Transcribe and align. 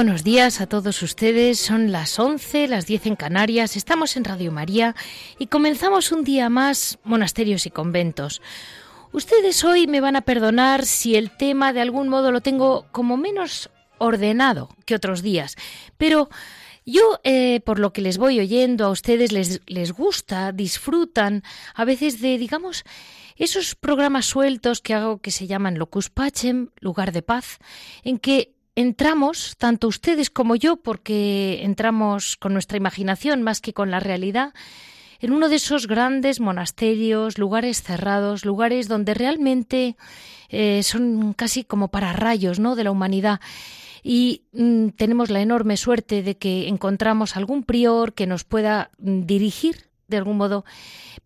Buenos 0.00 0.24
días 0.24 0.62
a 0.62 0.66
todos 0.66 1.02
ustedes. 1.02 1.58
Son 1.58 1.92
las 1.92 2.18
11, 2.18 2.68
las 2.68 2.86
10 2.86 3.04
en 3.04 3.16
Canarias. 3.16 3.76
Estamos 3.76 4.16
en 4.16 4.24
Radio 4.24 4.50
María 4.50 4.96
y 5.38 5.48
comenzamos 5.48 6.10
un 6.10 6.24
día 6.24 6.48
más 6.48 6.98
monasterios 7.04 7.66
y 7.66 7.70
conventos. 7.70 8.40
Ustedes 9.12 9.62
hoy 9.62 9.86
me 9.86 10.00
van 10.00 10.16
a 10.16 10.22
perdonar 10.22 10.86
si 10.86 11.16
el 11.16 11.30
tema 11.36 11.74
de 11.74 11.82
algún 11.82 12.08
modo 12.08 12.32
lo 12.32 12.40
tengo 12.40 12.86
como 12.92 13.18
menos 13.18 13.68
ordenado 13.98 14.70
que 14.86 14.94
otros 14.94 15.20
días, 15.20 15.56
pero 15.98 16.30
yo, 16.86 17.20
eh, 17.22 17.60
por 17.66 17.78
lo 17.78 17.92
que 17.92 18.00
les 18.00 18.16
voy 18.16 18.40
oyendo 18.40 18.86
a 18.86 18.90
ustedes, 18.90 19.32
les, 19.32 19.60
les 19.66 19.92
gusta, 19.92 20.52
disfrutan 20.52 21.42
a 21.74 21.84
veces 21.84 22.22
de, 22.22 22.38
digamos, 22.38 22.84
esos 23.36 23.74
programas 23.74 24.24
sueltos 24.24 24.80
que 24.80 24.94
hago 24.94 25.18
que 25.18 25.30
se 25.30 25.46
llaman 25.46 25.78
Locus 25.78 26.08
Pacem, 26.08 26.70
lugar 26.80 27.12
de 27.12 27.20
paz, 27.20 27.58
en 28.02 28.18
que 28.18 28.54
entramos, 28.80 29.56
tanto 29.58 29.88
ustedes 29.88 30.30
como 30.30 30.56
yo, 30.56 30.76
porque 30.76 31.60
entramos 31.62 32.36
con 32.36 32.52
nuestra 32.52 32.78
imaginación 32.78 33.42
más 33.42 33.60
que 33.60 33.74
con 33.74 33.90
la 33.90 34.00
realidad, 34.00 34.54
en 35.20 35.32
uno 35.32 35.50
de 35.50 35.56
esos 35.56 35.86
grandes 35.86 36.40
monasterios, 36.40 37.36
lugares 37.36 37.82
cerrados, 37.82 38.46
lugares 38.46 38.88
donde 38.88 39.12
realmente 39.12 39.96
eh, 40.48 40.82
son 40.82 41.34
casi 41.34 41.62
como 41.62 41.88
para 41.88 42.14
rayos 42.14 42.58
¿no? 42.58 42.74
de 42.74 42.84
la 42.84 42.90
humanidad. 42.90 43.40
Y 44.02 44.44
mm, 44.52 44.88
tenemos 44.96 45.28
la 45.28 45.42
enorme 45.42 45.76
suerte 45.76 46.22
de 46.22 46.38
que 46.38 46.68
encontramos 46.68 47.36
algún 47.36 47.64
prior 47.64 48.14
que 48.14 48.26
nos 48.26 48.44
pueda 48.44 48.90
mm, 48.98 49.26
dirigir 49.26 49.90
de 50.08 50.16
algún 50.16 50.38
modo. 50.38 50.64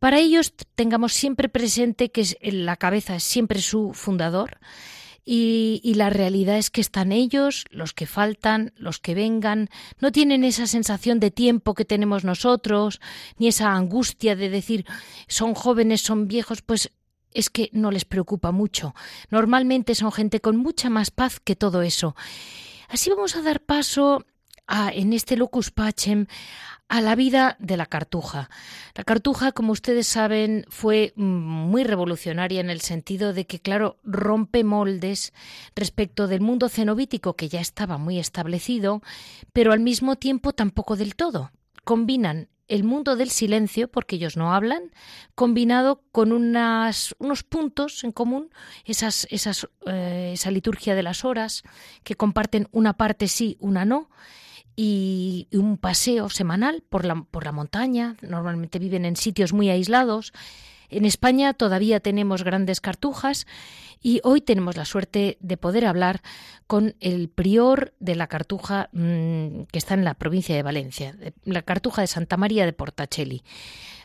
Para 0.00 0.18
ellos 0.18 0.52
tengamos 0.74 1.12
siempre 1.12 1.48
presente 1.48 2.10
que 2.10 2.26
la 2.42 2.76
cabeza 2.76 3.14
es 3.14 3.22
siempre 3.22 3.60
su 3.60 3.92
fundador 3.94 4.58
y, 5.26 5.94
la 5.94 6.10
realidad 6.10 6.58
es 6.58 6.70
que 6.70 6.82
están 6.82 7.10
ellos, 7.10 7.64
los 7.70 7.94
que 7.94 8.06
faltan, 8.06 8.72
los 8.76 8.98
que 8.98 9.14
vengan, 9.14 9.70
no 9.98 10.12
tienen 10.12 10.44
esa 10.44 10.66
sensación 10.66 11.18
de 11.18 11.30
tiempo 11.30 11.74
que 11.74 11.86
tenemos 11.86 12.24
nosotros, 12.24 13.00
ni 13.38 13.48
esa 13.48 13.72
angustia 13.72 14.36
de 14.36 14.50
decir 14.50 14.84
son 15.26 15.54
jóvenes, 15.54 16.02
son 16.02 16.28
viejos, 16.28 16.60
pues 16.60 16.92
es 17.32 17.48
que 17.48 17.70
no 17.72 17.90
les 17.90 18.04
preocupa 18.04 18.52
mucho. 18.52 18.94
Normalmente 19.30 19.94
son 19.94 20.12
gente 20.12 20.40
con 20.40 20.56
mucha 20.56 20.90
más 20.90 21.10
paz 21.10 21.40
que 21.40 21.56
todo 21.56 21.82
eso. 21.82 22.14
Así 22.88 23.10
vamos 23.10 23.34
a 23.34 23.42
dar 23.42 23.60
paso 23.60 24.24
en 24.68 25.12
este 25.12 25.36
locus 25.36 25.70
pacem 25.70 26.26
a 26.88 27.00
la 27.00 27.14
vida 27.14 27.56
de 27.58 27.76
la 27.76 27.86
cartuja. 27.86 28.50
La 28.94 29.04
cartuja, 29.04 29.52
como 29.52 29.72
ustedes 29.72 30.06
saben, 30.06 30.64
fue 30.68 31.12
muy 31.16 31.84
revolucionaria 31.84 32.60
en 32.60 32.70
el 32.70 32.80
sentido 32.80 33.32
de 33.32 33.46
que, 33.46 33.60
claro, 33.60 33.96
rompe 34.04 34.64
moldes 34.64 35.32
respecto 35.74 36.28
del 36.28 36.40
mundo 36.40 36.68
cenobítico 36.68 37.34
que 37.34 37.48
ya 37.48 37.60
estaba 37.60 37.98
muy 37.98 38.18
establecido, 38.18 39.02
pero 39.52 39.72
al 39.72 39.80
mismo 39.80 40.16
tiempo 40.16 40.52
tampoco 40.52 40.96
del 40.96 41.16
todo. 41.16 41.50
Combinan 41.84 42.48
el 42.68 42.84
mundo 42.84 43.16
del 43.16 43.30
silencio, 43.30 43.88
porque 43.88 44.16
ellos 44.16 44.36
no 44.36 44.54
hablan, 44.54 44.90
combinado 45.34 46.02
con 46.12 46.32
unas, 46.32 47.14
unos 47.18 47.42
puntos 47.42 48.04
en 48.04 48.12
común, 48.12 48.50
esas, 48.84 49.26
esas, 49.30 49.68
eh, 49.86 50.30
esa 50.34 50.50
liturgia 50.50 50.94
de 50.94 51.02
las 51.02 51.24
horas, 51.24 51.62
que 52.04 52.14
comparten 52.14 52.68
una 52.72 52.94
parte 52.94 53.28
sí, 53.28 53.56
una 53.60 53.84
no, 53.84 54.08
y 54.76 55.48
un 55.52 55.76
paseo 55.78 56.28
semanal 56.28 56.82
por 56.88 57.04
la, 57.04 57.24
por 57.30 57.44
la 57.44 57.52
montaña. 57.52 58.16
Normalmente 58.22 58.78
viven 58.78 59.04
en 59.04 59.16
sitios 59.16 59.52
muy 59.52 59.70
aislados. 59.70 60.32
En 60.90 61.04
España 61.04 61.54
todavía 61.54 62.00
tenemos 62.00 62.44
grandes 62.44 62.80
cartujas 62.80 63.46
y 64.00 64.20
hoy 64.22 64.40
tenemos 64.40 64.76
la 64.76 64.84
suerte 64.84 65.38
de 65.40 65.56
poder 65.56 65.86
hablar 65.86 66.22
con 66.66 66.94
el 67.00 67.28
prior 67.28 67.94
de 68.00 68.14
la 68.14 68.26
cartuja 68.26 68.90
mm, 68.92 69.62
que 69.72 69.78
está 69.78 69.94
en 69.94 70.04
la 70.04 70.14
provincia 70.14 70.54
de 70.54 70.62
Valencia, 70.62 71.16
la 71.44 71.62
cartuja 71.62 72.02
de 72.02 72.06
Santa 72.06 72.36
María 72.36 72.66
de 72.66 72.72
Portacelli. 72.72 73.42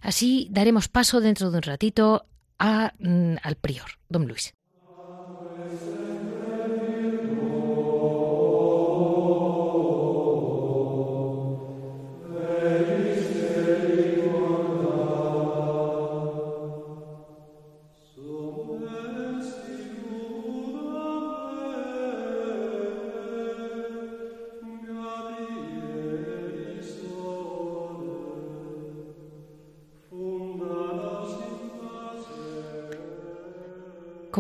Así 0.02 0.48
daremos 0.52 0.88
paso 0.88 1.20
dentro 1.20 1.52
de 1.52 1.58
un 1.58 1.64
ratito 1.64 2.26
a, 2.58 2.94
mm, 2.98 3.36
al 3.44 3.56
prior, 3.56 4.00
don 4.08 4.28
Luis. 4.28 4.54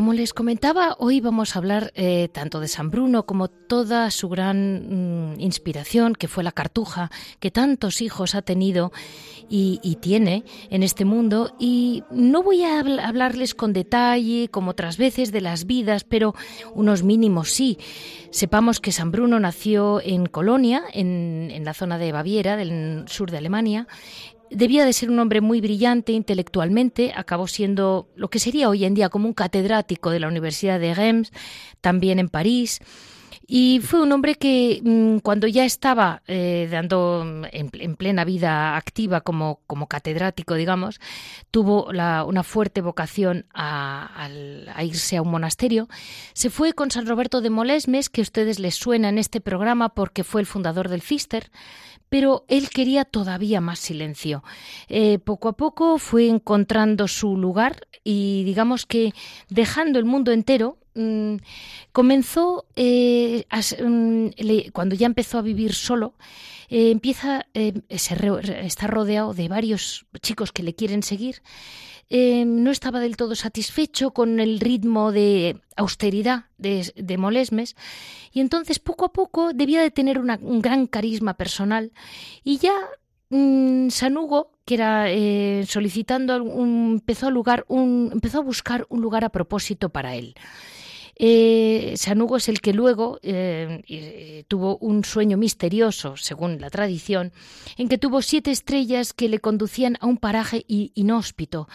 Como 0.09 0.17
les 0.17 0.33
comentaba, 0.33 0.95
hoy 0.97 1.21
vamos 1.21 1.55
a 1.55 1.59
hablar 1.59 1.91
eh, 1.93 2.29
tanto 2.33 2.59
de 2.59 2.67
San 2.67 2.89
Bruno 2.89 3.27
como 3.27 3.47
toda 3.47 4.09
su 4.09 4.27
gran 4.27 5.33
mm, 5.35 5.39
inspiración, 5.39 6.15
que 6.15 6.27
fue 6.27 6.43
la 6.43 6.51
cartuja, 6.51 7.11
que 7.39 7.51
tantos 7.51 8.01
hijos 8.01 8.33
ha 8.33 8.41
tenido 8.41 8.91
y, 9.47 9.77
tiene 10.01 10.45
en 10.71 10.81
este 10.81 11.05
mundo. 11.05 11.55
Y 11.59 12.03
no 12.09 12.41
voy 12.41 12.63
a 12.63 12.79
hablarles 12.79 13.53
con 13.53 13.71
detalle, 13.71 14.49
como 14.49 14.71
otras 14.71 14.97
veces, 14.97 15.31
de 15.31 15.41
las 15.41 15.67
vidas, 15.67 16.05
pero 16.05 16.33
unos 16.73 17.03
mínimos 17.03 17.51
sí. 17.51 17.77
Sepamos 18.31 18.79
que 18.79 18.91
San 18.91 19.11
Bruno 19.11 19.39
nació 19.39 20.01
en 20.01 20.25
Colonia, 20.25 20.85
en, 20.91 21.51
en 21.51 21.65
la 21.65 21.75
zona 21.75 21.99
de 21.99 22.11
Baviera, 22.11 22.57
del 22.57 23.03
sur 23.07 23.29
de 23.29 23.37
Alemania, 23.37 23.87
Debía 24.51 24.85
de 24.85 24.93
ser 24.93 25.11
un 25.11 25.19
hombre 25.19 25.41
muy 25.41 25.61
brillante 25.61 26.11
intelectualmente, 26.11 27.13
acabó 27.15 27.47
siendo 27.47 28.09
lo 28.15 28.29
que 28.29 28.39
sería 28.39 28.69
hoy 28.69 28.85
en 28.85 28.95
día 28.95 29.09
como 29.09 29.27
un 29.27 29.33
catedrático 29.33 30.09
de 30.09 30.19
la 30.19 30.27
Universidad 30.27 30.79
de 30.79 30.93
Reims, 30.93 31.31
también 31.81 32.17
en 32.17 32.29
París. 32.29 32.79
Y 33.47 33.79
fue 33.81 34.01
un 34.01 34.11
hombre 34.11 34.35
que 34.35 34.81
mm, 34.83 35.17
cuando 35.19 35.47
ya 35.47 35.65
estaba 35.65 36.21
eh, 36.27 36.67
dando 36.71 37.43
en, 37.51 37.95
plena 37.95 38.23
vida 38.23 38.77
activa 38.77 39.21
como, 39.21 39.59
como 39.67 39.87
catedrático, 39.87 40.55
digamos, 40.55 40.99
tuvo 41.51 41.85
una 41.87 42.43
fuerte 42.43 42.81
vocación 42.81 43.45
a, 43.53 44.27
a, 44.75 44.83
irse 44.83 45.17
a 45.17 45.21
un 45.21 45.31
monasterio. 45.31 45.89
Se 46.33 46.49
fue 46.49 46.73
con 46.73 46.91
San 46.91 47.07
Roberto 47.07 47.41
de 47.41 47.49
Molesmes, 47.49 48.09
que 48.09 48.21
a 48.21 48.23
ustedes 48.23 48.59
les 48.59 48.75
suena 48.75 49.09
en 49.09 49.17
este 49.17 49.41
programa 49.41 49.89
porque 49.89 50.23
fue 50.23 50.41
el 50.41 50.47
fundador 50.47 50.89
del 50.89 51.01
Cister 51.01 51.51
pero 52.09 52.43
él 52.47 52.69
quería 52.69 53.05
todavía 53.05 53.61
más 53.61 53.79
silencio. 53.79 54.43
Eh, 54.87 55.19
poco 55.19 55.47
a 55.47 55.53
poco 55.53 55.99
fue 55.99 56.27
encontrando 56.27 57.07
su 57.07 57.37
lugar 57.37 57.87
y 58.03 58.43
digamos 58.43 58.85
que 58.85 59.13
dejando 59.49 59.99
el 59.99 60.05
mundo 60.05 60.31
entero, 60.31 60.77
mm, 60.99 61.37
comenzó, 61.91 62.65
eh, 62.75 63.45
mm, 63.83 64.27
cuando 64.73 64.95
ya 64.95 65.05
empezó 65.05 65.37
a 65.37 65.41
vivir 65.41 65.73
solo, 65.73 66.13
eh, 66.69 66.91
empieza, 66.91 67.47
está 67.53 68.87
rodeado 68.87 69.33
de 69.33 69.47
varios 69.47 70.05
chicos 70.21 70.51
que 70.51 70.63
le 70.63 70.75
quieren 70.75 71.01
seguir 71.01 71.41
eh, 72.11 72.43
no 72.43 72.71
estaba 72.71 72.99
del 72.99 73.17
todo 73.17 73.35
satisfecho 73.35 74.11
con 74.11 74.39
el 74.39 74.59
ritmo 74.59 75.11
de 75.11 75.61
austeridad 75.75 76.45
de, 76.57 77.17
Molesmes 77.19 77.75
y 78.33 78.39
entonces 78.39 78.79
poco 78.79 79.05
a 79.05 79.13
poco 79.13 79.53
debía 79.53 79.81
de 79.81 79.91
tener 79.91 80.17
un 80.17 80.61
gran 80.61 80.87
carisma 80.87 81.35
personal 81.35 81.91
y 82.43 82.57
ya 82.57 82.73
mm, 83.29 83.89
San 83.89 84.17
Hugo, 84.17 84.53
que 84.65 84.73
era 84.73 85.11
eh, 85.11 85.65
solicitando 85.67 86.35
empezó 86.35 87.27
a 87.27 87.31
lugar 87.31 87.63
un, 87.67 88.09
empezó 88.11 88.39
a 88.39 88.43
buscar 88.43 88.87
un 88.89 89.01
lugar 89.01 89.23
a 89.23 89.29
propósito 89.29 89.89
para 89.89 90.15
él. 90.15 90.33
Eh, 91.21 91.95
San 91.97 92.21
Hugo 92.21 92.37
es 92.37 92.47
el 92.47 92.61
que 92.61 92.73
luego 92.73 93.19
eh, 93.21 93.83
eh, 93.87 94.45
tuvo 94.47 94.77
un 94.77 95.03
sueño 95.03 95.35
misterioso, 95.37 96.15
según 96.15 96.61
la 96.61 96.69
tradición, 96.69 97.33
en 97.77 97.89
que 97.89 97.97
tuvo 97.97 98.21
siete 98.21 98.51
estrellas 98.51 99.13
que 99.13 99.27
le 99.27 99.39
conducían 99.39 99.97
a 99.99 100.07
un 100.07 100.17
paraje 100.17 100.63
inhóspito, 100.67 101.67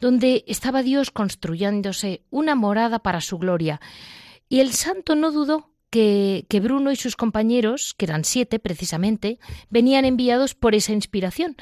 donde 0.00 0.44
estaba 0.46 0.84
Dios 0.84 1.10
construyéndose 1.10 2.22
una 2.30 2.54
morada 2.54 3.00
para 3.00 3.20
su 3.20 3.38
gloria. 3.38 3.80
Y 4.48 4.60
el 4.60 4.72
santo 4.72 5.16
no 5.16 5.32
dudó 5.32 5.74
que, 5.94 6.60
Bruno 6.60 6.90
y 6.90 6.96
sus 6.96 7.14
compañeros, 7.14 7.94
que 7.94 8.06
eran 8.06 8.24
siete 8.24 8.58
precisamente, 8.58 9.38
venían 9.70 10.04
enviados 10.04 10.54
por 10.56 10.74
esa 10.74 10.92
inspiración 10.92 11.56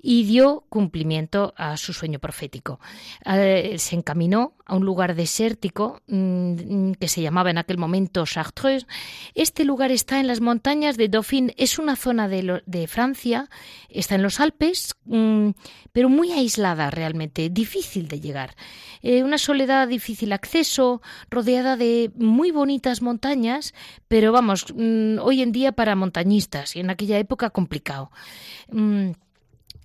y 0.00 0.24
dio 0.24 0.64
cumplimiento 0.68 1.54
a 1.56 1.76
su 1.76 1.92
sueño 1.92 2.18
profético. 2.18 2.80
Eh, 3.24 3.76
se 3.78 3.94
encaminó 3.94 4.55
a 4.66 4.74
un 4.74 4.84
lugar 4.84 5.14
desértico 5.14 6.02
mm, 6.08 6.92
que 6.92 7.08
se 7.08 7.22
llamaba 7.22 7.50
en 7.50 7.58
aquel 7.58 7.78
momento 7.78 8.26
Chartreuse. 8.26 8.86
Este 9.34 9.64
lugar 9.64 9.92
está 9.92 10.20
en 10.20 10.26
las 10.26 10.40
montañas 10.40 10.96
de 10.96 11.08
Dauphin, 11.08 11.52
es 11.56 11.78
una 11.78 11.96
zona 11.96 12.28
de, 12.28 12.62
de 12.66 12.86
Francia, 12.88 13.48
está 13.88 14.16
en 14.16 14.22
los 14.22 14.40
Alpes, 14.40 14.96
mm, 15.04 15.50
pero 15.92 16.08
muy 16.08 16.32
aislada 16.32 16.90
realmente, 16.90 17.48
difícil 17.48 18.08
de 18.08 18.20
llegar. 18.20 18.56
Eh, 19.02 19.22
una 19.22 19.38
soledad 19.38 19.86
difícil 19.86 20.32
acceso, 20.32 21.00
rodeada 21.30 21.76
de 21.76 22.10
muy 22.16 22.50
bonitas 22.50 23.02
montañas, 23.02 23.72
pero 24.08 24.32
vamos, 24.32 24.66
mm, 24.74 25.18
hoy 25.20 25.42
en 25.42 25.52
día 25.52 25.72
para 25.72 25.94
montañistas 25.94 26.74
y 26.74 26.80
en 26.80 26.90
aquella 26.90 27.18
época 27.18 27.50
complicado 27.50 28.10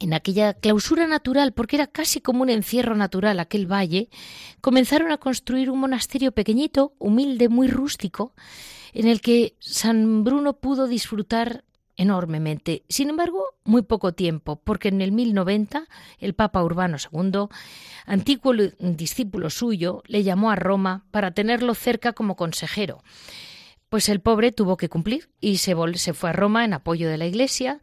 en 0.01 0.13
aquella 0.13 0.53
clausura 0.53 1.07
natural, 1.07 1.53
porque 1.53 1.75
era 1.75 1.87
casi 1.87 2.21
como 2.21 2.41
un 2.41 2.49
encierro 2.49 2.95
natural 2.95 3.39
aquel 3.39 3.71
valle, 3.71 4.09
comenzaron 4.59 5.11
a 5.11 5.17
construir 5.17 5.69
un 5.69 5.79
monasterio 5.79 6.31
pequeñito, 6.31 6.93
humilde, 6.97 7.49
muy 7.49 7.67
rústico, 7.67 8.33
en 8.93 9.07
el 9.07 9.21
que 9.21 9.55
San 9.59 10.23
Bruno 10.23 10.53
pudo 10.53 10.87
disfrutar 10.87 11.63
enormemente. 11.97 12.83
Sin 12.89 13.09
embargo, 13.11 13.45
muy 13.63 13.83
poco 13.83 14.13
tiempo, 14.13 14.55
porque 14.63 14.87
en 14.87 15.01
el 15.01 15.11
1090 15.11 15.87
el 16.17 16.33
Papa 16.33 16.63
Urbano 16.63 16.97
II, 16.97 17.47
antiguo 18.07 18.53
discípulo 18.79 19.51
suyo, 19.51 20.01
le 20.07 20.23
llamó 20.23 20.49
a 20.49 20.55
Roma 20.55 21.05
para 21.11 21.31
tenerlo 21.31 21.75
cerca 21.75 22.13
como 22.13 22.35
consejero. 22.35 23.03
Pues 23.89 24.09
el 24.09 24.19
pobre 24.19 24.51
tuvo 24.51 24.77
que 24.77 24.89
cumplir 24.89 25.29
y 25.39 25.57
se, 25.57 25.75
se 25.95 26.13
fue 26.13 26.31
a 26.31 26.33
Roma 26.33 26.65
en 26.65 26.73
apoyo 26.73 27.07
de 27.07 27.17
la 27.17 27.27
Iglesia 27.27 27.81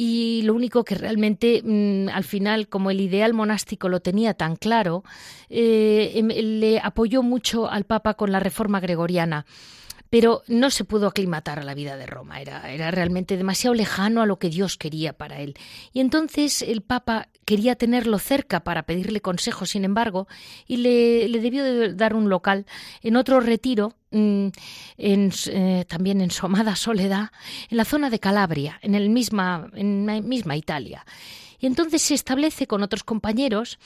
y 0.00 0.42
lo 0.42 0.54
único 0.54 0.84
que 0.84 0.94
realmente 0.94 1.60
mm, 1.64 2.10
al 2.10 2.22
final, 2.22 2.68
como 2.68 2.92
el 2.92 3.00
ideal 3.00 3.34
monástico 3.34 3.88
lo 3.88 3.98
tenía 3.98 4.32
tan 4.32 4.54
claro, 4.54 5.02
eh, 5.50 6.12
em, 6.14 6.28
le 6.28 6.78
apoyó 6.78 7.24
mucho 7.24 7.68
al 7.68 7.82
Papa 7.82 8.14
con 8.14 8.30
la 8.30 8.38
reforma 8.38 8.78
gregoriana 8.78 9.44
pero 10.10 10.42
no 10.46 10.70
se 10.70 10.84
pudo 10.84 11.06
aclimatar 11.06 11.58
a 11.58 11.64
la 11.64 11.74
vida 11.74 11.96
de 11.96 12.06
Roma, 12.06 12.40
era, 12.40 12.72
era, 12.72 12.90
realmente 12.90 13.36
demasiado 13.36 13.74
lejano 13.74 14.22
a 14.22 14.26
lo 14.26 14.38
que 14.38 14.50
Dios 14.50 14.76
quería 14.76 15.12
para 15.12 15.40
él. 15.40 15.54
Y 15.92 16.00
entonces 16.00 16.62
el 16.62 16.82
Papa 16.82 17.28
quería 17.44 17.76
tenerlo 17.76 18.18
cerca 18.18 18.60
para 18.60 18.84
pedirle 18.84 19.20
consejo, 19.20 19.66
sin 19.66 19.84
embargo, 19.84 20.28
y 20.66 20.78
le, 20.78 21.28
debió 21.40 21.64
de 21.64 21.94
dar 21.94 22.14
un 22.14 22.28
local 22.28 22.66
en 23.02 23.16
otro 23.16 23.40
retiro 23.40 23.94
Mm, 24.10 24.48
en, 24.96 25.32
eh, 25.48 25.84
también 25.86 26.22
en 26.22 26.30
su 26.30 26.46
amada 26.46 26.76
soledad, 26.76 27.30
en 27.68 27.76
la 27.76 27.84
zona 27.84 28.08
de 28.08 28.18
Calabria, 28.18 28.78
en, 28.80 28.94
el 28.94 29.10
misma, 29.10 29.70
en 29.74 30.06
la 30.06 30.22
misma 30.22 30.56
Italia. 30.56 31.04
Y 31.58 31.66
entonces 31.66 32.00
se 32.00 32.14
establece 32.14 32.66
con 32.66 32.82
otros 32.82 33.04
compañeros 33.04 33.78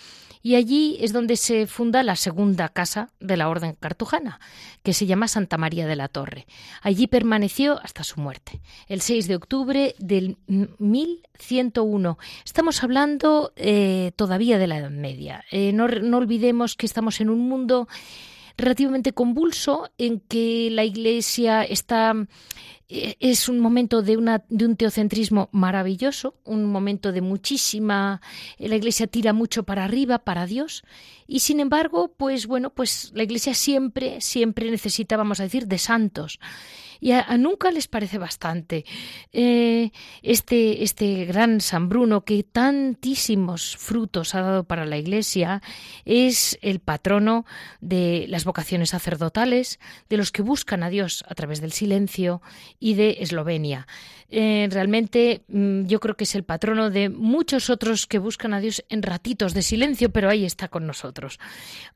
y 0.42 0.56
allí 0.56 0.96
es 1.00 1.12
donde 1.12 1.36
se 1.36 1.66
funda 1.66 2.02
la 2.02 2.16
segunda 2.16 2.68
casa 2.68 3.10
de 3.20 3.36
la 3.36 3.48
Orden 3.48 3.76
Cartujana, 3.78 4.40
que 4.82 4.92
se 4.92 5.06
llama 5.06 5.28
Santa 5.28 5.56
María 5.56 5.86
de 5.86 5.96
la 5.96 6.08
Torre. 6.08 6.46
Allí 6.82 7.06
permaneció 7.06 7.80
hasta 7.82 8.04
su 8.04 8.20
muerte, 8.20 8.60
el 8.88 9.00
6 9.00 9.28
de 9.28 9.36
octubre 9.36 9.94
del 9.98 10.36
1101. 10.46 12.18
Estamos 12.44 12.82
hablando 12.82 13.52
eh, 13.56 14.12
todavía 14.16 14.58
de 14.58 14.66
la 14.66 14.78
Edad 14.78 14.90
Media. 14.90 15.44
Eh, 15.50 15.72
no, 15.72 15.84
olvidemos 16.16 16.76
que 16.76 16.86
estamos 16.86 17.20
en 17.20 17.30
un 17.30 17.48
mundo 17.48 17.88
relativamente 18.56 19.12
convulso 19.12 19.90
en 19.96 20.20
que 20.20 20.68
la 20.70 20.84
Iglesia 20.84 21.62
está 21.62 22.14
es 23.20 23.48
un 23.48 23.58
momento 23.58 24.02
de, 24.02 24.16
una, 24.16 24.44
de 24.48 24.66
un 24.66 24.76
teocentrismo 24.76 25.48
maravilloso, 25.52 26.34
un 26.44 26.64
momento 26.66 27.12
de 27.12 27.20
muchísima... 27.20 28.20
La 28.58 28.76
Iglesia 28.76 29.06
tira 29.06 29.32
mucho 29.32 29.62
para 29.62 29.84
arriba, 29.84 30.18
para 30.18 30.46
Dios, 30.46 30.84
y 31.26 31.40
sin 31.40 31.60
embargo, 31.60 32.12
pues 32.16 32.46
bueno, 32.46 32.70
pues 32.70 33.10
la 33.14 33.22
Iglesia 33.22 33.54
siempre, 33.54 34.20
siempre 34.20 34.70
necesita, 34.70 35.16
vamos 35.16 35.40
a 35.40 35.44
decir, 35.44 35.66
de 35.66 35.78
santos 35.78 36.38
y 37.02 37.10
a, 37.10 37.36
nunca 37.36 37.72
les 37.72 37.88
parece 37.88 38.16
bastante. 38.16 38.84
Eh, 39.32 39.90
este, 40.22 40.84
este 40.84 41.24
gran 41.24 41.60
San 41.60 41.88
Bruno, 41.88 42.24
que 42.24 42.44
tantísimos 42.44 43.76
frutos 43.76 44.36
ha 44.36 44.42
dado 44.42 44.62
para 44.62 44.86
la 44.86 44.98
Iglesia, 44.98 45.62
es 46.04 46.56
el 46.62 46.78
patrono 46.78 47.44
de 47.80 48.26
las 48.28 48.44
vocaciones 48.44 48.90
sacerdotales, 48.90 49.80
de 50.08 50.16
los 50.16 50.30
que 50.30 50.42
buscan 50.42 50.84
a 50.84 50.90
Dios 50.90 51.24
a 51.28 51.34
través 51.34 51.60
del 51.60 51.72
silencio 51.72 52.40
y 52.78 52.94
de 52.94 53.16
Eslovenia. 53.18 53.88
Eh, 54.34 54.66
realmente 54.70 55.44
mm, 55.48 55.84
yo 55.84 56.00
creo 56.00 56.16
que 56.16 56.24
es 56.24 56.34
el 56.34 56.42
patrono 56.42 56.88
de 56.88 57.10
muchos 57.10 57.68
otros 57.68 58.06
que 58.06 58.18
buscan 58.18 58.54
a 58.54 58.60
Dios 58.60 58.82
en 58.88 59.02
ratitos 59.02 59.52
de 59.52 59.60
silencio, 59.60 60.10
pero 60.10 60.30
ahí 60.30 60.46
está 60.46 60.68
con 60.68 60.86
nosotros. 60.86 61.38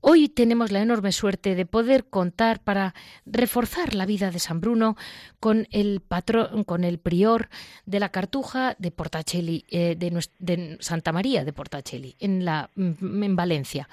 Hoy 0.02 0.28
tenemos 0.28 0.70
la 0.70 0.82
enorme 0.82 1.12
suerte 1.12 1.54
de 1.54 1.64
poder 1.64 2.04
contar 2.04 2.60
para 2.62 2.94
reforzar 3.24 3.94
la 3.94 4.04
vida 4.04 4.30
de 4.30 4.38
San 4.38 4.60
Bruno 4.60 4.95
con 5.40 5.66
el 5.70 6.00
patrón, 6.00 6.64
con 6.64 6.84
el 6.84 6.98
prior 6.98 7.48
de 7.84 8.00
la 8.00 8.10
Cartuja 8.10 8.76
de 8.78 8.90
Portacelli, 8.90 9.64
eh, 9.68 9.96
de, 9.96 10.78
Santa 10.80 11.12
María 11.12 11.44
de 11.44 11.52
Portacelli, 11.52 12.16
en, 12.18 12.44
la, 12.44 12.70
mm, 12.74 13.22
en 13.22 13.36
Valencia. 13.36 13.88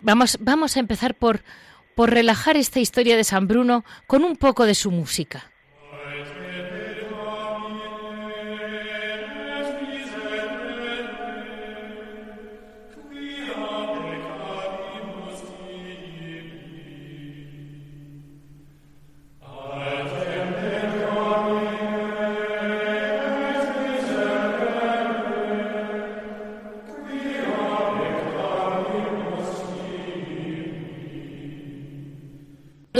Vamos, 0.00 0.38
vamos 0.40 0.76
a 0.76 0.80
empezar 0.80 1.14
por, 1.14 1.42
por 1.94 2.10
relajar 2.10 2.56
esta 2.56 2.80
historia 2.80 3.16
de 3.16 3.24
San 3.24 3.46
Bruno 3.46 3.84
con 4.06 4.24
un 4.24 4.36
poco 4.36 4.66
de 4.66 4.74
su 4.74 4.90
música. 4.90 5.51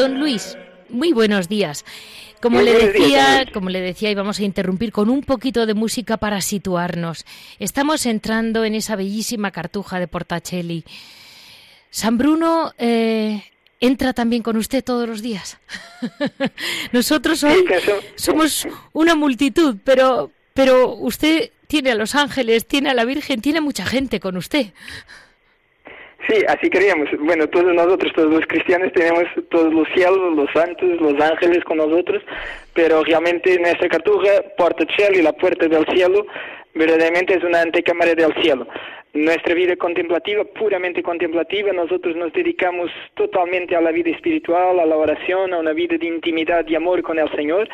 Don 0.03 0.19
Luis, 0.19 0.59
muy 0.89 1.13
buenos 1.13 1.49
días. 1.49 1.85
Como 2.41 2.61
le 2.61 2.73
decía, 2.73 3.47
como 3.53 3.71
le 3.71 3.81
decía, 3.81 4.11
íbamos 4.11 4.41
a 4.41 4.43
interrumpir 4.43 4.91
con 4.91 5.09
un 5.09 5.23
poquito 5.23 5.65
de 5.65 5.75
música 5.75 6.17
para 6.17 6.41
situarnos. 6.41 7.25
Estamos 7.61 8.05
entrando 8.07 8.65
en 8.65 8.75
esa 8.75 8.97
bellísima 8.97 9.53
cartuja 9.53 10.01
de 10.01 10.09
Portacelli. 10.09 10.85
San 11.91 12.19
Bruno 12.19 12.75
eh, 12.79 13.45
entra 13.79 14.13
también 14.13 14.43
con 14.43 14.57
usted 14.57 14.83
todos 14.83 15.09
los 15.09 15.23
días. 15.23 15.59
Nosotros 16.93 17.45
hoy 17.45 17.65
somos 18.17 18.67
una 18.93 19.15
multitud, 19.15 19.77
pero, 19.85 20.33
pero 20.53 20.97
usted 20.97 21.53
tiene 21.69 21.93
a 21.93 21.95
los 21.95 22.17
ángeles, 22.17 22.67
tiene 22.67 22.91
a 22.91 22.95
la 22.95 23.05
Virgen, 23.05 23.41
tiene 23.41 23.61
mucha 23.61 23.87
gente 23.87 24.19
con 24.19 24.37
usted. 24.37 24.73
Sí, 26.29 26.45
así 26.49 26.71
queríamos. 26.71 27.09
Bueno, 27.19 27.49
todos 27.49 27.75
nosotros, 27.75 28.13
todos 28.15 28.33
los 28.33 28.47
cristianos, 28.47 28.93
tenemos 28.93 29.25
todos 29.51 29.73
los 29.75 29.89
cielos, 29.95 30.37
los 30.37 30.51
santos, 30.53 31.01
los 31.01 31.21
ángeles 31.21 31.65
con 31.65 31.79
nosotros, 31.79 32.23
pero 32.75 33.03
realmente 33.03 33.59
nuestra 33.59 33.89
cartuja, 33.89 34.31
Porta 34.57 34.85
Cielo 34.97 35.19
y 35.19 35.23
la 35.23 35.33
puerta 35.33 35.67
del 35.67 35.85
cielo, 35.87 36.27
verdaderamente 36.75 37.35
es 37.35 37.43
una 37.43 37.63
antecámara 37.63 38.15
del 38.15 38.33
cielo 38.43 38.67
nuestra 39.15 39.55
vida 39.55 39.77
contemplativa, 39.77 40.43
puramente 40.45 41.03
contemplativa, 41.03 41.71
nosotros 41.73 42.17
nos 42.17 42.33
dedicamos 42.33 42.91
totalmente 43.15 43.77
a 43.77 43.81
la 43.81 43.91
vida 43.91 44.11
espiritual, 44.11 44.81
a 44.81 44.87
la 44.87 44.97
oración, 44.97 45.53
a 45.53 45.59
una 45.59 45.73
vida 45.73 45.99
de 45.99 46.07
intimidad 46.07 46.67
y 46.67 46.75
amor 46.75 47.03
con 47.03 47.19
el 47.19 47.31
Señor. 47.33 47.69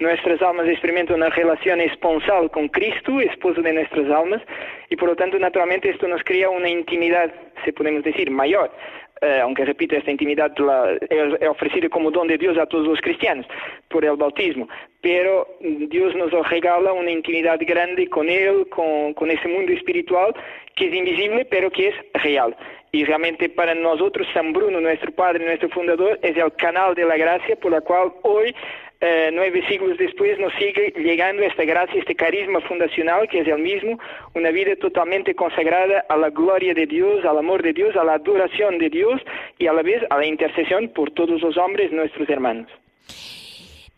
Nuestras 0.00 0.42
almas 0.42 0.66
experimentan 0.66 1.16
una 1.16 1.30
relación 1.30 1.80
esponsal 1.80 2.50
con 2.50 2.68
Cristo, 2.68 3.20
esposo 3.20 3.62
de 3.62 3.72
nuestras 3.72 4.10
almas, 4.10 4.42
y 4.88 4.96
por 4.96 5.10
lo 5.10 5.16
tanto, 5.16 5.38
naturalmente, 5.38 5.90
esto 5.90 6.08
nos 6.08 6.24
crea 6.24 6.50
una 6.50 6.68
intimidad, 6.68 7.32
se 7.64 7.72
podemos 7.72 8.02
decir, 8.02 8.28
mayor. 8.30 8.72
Eh, 9.22 9.40
aunque 9.42 9.66
repito, 9.66 9.94
esta 9.96 10.10
intimidad 10.10 10.56
la, 10.58 10.92
es, 11.10 11.48
ofrecida 11.48 11.90
como 11.90 12.10
don 12.10 12.26
de 12.26 12.38
Dios 12.38 12.56
a 12.56 12.64
todos 12.64 12.86
los 12.86 13.00
cristianos 13.02 13.46
por 13.88 14.02
el 14.02 14.16
bautismo, 14.16 14.66
pero 15.02 15.46
Dios 15.60 16.14
nos 16.16 16.32
regala 16.48 16.94
una 16.94 17.10
intimidad 17.10 17.58
grande 17.60 18.08
con 18.08 18.30
Él, 18.30 18.66
con, 18.70 19.12
con 19.12 19.30
ese 19.30 19.46
mundo 19.46 19.72
espiritual 19.72 20.34
que 20.74 20.86
es 20.86 20.94
invisible, 20.94 21.44
pero 21.44 21.70
que 21.70 21.88
es 21.88 21.94
real. 22.14 22.56
Y 22.92 23.04
realmente 23.04 23.50
para 23.50 23.74
nosotros, 23.74 24.26
San 24.32 24.54
Bruno, 24.54 24.80
nuestro 24.80 25.12
padre, 25.12 25.44
nuestro 25.44 25.68
fundador, 25.68 26.18
es 26.22 26.36
el 26.38 26.52
canal 26.54 26.94
de 26.94 27.04
la 27.04 27.18
gracia 27.18 27.56
por 27.56 27.72
la 27.72 27.82
cual 27.82 28.12
hoy 28.22 28.54
eh, 29.00 29.30
nueve 29.32 29.62
siglos 29.66 29.96
después 29.96 30.38
nos 30.38 30.52
sigue 30.54 30.92
llegando 30.96 31.42
esta 31.42 31.64
gracia, 31.64 31.98
este 31.98 32.14
carisma 32.14 32.60
fundacional 32.60 33.28
que 33.28 33.40
es 33.40 33.48
el 33.48 33.58
mismo, 33.58 33.98
una 34.34 34.50
vida 34.50 34.76
totalmente 34.76 35.34
consagrada 35.34 36.04
a 36.08 36.16
la 36.16 36.28
gloria 36.28 36.74
de 36.74 36.86
Dios, 36.86 37.24
al 37.24 37.38
amor 37.38 37.62
de 37.62 37.72
Dios, 37.72 37.96
a 37.96 38.04
la 38.04 38.14
adoración 38.14 38.76
de 38.78 38.90
Dios 38.90 39.22
y 39.58 39.68
a 39.68 39.72
la 39.72 39.82
vez 39.82 40.02
a 40.10 40.18
la 40.18 40.26
intercesión 40.26 40.88
por 40.88 41.10
todos 41.12 41.40
los 41.40 41.56
hombres, 41.56 41.90
nuestros 41.92 42.28
hermanos. 42.28 42.70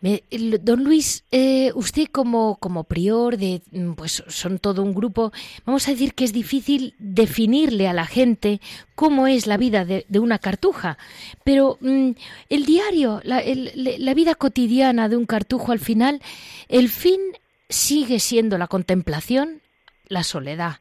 Don 0.03 0.83
Luis, 0.83 1.25
eh, 1.31 1.71
usted 1.75 2.07
como, 2.11 2.59
como 2.59 2.85
prior 2.85 3.37
de, 3.37 3.63
mm, 3.71 3.93
pues 3.93 4.25
son 4.27 4.59
todo 4.59 4.83
un 4.83 4.95
grupo, 4.95 5.31
vamos 5.65 5.87
a 5.87 5.93
decir 5.93 6.15
que 6.15 6.25
es 6.25 6.33
difícil 6.33 6.95
definirle 6.99 7.87
a 7.87 7.93
la 7.93 8.07
gente 8.07 8.59
cómo 8.97 9.29
es 9.29 9.47
la 9.47 9.57
vida 9.57 9.85
de, 9.85 10.05
una 10.19 10.39
cartuja, 10.39 10.99
pero 11.45 11.79
mm, 11.81 12.11
el 12.49 12.67
diario, 12.67 13.21
la, 13.23 13.43
la 13.75 14.15
vida 14.15 14.35
cotidiana 14.35 15.09
de 15.09 15.17
un 15.17 15.27
cartujo 15.27 15.71
al 15.71 15.79
final, 15.79 16.21
el 16.69 16.89
fin 16.89 17.21
sigue 17.69 18.19
siendo 18.19 18.59
la 18.59 18.67
contemplación, 18.67 19.61
la 20.09 20.25
soledad. 20.25 20.81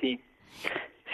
Sí, 0.00 0.18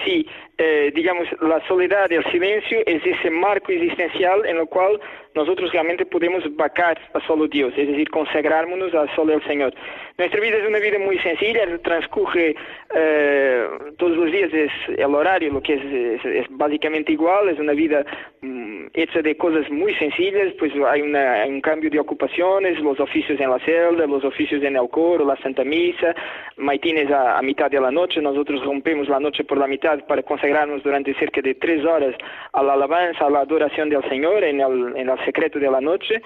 sí, 0.04 0.26
eh, 0.58 0.92
digamos, 0.94 1.26
la 1.40 1.66
soledad 1.66 2.10
y 2.10 2.14
el 2.14 2.24
silencio 2.30 2.78
es 2.86 3.02
ese 3.04 3.30
marco 3.30 3.72
existencial 3.72 4.46
en 4.46 4.58
el 4.58 4.66
cual 4.66 5.00
nosotros 5.34 5.72
realmente 5.72 6.06
podemos 6.06 6.44
vacar 6.56 6.98
a 7.12 7.20
solo 7.26 7.48
Dios, 7.48 7.72
es 7.76 7.88
decir, 7.88 8.08
consagrarnos 8.10 8.94
a 8.94 9.12
solo 9.14 9.34
el 9.34 9.42
Señor. 9.44 9.74
Nuestra 10.16 10.40
vida 10.40 10.58
es 10.58 10.68
una 10.68 10.78
vida 10.78 10.98
muy 10.98 11.18
sencilla, 11.18 11.66
transcurre 11.82 12.54
eh, 12.94 13.68
todos 13.98 14.16
los 14.16 14.30
días, 14.30 14.52
es 14.52 14.70
el 14.96 15.14
horario, 15.14 15.52
lo 15.52 15.60
que 15.60 15.74
es, 15.74 16.24
es, 16.24 16.46
básicamente 16.50 17.12
igual, 17.12 17.48
es 17.48 17.58
una 17.58 17.72
vida 17.72 18.04
mm, 18.42 18.86
hecha 18.94 19.22
de 19.22 19.36
cosas 19.36 19.68
muy 19.70 19.94
sencillas, 19.94 20.52
pues 20.58 20.72
hay, 20.88 21.02
una, 21.02 21.44
un 21.46 21.60
cambio 21.60 21.90
de 21.90 21.98
ocupaciones, 21.98 22.78
los 22.80 23.00
oficios 23.00 23.40
en 23.40 23.50
la 23.50 23.58
celda, 23.60 24.06
los 24.06 24.24
oficios 24.24 24.62
en 24.62 24.76
el 24.76 24.88
coro, 24.88 25.24
la 25.24 25.36
Santa 25.42 25.64
Misa, 25.64 26.14
maitines 26.56 27.10
a, 27.10 27.38
a 27.38 27.42
mitad 27.42 27.70
de 27.70 27.80
la 27.80 27.90
noche, 27.90 28.22
nosotros 28.22 28.64
rompemos 28.64 29.08
la 29.08 29.18
noche 29.18 29.42
por 29.42 29.58
la 29.58 29.66
mitad 29.66 30.04
para 30.06 30.22
consagrarnos 30.22 30.82
durante 30.82 31.14
cerca 31.14 31.40
de 31.40 31.54
tres 31.54 31.84
horas 31.84 32.14
a 32.52 32.62
la 32.62 32.74
alabanza, 32.74 33.26
a 33.26 33.30
la 33.30 33.40
adoración 33.40 33.88
del 33.88 34.08
Señor 34.08 34.44
en 34.44 34.60
el, 34.60 34.96
en 34.96 35.08
el 35.08 35.23
secreto 35.24 35.58
de 35.58 35.70
la 35.70 35.80
noche. 35.80 36.20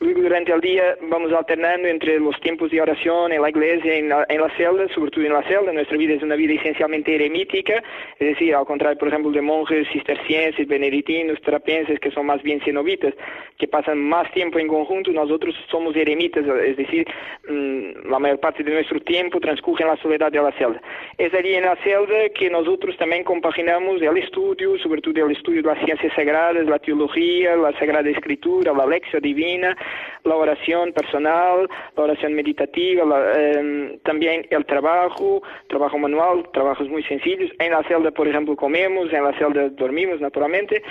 Luego 0.00 0.22
durante 0.22 0.52
el 0.52 0.60
día 0.60 0.96
vamos 1.02 1.32
alternando 1.32 1.88
entre 1.88 2.18
los 2.18 2.38
tiempos 2.40 2.70
de 2.70 2.80
oración 2.80 3.32
en 3.32 3.42
la 3.42 3.50
iglesia, 3.50 3.94
en 3.94 4.08
la, 4.08 4.26
en 4.28 4.40
la 4.40 4.50
celda, 4.56 4.88
sobre 4.94 5.10
todo 5.10 5.24
en 5.24 5.32
la 5.32 5.42
celda. 5.42 5.72
Nuestra 5.72 5.96
vida 5.96 6.14
es 6.14 6.22
una 6.22 6.36
vida 6.36 6.54
esencialmente 6.54 7.14
eremítica, 7.14 7.82
es 8.18 8.28
decir, 8.28 8.54
al 8.54 8.66
contrario, 8.66 8.98
por 8.98 9.08
ejemplo, 9.08 9.30
de 9.30 9.40
monjes 9.40 9.88
cistercienses, 9.92 10.66
benedictinos, 10.66 11.40
trapenses, 11.42 11.98
que 12.00 12.10
son 12.10 12.26
más 12.26 12.42
bien 12.42 12.60
cenobitas, 12.60 13.14
que 13.58 13.68
pasan 13.68 13.98
más 13.98 14.30
tiempo 14.32 14.58
en 14.58 14.68
conjunto, 14.68 15.12
nosotros 15.12 15.54
somos 15.70 15.94
eremitas, 15.96 16.44
es 16.46 16.76
decir, 16.76 17.06
mm, 17.48 18.10
la 18.10 18.18
mayor 18.18 18.40
parte 18.40 18.62
de 18.62 18.72
nuestro 18.72 19.00
tiempo 19.00 19.40
transcurre 19.40 19.84
en 19.84 19.90
la 19.90 19.96
soledad 19.96 20.32
de 20.32 20.42
la 20.42 20.52
celda. 20.52 20.80
Es 21.18 21.32
allí 21.34 21.54
en 21.54 21.64
la 21.64 21.76
celda 21.76 22.28
que 22.34 22.50
nosotros 22.50 22.96
también 22.96 23.24
compaginamos 23.24 24.02
el 24.02 24.16
estudio, 24.16 24.78
sobre 24.78 25.00
todo 25.00 25.26
el 25.26 25.32
estudio 25.36 25.62
de 25.62 25.68
las 25.68 25.84
ciencias 25.84 26.12
sagradas, 26.14 26.66
la 26.66 26.78
teología, 26.78 27.56
la 27.56 27.72
Sagrada 27.78 28.08
Escritura, 28.08 28.43
la 28.44 28.86
lección 28.86 29.22
divina, 29.22 29.76
la 30.24 30.36
oración 30.36 30.92
personal, 30.92 31.68
la 31.96 32.02
oración 32.02 32.34
meditativa, 32.34 33.04
em, 33.36 33.98
también 34.00 34.46
el 34.50 34.64
trabajo, 34.66 35.42
trabajo 35.68 35.98
manual, 35.98 36.48
trabajos 36.52 36.88
muy 36.88 37.02
sencillos. 37.04 37.50
En 37.58 37.72
la 37.72 37.82
celda, 37.84 38.10
por 38.10 38.28
ejemplo, 38.28 38.56
comemos, 38.56 39.12
en 39.12 39.24
la 39.24 39.32
celda 39.38 39.68
dormimos 39.70 40.20
naturalmente 40.20 40.82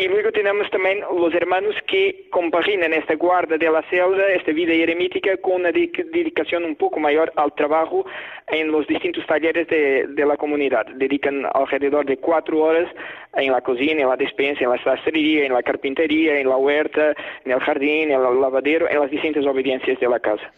y 0.00 0.08
luego 0.08 0.32
tenemos 0.32 0.70
también 0.70 1.00
los 1.14 1.34
hermanos 1.34 1.74
que 1.86 2.26
compaginan 2.30 2.94
esta 2.94 3.16
guarda 3.16 3.58
de 3.58 3.70
la 3.70 3.82
celda, 3.90 4.32
esta 4.32 4.50
vida 4.50 4.72
eremítica, 4.72 5.36
con 5.36 5.56
una 5.56 5.72
dedicación 5.72 6.64
un 6.64 6.74
poco 6.74 6.98
mayor 6.98 7.30
al 7.36 7.52
trabajo 7.54 8.06
en 8.46 8.72
los 8.72 8.86
distintos 8.86 9.26
talleres 9.26 9.68
de, 9.68 10.24
la 10.24 10.38
comunidad. 10.38 10.86
Dedican 10.94 11.44
alrededor 11.52 12.06
de 12.06 12.16
cuatro 12.16 12.60
horas 12.60 12.90
en 13.34 13.52
la 13.52 13.60
cocina, 13.60 14.00
en 14.00 14.08
la 14.08 14.16
despensa, 14.16 14.64
en 14.64 14.70
la 14.70 14.82
sastrería, 14.82 15.44
en 15.44 15.52
la 15.52 15.62
carpintería, 15.62 16.40
en 16.40 16.48
la 16.48 16.56
huerta, 16.56 17.12
en 17.44 17.52
el 17.52 17.60
jardín, 17.60 18.10
en 18.10 18.24
el 18.24 18.40
lavadero, 18.40 18.88
en 18.88 19.00
las 19.00 19.10
distintas 19.10 19.44
obediencias 19.44 20.00
de 20.00 20.08
la 20.08 20.18
casa. 20.18 20.50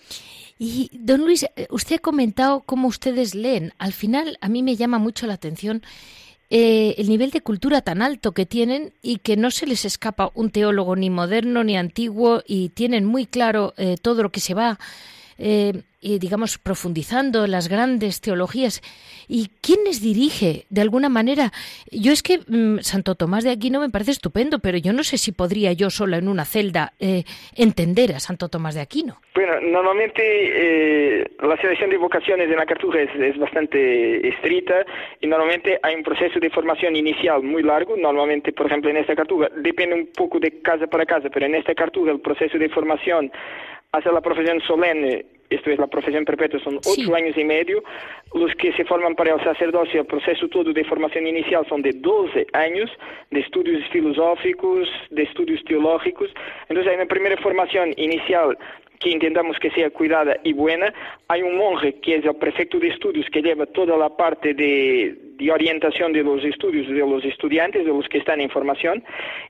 Y, 0.56 0.88
don 0.92 1.22
Luis, 1.22 1.42
eh, 1.42 1.66
usted 1.70 1.96
ha 1.96 1.98
comentado 1.98 2.62
cómo 2.64 2.86
ustedes 2.86 3.34
leen. 3.34 3.72
Al 3.80 3.92
final, 3.92 4.38
a 4.40 4.48
mí 4.48 4.62
me 4.62 4.76
llama 4.76 4.98
mucho 4.98 5.26
la 5.26 5.34
atención 5.34 5.82
eh, 6.54 6.96
el 6.98 7.08
nivel 7.08 7.30
de 7.30 7.40
cultura 7.40 7.80
tan 7.80 8.02
alto 8.02 8.32
que 8.32 8.44
tienen 8.44 8.92
y 9.00 9.20
que 9.20 9.38
no 9.38 9.50
se 9.50 9.66
les 9.66 9.86
escapa 9.86 10.30
un 10.34 10.50
teólogo 10.50 10.94
ni 10.96 11.08
moderno 11.08 11.64
ni 11.64 11.78
antiguo 11.78 12.42
y 12.46 12.68
tienen 12.68 13.06
muy 13.06 13.24
claro 13.24 13.72
eh, 13.78 13.96
todo 13.96 14.22
lo 14.22 14.30
que 14.30 14.40
se 14.40 14.52
va 14.52 14.78
eh, 15.38 16.18
digamos, 16.18 16.58
profundizando 16.58 17.46
las 17.46 17.68
grandes 17.68 18.20
teologías. 18.20 18.82
¿Y 19.28 19.50
quién 19.62 19.78
les 19.84 20.02
dirige? 20.02 20.64
De 20.68 20.80
alguna 20.80 21.08
manera, 21.08 21.52
yo 21.90 22.12
es 22.12 22.22
que 22.22 22.38
mm, 22.38 22.80
Santo 22.80 23.14
Tomás 23.14 23.44
de 23.44 23.50
Aquino 23.50 23.80
me 23.80 23.88
parece 23.88 24.10
estupendo, 24.10 24.58
pero 24.58 24.78
yo 24.78 24.92
no 24.92 25.04
sé 25.04 25.16
si 25.16 25.32
podría 25.32 25.72
yo 25.72 25.90
sola 25.90 26.18
en 26.18 26.28
una 26.28 26.44
celda 26.44 26.92
eh, 26.98 27.22
entender 27.56 28.12
a 28.12 28.20
Santo 28.20 28.48
Tomás 28.48 28.74
de 28.74 28.80
Aquino. 28.80 29.20
Bueno, 29.34 29.60
normalmente 29.60 30.22
eh, 30.22 31.30
la 31.40 31.56
selección 31.58 31.90
de 31.90 31.98
vocaciones 31.98 32.50
en 32.50 32.56
la 32.56 32.66
cartuja 32.66 33.00
es, 33.00 33.38
bastante 33.38 34.28
estricta 34.28 34.84
y 35.20 35.26
normalmente 35.26 35.78
hay 35.82 35.94
un 35.94 36.02
proceso 36.02 36.40
de 36.40 36.50
formación 36.50 36.96
inicial 36.96 37.42
muy 37.42 37.62
largo. 37.62 37.96
Normalmente, 37.96 38.52
por 38.52 38.66
ejemplo, 38.66 38.90
en 38.90 38.96
esta 38.98 39.14
cartuja, 39.14 39.48
depende 39.56 39.94
un 39.94 40.08
poco 40.08 40.40
de 40.40 40.60
casa 40.62 40.86
para 40.86 41.06
casa, 41.06 41.28
pero 41.32 41.46
en 41.46 41.54
esta 41.54 41.74
cartuja 41.74 42.10
el 42.10 42.20
proceso 42.20 42.58
de 42.58 42.68
formación 42.68 43.30
hacia 43.92 44.12
la 44.12 44.20
profesión 44.20 44.60
solemne 44.62 45.26
esto 45.52 45.70
es 45.70 45.78
la 45.78 45.86
profesión 45.86 46.24
perpetua, 46.24 46.60
son 46.60 46.78
ocho 46.78 47.14
años 47.14 47.36
y 47.36 47.44
medio. 47.44 47.82
Los 48.34 48.54
que 48.54 48.72
se 48.72 48.84
forman 48.84 49.14
para 49.14 49.34
el 49.34 49.44
sacerdocio, 49.44 50.00
el 50.00 50.06
proceso 50.06 50.48
todo 50.48 50.72
de 50.72 50.84
formación 50.84 51.26
inicial 51.26 51.66
son 51.68 51.82
de 51.82 51.92
12 51.92 52.46
años, 52.54 52.90
de 53.30 53.40
estudios 53.40 53.86
filosóficos, 53.90 54.88
de 55.10 55.22
estudios 55.24 55.62
teológicos. 55.64 56.30
Entonces 56.68 56.90
hay 56.90 56.96
una 56.96 57.06
primera 57.06 57.36
formación 57.36 57.92
inicial 57.96 58.56
que 58.98 59.10
intentamos 59.10 59.58
que 59.58 59.70
sea 59.72 59.90
cuidada 59.90 60.38
y 60.44 60.52
buena. 60.52 60.94
Hay 61.28 61.42
un 61.42 61.56
monje 61.58 61.96
que 62.00 62.16
es 62.16 62.24
el 62.24 62.36
prefecto 62.36 62.78
de 62.78 62.88
estudios 62.88 63.26
que 63.30 63.42
lleva 63.42 63.66
toda 63.66 63.96
la 63.96 64.16
parte 64.16 64.54
de, 64.54 65.18
de, 65.36 65.52
orientación 65.52 66.12
de 66.12 66.22
los 66.22 66.42
estudios 66.44 66.86
de 66.88 66.94
los 66.94 67.24
estudiantes, 67.24 67.84
de 67.84 67.90
los 67.90 68.08
que 68.08 68.18
están 68.18 68.40
en 68.40 68.48
formación. 68.48 69.02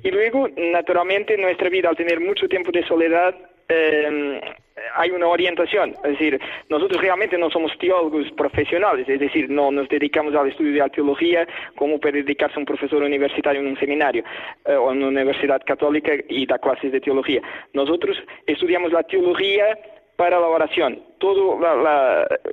Y 0.02 0.10
luego, 0.10 0.48
naturalmente, 0.56 1.36
nuestra 1.36 1.68
vida, 1.68 1.90
al 1.90 1.96
tener 1.96 2.18
mucho 2.18 2.48
tiempo 2.48 2.72
de 2.72 2.82
soledad, 2.86 3.36
eh, 3.72 4.40
hay 4.94 5.10
una 5.10 5.26
orientación, 5.26 5.94
es 6.04 6.10
decir, 6.12 6.40
nosotros 6.68 7.00
realmente 7.00 7.38
no 7.38 7.50
somos 7.50 7.76
teólogos 7.78 8.30
profesionales, 8.32 9.08
es 9.08 9.20
decir, 9.20 9.48
no 9.50 9.70
nos 9.70 9.88
dedicamos 9.88 10.34
al 10.34 10.48
estudio 10.48 10.72
de 10.72 10.78
la 10.78 10.88
teología 10.88 11.46
como 11.76 11.98
puede 11.98 12.22
dedicarse 12.22 12.58
un 12.58 12.64
profesor 12.64 13.02
universitario 13.02 13.60
en 13.60 13.68
un 13.68 13.78
seminario 13.78 14.24
eh, 14.64 14.74
o 14.74 14.92
en 14.92 14.98
una 14.98 15.08
universidad 15.08 15.62
católica 15.64 16.12
y 16.28 16.46
da 16.46 16.58
clases 16.58 16.92
de 16.92 17.00
teología. 17.00 17.40
Nosotros 17.72 18.16
estudiamos 18.46 18.92
la 18.92 19.02
teología 19.02 19.78
para 20.16 20.38
la 20.38 20.46
oración. 20.46 21.02
Todo 21.18 21.58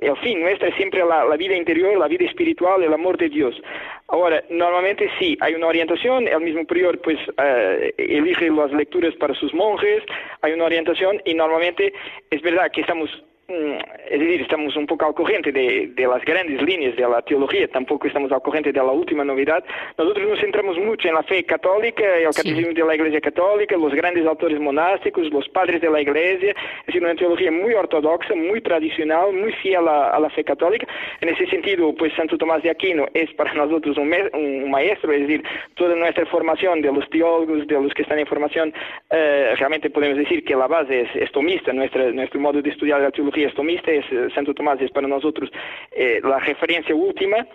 el 0.00 0.16
fin 0.18 0.40
nuestro 0.40 0.68
es 0.68 0.74
siempre 0.76 1.04
la, 1.04 1.36
vida 1.36 1.56
interior, 1.56 1.96
la 1.98 2.08
vida 2.08 2.24
espiritual, 2.24 2.82
el 2.82 2.92
amor 2.92 3.16
de 3.18 3.28
Dios. 3.28 3.60
Ahora, 4.08 4.42
normalmente 4.48 5.10
sí, 5.18 5.36
hay 5.40 5.54
una 5.54 5.66
orientación, 5.68 6.26
el 6.28 6.40
mismo 6.40 6.64
prior 6.64 6.98
pues 7.00 7.18
eh, 7.38 7.92
elige 7.96 8.50
las 8.50 8.72
lecturas 8.72 9.14
para 9.16 9.34
sus 9.34 9.52
monjes, 9.54 10.02
hay 10.42 10.52
una 10.52 10.64
orientación 10.64 11.20
y 11.24 11.34
normalmente 11.34 11.92
es 12.30 12.42
verdad 12.42 12.70
que 12.72 12.80
estamos 12.80 13.10
es 13.50 14.20
decir, 14.20 14.42
estamos 14.42 14.76
un 14.76 14.86
poco 14.86 15.06
al 15.06 15.14
corriente 15.14 15.50
de, 15.50 15.92
las 15.96 16.24
grandes 16.24 16.62
líneas 16.62 16.96
de 16.96 17.02
la 17.08 17.22
teología, 17.22 17.66
tampoco 17.68 18.06
estamos 18.06 18.30
al 18.32 18.42
corriente 18.42 18.72
de 18.72 18.78
la 18.78 18.92
última 18.92 19.24
novedad. 19.24 19.64
Nosotros 19.98 20.28
nos 20.28 20.40
centramos 20.40 20.78
mucho 20.78 21.08
en 21.08 21.14
la 21.14 21.22
fe 21.22 21.44
católica, 21.44 22.02
el 22.16 22.26
catecismo 22.26 22.72
de 22.72 22.84
la 22.84 22.94
Iglesia 22.94 23.20
Católica, 23.20 23.76
los 23.76 23.92
grandes 23.94 24.26
autores 24.26 24.60
monásticos, 24.60 25.30
los 25.30 25.48
padres 25.48 25.80
de 25.80 25.90
la 25.90 26.00
Iglesia, 26.00 26.50
es 26.50 26.86
decir, 26.86 27.02
una 27.02 27.14
teología 27.14 27.50
muy 27.50 27.74
ortodoxa, 27.74 28.34
muy 28.34 28.60
tradicional, 28.60 29.32
muy 29.32 29.52
fiel 29.54 29.88
a, 29.88 30.18
la 30.18 30.30
fe 30.30 30.44
católica. 30.44 30.86
En 31.20 31.28
ese 31.30 31.46
sentido, 31.46 31.94
pues 31.94 32.12
Santo 32.14 32.38
Tomás 32.38 32.62
de 32.62 32.70
Aquino 32.70 33.06
es 33.14 33.32
para 33.34 33.52
nosotros 33.54 33.96
un, 33.96 34.70
maestro, 34.70 35.12
es 35.12 35.22
decir, 35.22 35.42
toda 35.74 35.96
nuestra 35.96 36.26
formación 36.26 36.82
de 36.82 36.92
los 36.92 37.08
teólogos, 37.10 37.66
de 37.66 37.74
los 37.74 37.92
que 37.94 38.02
están 38.02 38.18
en 38.18 38.26
formación, 38.26 38.72
eh, 39.10 39.54
realmente 39.56 39.90
podemos 39.90 40.18
decir 40.18 40.44
que 40.44 40.54
la 40.54 40.66
base 40.66 41.02
es, 41.02 41.08
es 41.16 41.32
tomista, 41.32 41.72
nuestra, 41.72 42.10
nuestro 42.12 42.40
modo 42.40 42.62
de 42.62 42.70
estudiar 42.70 43.00
la 43.00 43.10
teología 43.10 43.39
es 43.44 43.54
tomista, 43.54 43.90
es, 43.90 44.04
eh, 44.10 44.28
Santo 44.34 44.54
Tomás 44.54 44.80
es 44.80 44.90
para 44.90 45.08
nosotros 45.08 45.50
eh, 45.92 46.20
la 46.22 46.38
referencia 46.38 46.94
última. 46.94 47.46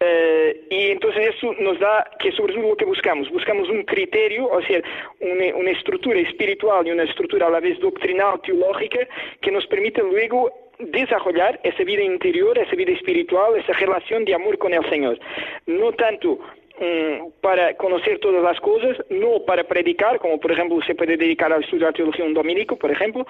Eh, 0.00 0.66
y 0.70 0.90
entonces 0.90 1.34
eso 1.36 1.54
nos 1.60 1.78
da 1.78 2.04
que 2.18 2.32
sobre 2.32 2.54
todo 2.54 2.68
lo 2.68 2.76
que 2.76 2.84
buscamos, 2.84 3.30
buscamos 3.30 3.68
un 3.68 3.84
criterio, 3.84 4.48
o 4.48 4.60
sea, 4.62 4.82
una, 5.20 5.56
una 5.56 5.70
estructura 5.70 6.18
espiritual 6.20 6.86
y 6.86 6.90
una 6.90 7.04
estructura 7.04 7.46
a 7.46 7.50
la 7.50 7.60
vez 7.60 7.78
doctrinal, 7.80 8.40
teológica, 8.42 9.06
que 9.40 9.50
nos 9.50 9.66
permite 9.66 10.02
luego 10.02 10.50
desarrollar 10.78 11.60
esa 11.62 11.84
vida 11.84 12.02
interior, 12.02 12.58
esa 12.58 12.74
vida 12.74 12.92
espiritual, 12.92 13.56
esa 13.56 13.72
relación 13.74 14.24
de 14.24 14.34
amor 14.34 14.58
con 14.58 14.74
el 14.74 14.88
Señor. 14.90 15.18
No 15.66 15.92
tanto 15.92 16.38
para 17.40 17.74
conocer 17.76 18.18
todas 18.18 18.42
las 18.42 18.58
cosas, 18.60 18.96
no 19.08 19.44
para 19.46 19.64
predicar, 19.64 20.18
como 20.18 20.40
por 20.40 20.50
ejemplo 20.50 20.80
se 20.86 20.94
puede 20.94 21.16
dedicar 21.16 21.52
a 21.52 21.58
estudiar 21.58 21.92
teología 21.92 22.24
un 22.24 22.34
dominico, 22.34 22.76
por 22.76 22.90
ejemplo, 22.90 23.26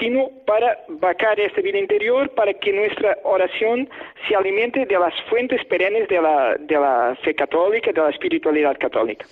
sino 0.00 0.30
para 0.46 0.78
vacar 0.88 1.38
esta 1.38 1.60
vida 1.60 1.78
interior, 1.78 2.30
para 2.30 2.52
que 2.54 2.72
nuestra 2.72 3.16
oración 3.22 3.88
se 4.26 4.34
alimente 4.34 4.84
de 4.84 4.98
las 4.98 5.14
fuentes 5.30 5.64
perennes 5.66 6.08
de 6.08 6.20
la, 6.20 6.56
de 6.58 6.74
la 6.74 7.16
fe 7.22 7.34
católica, 7.34 7.92
de 7.92 8.00
la 8.00 8.10
espiritualidad 8.10 8.76
católica. 8.78 9.26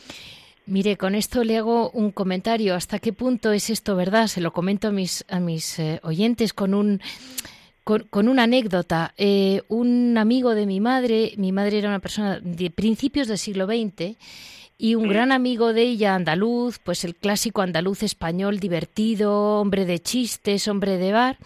Mire, 0.67 0.97
con 0.97 1.15
esto 1.15 1.45
le 1.45 1.57
hago 1.57 1.91
un 1.91 2.11
comentario. 2.11 2.75
¿Hasta 2.75 2.99
qué 2.99 3.13
punto 3.13 3.53
es 3.53 3.71
esto 3.71 3.95
verdad? 3.95 4.27
Se 4.27 4.41
lo 4.41 4.53
comento 4.53 4.89
a 4.89 4.91
mis, 4.91 5.25
a 5.29 5.39
mis 5.39 5.79
eh, 5.79 6.01
oyentes 6.03 6.53
con 6.53 6.75
un... 6.75 7.01
Con, 7.87 8.28
una 8.28 8.43
anécdota. 8.43 9.14
Eh, 9.16 9.62
un 9.69 10.19
amigo 10.19 10.57
de 10.57 10.66
mi 10.66 10.81
madre, 10.81 11.35
mi 11.37 11.52
madre 11.52 11.78
era 11.78 11.88
una 11.88 12.00
persona 12.00 12.40
de 12.40 12.69
principios 12.69 13.28
del 13.28 13.38
siglo 13.38 13.66
XX, 13.66 14.16
y 14.76 14.97
un 14.97 15.09
gran 15.09 15.31
amigo 15.31 15.73
de 15.73 15.83
ella, 15.83 16.16
andaluz, 16.16 16.81
pues 16.81 17.05
el 17.05 17.14
clásico 17.14 17.62
andaluz 17.62 18.02
español 18.02 18.59
divertido, 18.59 19.61
hombre 19.61 19.85
de 19.85 20.00
chistes, 20.00 20.66
hombre 20.66 20.99
de 20.99 21.12
bar. 21.12 21.38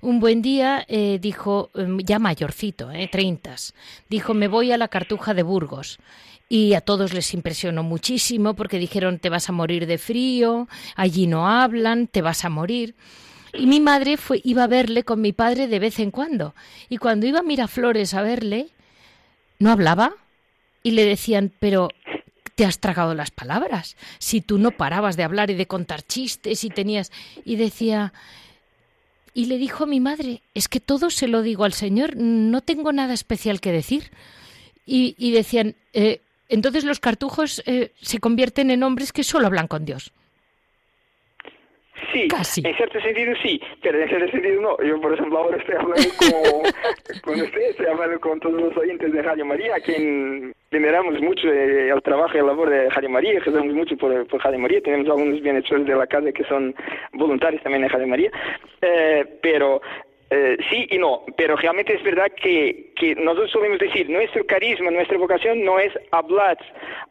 Un 0.00 0.18
buen 0.18 0.42
día 0.42 0.84
eh, 0.88 1.20
dijo, 1.22 1.70
em, 1.76 1.98
ya 2.00 2.18
mayorcito, 2.18 2.90
eh, 2.90 3.06
treintas, 3.06 3.72
dijo, 4.10 4.34
me 4.34 4.48
voy 4.48 4.72
a 4.72 4.78
la 4.78 4.88
Cartuja 4.88 5.34
de 5.34 5.44
Burgos 5.44 6.00
y 6.48 6.74
a 6.74 6.80
todos 6.80 7.14
les 7.14 7.32
impresionó 7.32 7.84
muchísimo 7.84 8.54
porque 8.54 8.80
dijeron 8.80 9.20
te 9.20 9.28
vas 9.30 9.48
a 9.48 9.52
morir 9.52 9.86
de 9.86 9.98
frío, 9.98 10.66
allí 10.96 11.28
no 11.28 11.48
hablan, 11.48 12.08
te 12.08 12.22
vas 12.22 12.44
a 12.44 12.48
morir. 12.48 12.96
Y 13.58 13.66
mi 13.66 13.80
madre 13.80 14.16
fue, 14.16 14.40
iba 14.44 14.64
a 14.64 14.68
verle 14.68 15.02
con 15.04 15.20
mi 15.20 15.32
padre 15.32 15.66
de 15.66 15.78
vez 15.78 15.98
en 15.98 16.10
cuando. 16.10 16.54
Y 16.88 16.98
cuando 16.98 17.26
iba 17.26 17.40
a 17.40 17.42
Miraflores 17.42 18.14
a 18.14 18.22
verle, 18.22 18.68
no 19.58 19.70
hablaba. 19.70 20.14
Y 20.82 20.92
le 20.92 21.04
decían, 21.04 21.52
pero 21.58 21.88
te 22.54 22.64
has 22.64 22.78
tragado 22.78 23.14
las 23.14 23.30
palabras. 23.30 23.96
Si 24.18 24.40
tú 24.40 24.58
no 24.58 24.70
parabas 24.70 25.16
de 25.16 25.24
hablar 25.24 25.50
y 25.50 25.54
de 25.54 25.66
contar 25.66 26.02
chistes 26.02 26.64
y 26.64 26.70
tenías... 26.70 27.12
Y 27.44 27.56
decía... 27.56 28.12
Y 29.34 29.46
le 29.46 29.58
dijo 29.58 29.84
a 29.84 29.86
mi 29.86 30.00
madre, 30.00 30.40
es 30.54 30.66
que 30.66 30.80
todo 30.80 31.10
se 31.10 31.28
lo 31.28 31.42
digo 31.42 31.64
al 31.64 31.74
Señor, 31.74 32.16
no 32.16 32.62
tengo 32.62 32.90
nada 32.92 33.12
especial 33.12 33.60
que 33.60 33.70
decir. 33.70 34.10
Y, 34.86 35.14
y 35.18 35.30
decían, 35.32 35.74
eh, 35.92 36.22
entonces 36.48 36.84
los 36.84 37.00
cartujos 37.00 37.62
eh, 37.66 37.92
se 38.00 38.18
convierten 38.18 38.70
en 38.70 38.82
hombres 38.82 39.12
que 39.12 39.24
solo 39.24 39.46
hablan 39.46 39.68
con 39.68 39.84
Dios. 39.84 40.12
Sí, 42.12 42.28
en 42.62 42.76
cierto 42.76 43.00
sentido 43.00 43.34
sí, 43.42 43.60
pero 43.82 44.00
en 44.00 44.08
cierto 44.08 44.30
sentido 44.30 44.60
no. 44.60 44.76
Yo, 44.82 45.00
por 45.00 45.14
ejemplo, 45.14 45.38
ahora 45.38 45.56
estoy 45.56 45.74
hablando 45.76 46.08
con, 46.18 47.20
con 47.22 47.40
usted, 47.40 47.70
estoy 47.70 47.86
hablando 47.86 48.20
con 48.20 48.40
todos 48.40 48.60
los 48.60 48.76
oyentes 48.76 49.12
de 49.12 49.22
Radio 49.22 49.44
María, 49.46 49.76
a 49.76 49.80
quien 49.80 50.54
veneramos 50.70 51.20
mucho 51.20 51.48
eh, 51.48 51.88
el 51.88 52.02
trabajo 52.02 52.34
y 52.34 52.40
la 52.40 52.48
labor 52.48 52.70
de 52.70 52.90
Radio 52.90 53.10
María, 53.10 53.40
rezamos 53.40 53.74
mucho 53.74 53.96
por, 53.96 54.26
por 54.26 54.44
Radio 54.44 54.58
María, 54.58 54.80
tenemos 54.82 55.08
algunos 55.08 55.40
bienhechores 55.40 55.86
de 55.86 55.94
la 55.94 56.06
casa 56.06 56.32
que 56.32 56.44
son 56.44 56.74
voluntarios 57.12 57.62
también 57.62 57.82
de 57.82 57.88
Radio 57.88 58.06
María, 58.06 58.30
eh, 58.82 59.24
pero 59.42 59.80
eh, 60.28 60.56
sí 60.68 60.88
y 60.90 60.98
no, 60.98 61.22
pero 61.36 61.54
realmente 61.54 61.94
es 61.94 62.02
verdad 62.02 62.32
que, 62.32 62.90
que 62.96 63.14
nosotros 63.14 63.52
solemos 63.52 63.78
decir, 63.78 64.10
nuestro 64.10 64.44
carisma, 64.44 64.90
nuestra 64.90 65.16
vocación 65.18 65.64
no 65.64 65.78
es 65.78 65.92
hablar 66.10 66.58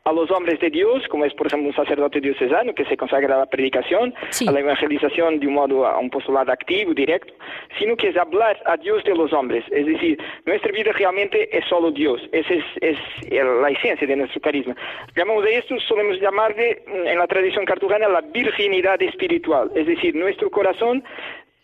a 0.04 0.12
los 0.12 0.30
hombres 0.32 0.60
de 0.60 0.70
Dios, 0.70 1.08
como 1.08 1.24
es 1.24 1.34
por 1.34 1.48
ejemplo 1.48 1.70
un 1.70 1.76
sacerdote 1.76 2.20
diocesano 2.20 2.76
que 2.76 2.84
se 2.84 2.98
consagra 2.98 3.36
a 3.36 3.40
la 3.40 3.46
predicación, 3.46 4.14
a 4.46 4.52
la 4.52 4.60
evangelización 4.60 5.40
de 5.40 5.48
un 5.48 5.54
modo, 5.54 5.86
a 5.88 5.98
un 5.98 6.10
postulado 6.10 6.52
activo, 6.52 6.94
directo, 6.94 7.34
sino 7.80 7.96
que 7.96 8.10
es 8.10 8.18
hablar 8.18 8.62
a 8.66 8.76
Dios 8.76 9.02
de 9.06 9.16
los 9.16 9.32
hombres. 9.32 9.64
Es 9.72 9.86
decir, 9.86 10.22
nuestra 10.46 10.74
vida 10.74 10.92
realmente 10.92 11.58
es 11.58 11.64
solo 11.70 11.92
Dios, 11.92 12.22
esa 12.34 12.54
es, 12.54 12.66
es 12.82 12.98
la 13.32 13.70
esencia 13.70 14.06
de 14.06 14.16
nuestro 14.18 14.42
carisma. 14.42 14.76
Llamamos 15.16 15.46
a 15.46 15.50
esto, 15.50 15.80
solemos 15.80 16.20
llamarle 16.20 16.84
en 16.88 17.18
la 17.18 17.28
tradición 17.28 17.64
cartujana 17.64 18.10
la 18.10 18.22
virginidad 18.22 19.02
espiritual, 19.02 19.72
es 19.74 19.88
decir, 19.88 20.16
nuestro 20.16 20.52
corazón 20.52 21.02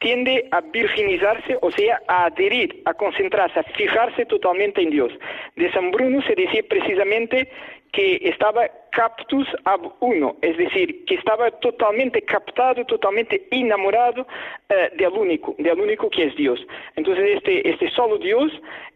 tiende 0.01 0.47
a 0.51 0.61
virginizarse, 0.61 1.57
o 1.61 1.71
sea, 1.71 2.01
a 2.07 2.25
adherir, 2.25 2.81
a 2.85 2.93
concentrarse, 2.93 3.59
a 3.59 3.63
fijarse 3.63 4.25
totalmente 4.25 4.81
en 4.81 4.89
Dios. 4.89 5.13
De 5.55 5.71
San 5.71 5.91
Bruno 5.91 6.21
se 6.23 6.33
decía 6.33 6.63
precisamente 6.67 7.47
que 7.91 8.19
estaba 8.23 8.67
captus 8.91 9.47
ab 9.65 9.81
uno, 9.99 10.37
es 10.41 10.57
decir, 10.57 11.05
que 11.05 11.15
estaba 11.15 11.51
totalmente 11.51 12.21
captado, 12.23 12.83
totalmente 12.85 13.47
enamorado 13.51 14.25
eh, 14.69 14.89
del 14.95 15.11
único, 15.11 15.55
del 15.59 15.79
único 15.79 16.09
que 16.09 16.23
es 16.25 16.35
Dios. 16.35 16.59
Entonces 16.95 17.37
este, 17.37 17.69
este 17.69 17.89
solo 17.91 18.17
Dios, 18.17 18.51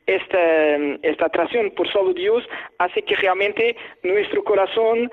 esta, 0.07 1.25
atracción 1.25 1.71
por 1.71 1.87
solo 1.91 2.13
Dios 2.13 2.43
hace 2.79 3.03
que 3.03 3.15
realmente 3.15 3.75
nuestro 4.01 4.43
corazón, 4.43 5.11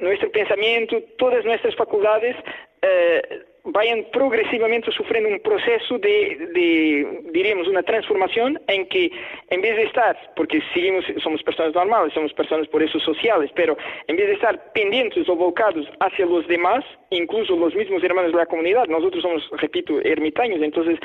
nuestro 0.00 0.30
pensamiento, 0.32 1.00
todas 1.16 1.44
nuestras 1.44 1.76
facultades 1.76 2.34
eh, 2.82 3.22
vayan 3.64 4.06
progresivamente 4.12 4.90
sufriendo 4.92 5.28
un 5.28 5.40
proceso 5.40 5.98
de, 5.98 6.48
de, 6.54 7.22
diríamos, 7.32 7.68
una 7.68 7.82
transformación 7.82 8.60
en 8.66 8.86
que 8.88 9.10
en 9.50 9.60
vez 9.60 9.76
de 9.76 9.84
estar, 9.84 10.16
porque 10.36 10.62
seguimos, 10.72 11.04
somos 11.22 11.42
personas 11.42 11.74
normales, 11.74 12.12
somos 12.14 12.32
personas 12.32 12.68
por 12.68 12.82
eso 12.82 12.98
sociales, 13.00 13.50
pero 13.54 13.76
en 14.06 14.16
vez 14.16 14.26
de 14.26 14.34
estar 14.34 14.72
pendientes 14.72 15.28
o 15.28 15.36
volcados 15.36 15.86
hacia 16.00 16.26
los 16.26 16.46
demás, 16.48 16.84
incluso 17.10 17.56
los 17.56 17.74
mismos 17.74 18.02
hermanos 18.02 18.32
de 18.32 18.38
la 18.38 18.46
comunidad, 18.46 18.86
nosotros 18.86 19.22
somos, 19.22 19.48
repito, 19.52 20.00
ermitaños, 20.00 20.60
entonces 20.62 20.98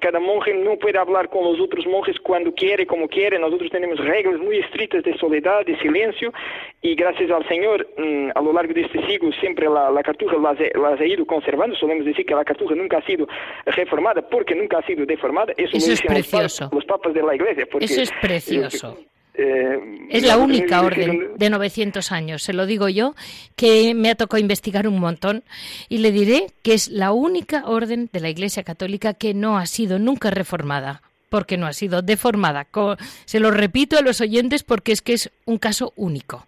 cada 0.00 0.20
monje 0.20 0.54
no 0.54 0.76
puede 0.76 0.98
hablar 0.98 1.28
con 1.28 1.44
los 1.44 1.60
otros 1.60 1.86
monjes 1.86 2.18
cuando 2.20 2.52
quiere, 2.52 2.86
como 2.86 3.08
quiere, 3.08 3.38
nosotros 3.38 3.70
tenemos 3.70 3.98
reglas 3.98 4.38
muy 4.40 4.58
estrictas 4.58 5.02
de 5.02 5.16
soledad, 5.18 5.64
de 5.66 5.76
silencio, 5.78 6.32
y 6.82 6.94
gracias 6.94 7.30
al 7.30 7.46
Señor, 7.48 7.86
mm, 7.96 8.30
a 8.34 8.40
lo 8.40 8.52
largo 8.52 8.72
de 8.72 8.82
este 8.82 9.04
siglo, 9.06 9.32
siempre 9.40 9.68
la, 9.68 9.90
la 9.90 10.02
cartuja 10.02 10.36
las, 10.36 10.58
las 10.74 11.00
ha 11.00 11.04
ido 11.04 11.26
conservando, 11.26 11.76
solemos 11.98 12.06
decir 12.06 12.26
que 12.26 12.34
la 12.34 12.44
cartuja 12.44 12.74
nunca 12.74 12.98
ha 12.98 13.06
sido 13.06 13.26
reformada 13.66 14.22
porque 14.22 14.54
nunca 14.54 14.78
ha 14.78 14.86
sido 14.86 15.04
deformada. 15.06 15.52
Eso, 15.56 15.76
es 15.76 16.00
precioso. 16.02 16.70
Los, 16.72 16.84
papas 16.84 17.14
de 17.14 17.22
la 17.22 17.34
iglesia. 17.34 17.66
Eso 17.80 18.02
es 18.02 18.12
precioso. 18.20 18.96
Eh, 19.34 20.08
es 20.10 20.24
la 20.24 20.36
única 20.36 20.82
orden 20.82 21.36
de 21.36 21.50
900 21.50 22.10
años, 22.10 22.42
se 22.42 22.52
lo 22.52 22.66
digo 22.66 22.88
yo, 22.88 23.14
que 23.54 23.94
me 23.94 24.10
ha 24.10 24.16
tocado 24.16 24.40
investigar 24.40 24.88
un 24.88 24.98
montón 24.98 25.44
y 25.88 25.98
le 25.98 26.10
diré 26.10 26.46
que 26.62 26.74
es 26.74 26.88
la 26.88 27.12
única 27.12 27.62
orden 27.64 28.10
de 28.12 28.18
la 28.18 28.30
Iglesia 28.30 28.64
Católica 28.64 29.14
que 29.14 29.34
no 29.34 29.56
ha 29.56 29.66
sido 29.66 30.00
nunca 30.00 30.32
reformada, 30.32 31.02
porque 31.28 31.56
no 31.56 31.68
ha 31.68 31.72
sido 31.72 32.02
deformada. 32.02 32.66
Se 33.26 33.38
lo 33.38 33.52
repito 33.52 33.96
a 33.96 34.02
los 34.02 34.20
oyentes 34.20 34.64
porque 34.64 34.90
es 34.90 35.02
que 35.02 35.12
es 35.12 35.30
un 35.44 35.58
caso 35.58 35.92
único. 35.94 36.47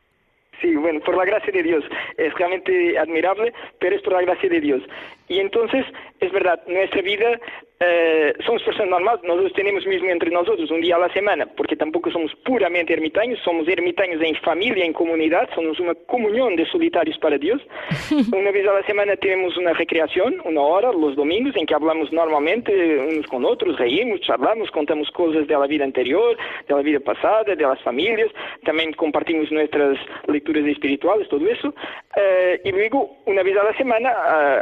Sí, 0.60 0.74
bueno, 0.76 1.00
por 1.00 1.16
la 1.16 1.24
gracia 1.24 1.52
de 1.52 1.62
Dios. 1.62 1.84
Es 2.16 2.34
realmente 2.34 2.98
admirable, 2.98 3.52
pero 3.78 3.96
es 3.96 4.02
por 4.02 4.12
la 4.12 4.22
gracia 4.22 4.48
de 4.48 4.60
Dios. 4.60 4.82
Y 5.28 5.38
entonces, 5.38 5.86
es 6.20 6.32
verdad, 6.32 6.60
nuestra 6.66 7.02
vida 7.02 7.40
eh, 7.82 8.34
somos 8.44 8.62
personas 8.62 8.90
normales, 8.90 9.22
nosotros 9.24 9.54
tenemos 9.54 9.86
mismo 9.86 10.10
entre 10.10 10.30
nosotros 10.30 10.70
un 10.70 10.82
día 10.82 10.96
a 10.96 10.98
la 10.98 11.12
semana, 11.14 11.46
porque 11.56 11.76
tampoco 11.76 12.10
somos 12.10 12.30
puramente 12.44 12.92
ermitaños, 12.92 13.38
somos 13.42 13.66
ermitaños 13.68 14.20
en 14.20 14.36
familia, 14.36 14.84
en 14.84 14.92
comunidad, 14.92 15.48
somos 15.54 15.80
una 15.80 15.94
comunión 15.94 16.56
de 16.56 16.66
solitarios 16.66 17.16
para 17.16 17.38
Dios. 17.38 17.62
una 18.32 18.50
vez 18.50 18.68
a 18.68 18.74
la 18.74 18.82
semana 18.82 19.16
tenemos 19.16 19.56
una 19.56 19.72
recreación, 19.72 20.42
una 20.44 20.60
hora, 20.60 20.92
los 20.92 21.16
domingos, 21.16 21.56
en 21.56 21.64
que 21.64 21.74
hablamos 21.74 22.12
normalmente 22.12 22.98
unos 22.98 23.26
con 23.28 23.46
otros, 23.46 23.78
reímos, 23.78 24.20
charlamos, 24.20 24.70
contamos 24.72 25.10
cosas 25.12 25.46
de 25.46 25.54
la 25.56 25.66
vida 25.66 25.84
anterior, 25.84 26.36
de 26.68 26.74
la 26.74 26.82
vida 26.82 27.00
pasada, 27.00 27.54
de 27.54 27.62
las 27.62 27.80
familias, 27.80 28.28
también 28.62 28.92
compartimos 28.92 29.50
nuestras 29.50 29.96
lecturas 30.26 30.66
espirituales, 30.66 31.30
todo 31.30 31.48
eso. 31.48 31.74
Eh, 32.14 32.60
y 32.62 32.72
luego, 32.72 33.16
una 33.24 33.42
vez 33.42 33.56
a 33.56 33.64
la 33.64 33.76
semana, 33.78 34.12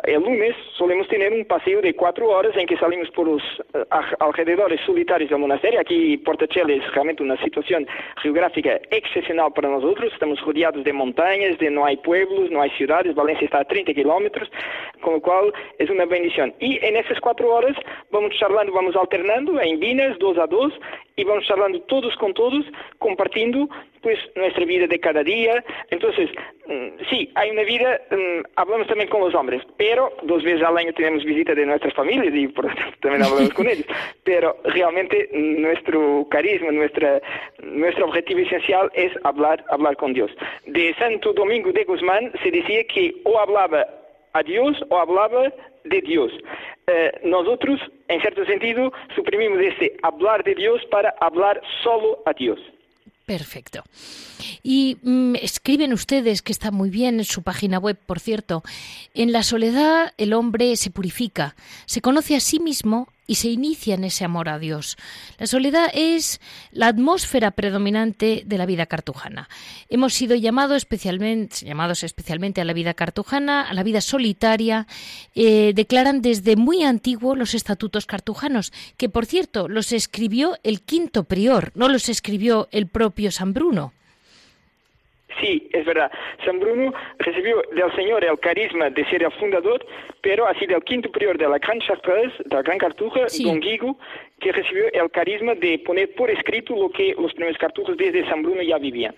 eh, 0.04 0.14
el 0.14 0.22
lunes, 0.22 0.54
solemos 0.76 1.08
tener 1.08 1.32
un 1.32 1.44
paseo 1.46 1.82
de 1.82 1.94
cuatro 1.94 2.28
horas 2.28 2.56
en 2.56 2.66
que 2.66 2.76
salimos 2.76 3.07
por 3.10 3.26
los 3.26 3.42
eh, 3.74 3.84
alrededores 4.20 4.80
solitarios 4.86 5.30
del 5.30 5.38
monasterio. 5.38 5.80
Aquí 5.80 6.16
Portachel 6.18 6.70
es 6.70 6.92
realmente 6.92 7.22
una 7.22 7.36
situación 7.42 7.86
geográfica 8.22 8.80
excepcional 8.90 9.52
para 9.52 9.68
nosotros. 9.68 10.12
Estamos 10.12 10.40
rodeados 10.40 10.84
de 10.84 10.92
montañas, 10.92 11.58
de 11.58 11.70
no 11.70 11.84
hay 11.84 11.96
pueblos, 11.96 12.50
no 12.50 12.62
hay 12.62 12.70
ciudades. 12.70 13.14
Valencia 13.14 13.44
está 13.44 13.60
a 13.60 13.64
30 13.64 13.94
kilómetros, 13.94 14.50
con 15.00 15.14
lo 15.14 15.20
cual 15.20 15.52
es 15.78 15.90
una 15.90 16.04
bendición. 16.04 16.54
Y 16.60 16.78
en 16.84 16.96
esas 16.96 17.20
cuatro 17.20 17.52
horas 17.54 17.76
vamos 18.10 18.32
charlando, 18.38 18.72
vamos 18.72 18.96
alternando 18.96 19.60
en 19.60 19.78
vinas, 19.80 20.18
dos 20.18 20.38
a 20.38 20.46
dos, 20.46 20.72
y 21.16 21.24
vamos 21.24 21.44
charlando 21.46 21.80
todos 21.82 22.14
con 22.16 22.32
todos, 22.34 22.64
compartiendo 22.98 23.68
pues 24.02 24.18
nuestra 24.34 24.64
vida 24.64 24.86
de 24.86 24.98
cada 24.98 25.22
día. 25.22 25.64
Entonces, 25.90 26.30
mm, 26.66 27.04
sí, 27.10 27.30
hay 27.34 27.50
una 27.50 27.62
vida, 27.62 28.00
mm, 28.10 28.42
hablamos 28.56 28.86
también 28.86 29.08
con 29.08 29.20
los 29.20 29.34
hombres, 29.34 29.62
pero 29.76 30.12
dos 30.22 30.42
veces 30.42 30.62
al 30.62 30.76
año 30.76 30.92
tenemos 30.92 31.24
visita 31.24 31.54
de 31.54 31.66
nuestras 31.66 31.94
familias 31.94 32.34
y 32.34 32.48
por 32.48 32.66
también 33.00 33.22
hablamos 33.24 33.52
con 33.54 33.68
ellos. 33.68 33.86
Pero 34.24 34.56
realmente 34.64 35.28
nuestro 35.32 36.26
carisma, 36.30 36.70
nuestra, 36.70 37.20
nuestro 37.62 38.06
objetivo 38.06 38.40
esencial 38.40 38.90
es 38.94 39.12
hablar, 39.24 39.64
hablar 39.70 39.96
con 39.96 40.12
Dios. 40.12 40.30
De 40.66 40.94
Santo 40.94 41.32
Domingo 41.32 41.72
de 41.72 41.84
Guzmán 41.84 42.32
se 42.42 42.50
decía 42.50 42.84
que 42.84 43.14
o 43.24 43.38
hablaba 43.38 43.86
a 44.32 44.42
Dios 44.42 44.76
o 44.88 44.98
hablaba 44.98 45.52
de 45.84 46.00
Dios. 46.02 46.32
Eh, 46.86 47.12
nosotros, 47.24 47.80
en 48.08 48.20
cierto 48.20 48.44
sentido, 48.44 48.92
suprimimos 49.14 49.58
ese 49.60 49.94
hablar 50.02 50.42
de 50.44 50.54
Dios 50.54 50.84
para 50.90 51.14
hablar 51.20 51.60
solo 51.82 52.22
a 52.26 52.32
Dios. 52.32 52.58
Perfecto. 53.28 53.84
Y 54.62 54.96
mm, 55.02 55.34
escriben 55.42 55.92
ustedes, 55.92 56.40
que 56.40 56.50
está 56.50 56.70
muy 56.70 56.88
bien 56.88 57.18
en 57.18 57.26
su 57.26 57.42
página 57.42 57.78
web, 57.78 57.98
por 58.06 58.20
cierto, 58.20 58.62
en 59.12 59.32
la 59.32 59.42
soledad 59.42 60.14
el 60.16 60.32
hombre 60.32 60.74
se 60.76 60.90
purifica, 60.90 61.54
se 61.84 62.00
conoce 62.00 62.36
a 62.36 62.40
sí 62.40 62.58
mismo 62.58 63.12
y 63.28 63.36
se 63.36 63.48
inicia 63.50 63.94
en 63.94 64.02
ese 64.02 64.24
amor 64.24 64.48
a 64.48 64.58
Dios. 64.58 64.96
La 65.38 65.46
soledad 65.46 65.90
es 65.94 66.40
la 66.72 66.88
atmósfera 66.88 67.52
predominante 67.52 68.42
de 68.44 68.58
la 68.58 68.66
vida 68.66 68.86
cartujana. 68.86 69.48
Hemos 69.88 70.14
sido 70.14 70.34
llamados 70.34 70.78
especialmente, 70.78 72.60
a 72.60 72.64
la 72.64 72.72
vida 72.72 72.94
cartujana, 72.94 73.68
a 73.68 73.74
la 73.74 73.82
vida 73.84 74.00
solitaria. 74.00 74.86
Eh, 75.34 75.72
declaran 75.74 76.22
desde 76.22 76.56
muy 76.56 76.82
antiguo 76.82 77.36
los 77.36 77.54
estatutos 77.54 78.06
cartujanos, 78.06 78.72
que 78.96 79.10
por 79.10 79.26
cierto 79.26 79.68
los 79.68 79.92
escribió 79.92 80.56
el 80.62 80.80
quinto 80.80 81.24
prior, 81.24 81.70
no 81.74 81.88
los 81.88 82.08
escribió 82.08 82.68
el 82.72 82.86
propio 82.86 83.30
San 83.30 83.52
Bruno. 83.52 83.92
Sí, 85.40 85.68
es 85.72 85.84
verdad. 85.84 86.10
San 86.44 86.58
Bruno 86.58 86.92
recibió 87.18 87.62
del 87.74 87.94
Señor 87.94 88.24
el 88.24 88.38
carisma 88.40 88.90
de 88.90 89.04
ser 89.06 89.22
el 89.22 89.32
fundador, 89.32 89.84
pero 90.20 90.46
ha 90.46 90.58
sido 90.58 90.76
el 90.76 90.82
quinto 90.82 91.10
prior 91.12 91.38
de 91.38 91.48
la 91.48 91.58
Gran 91.58 91.78
Chartreuse, 91.80 92.34
de 92.44 92.56
la 92.56 92.62
Gran 92.62 92.78
Cartuja, 92.78 93.20
Don 93.44 93.60
Guigo, 93.60 93.96
que 94.40 94.52
recibió 94.52 94.92
el 94.92 95.10
carisma 95.10 95.54
de 95.54 95.78
poner 95.78 96.14
por 96.14 96.30
escrito 96.30 96.74
lo 96.74 96.90
que 96.90 97.14
los 97.18 97.32
primeros 97.34 97.58
cartujos 97.58 97.96
desde 97.96 98.28
San 98.28 98.42
Bruno 98.42 98.62
ya 98.62 98.78
vivían. 98.78 99.14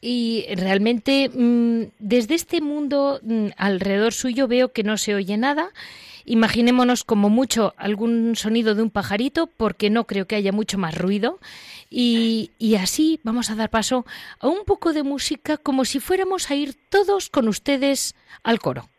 Y 0.00 0.46
realmente 0.54 1.28
mm, 1.32 1.82
desde 1.98 2.36
este 2.36 2.60
mundo 2.60 3.18
mm, 3.22 3.48
alrededor 3.56 4.12
suyo 4.12 4.46
veo 4.46 4.72
que 4.72 4.84
no 4.84 4.96
se 4.96 5.14
oye 5.14 5.36
nada 5.36 5.72
Imaginémonos 6.30 7.04
como 7.04 7.30
mucho 7.30 7.72
algún 7.78 8.36
sonido 8.36 8.74
de 8.74 8.82
un 8.82 8.90
pajarito, 8.90 9.46
porque 9.46 9.88
no 9.88 10.06
creo 10.06 10.26
que 10.26 10.36
haya 10.36 10.52
mucho 10.52 10.76
más 10.76 10.94
ruido. 10.94 11.38
Y, 11.88 12.50
así 12.78 13.18
vamos 13.22 13.48
a 13.48 13.54
dar 13.54 13.70
paso 13.70 14.04
a 14.38 14.46
un 14.46 14.64
poco 14.66 14.92
de 14.92 15.02
música 15.02 15.56
como 15.56 15.86
si 15.86 16.00
fuéramos 16.00 16.50
a 16.50 16.54
ir 16.54 16.74
todos 16.90 17.30
con 17.30 17.48
ustedes 17.48 18.14
al 18.42 18.58
coro. 18.58 18.90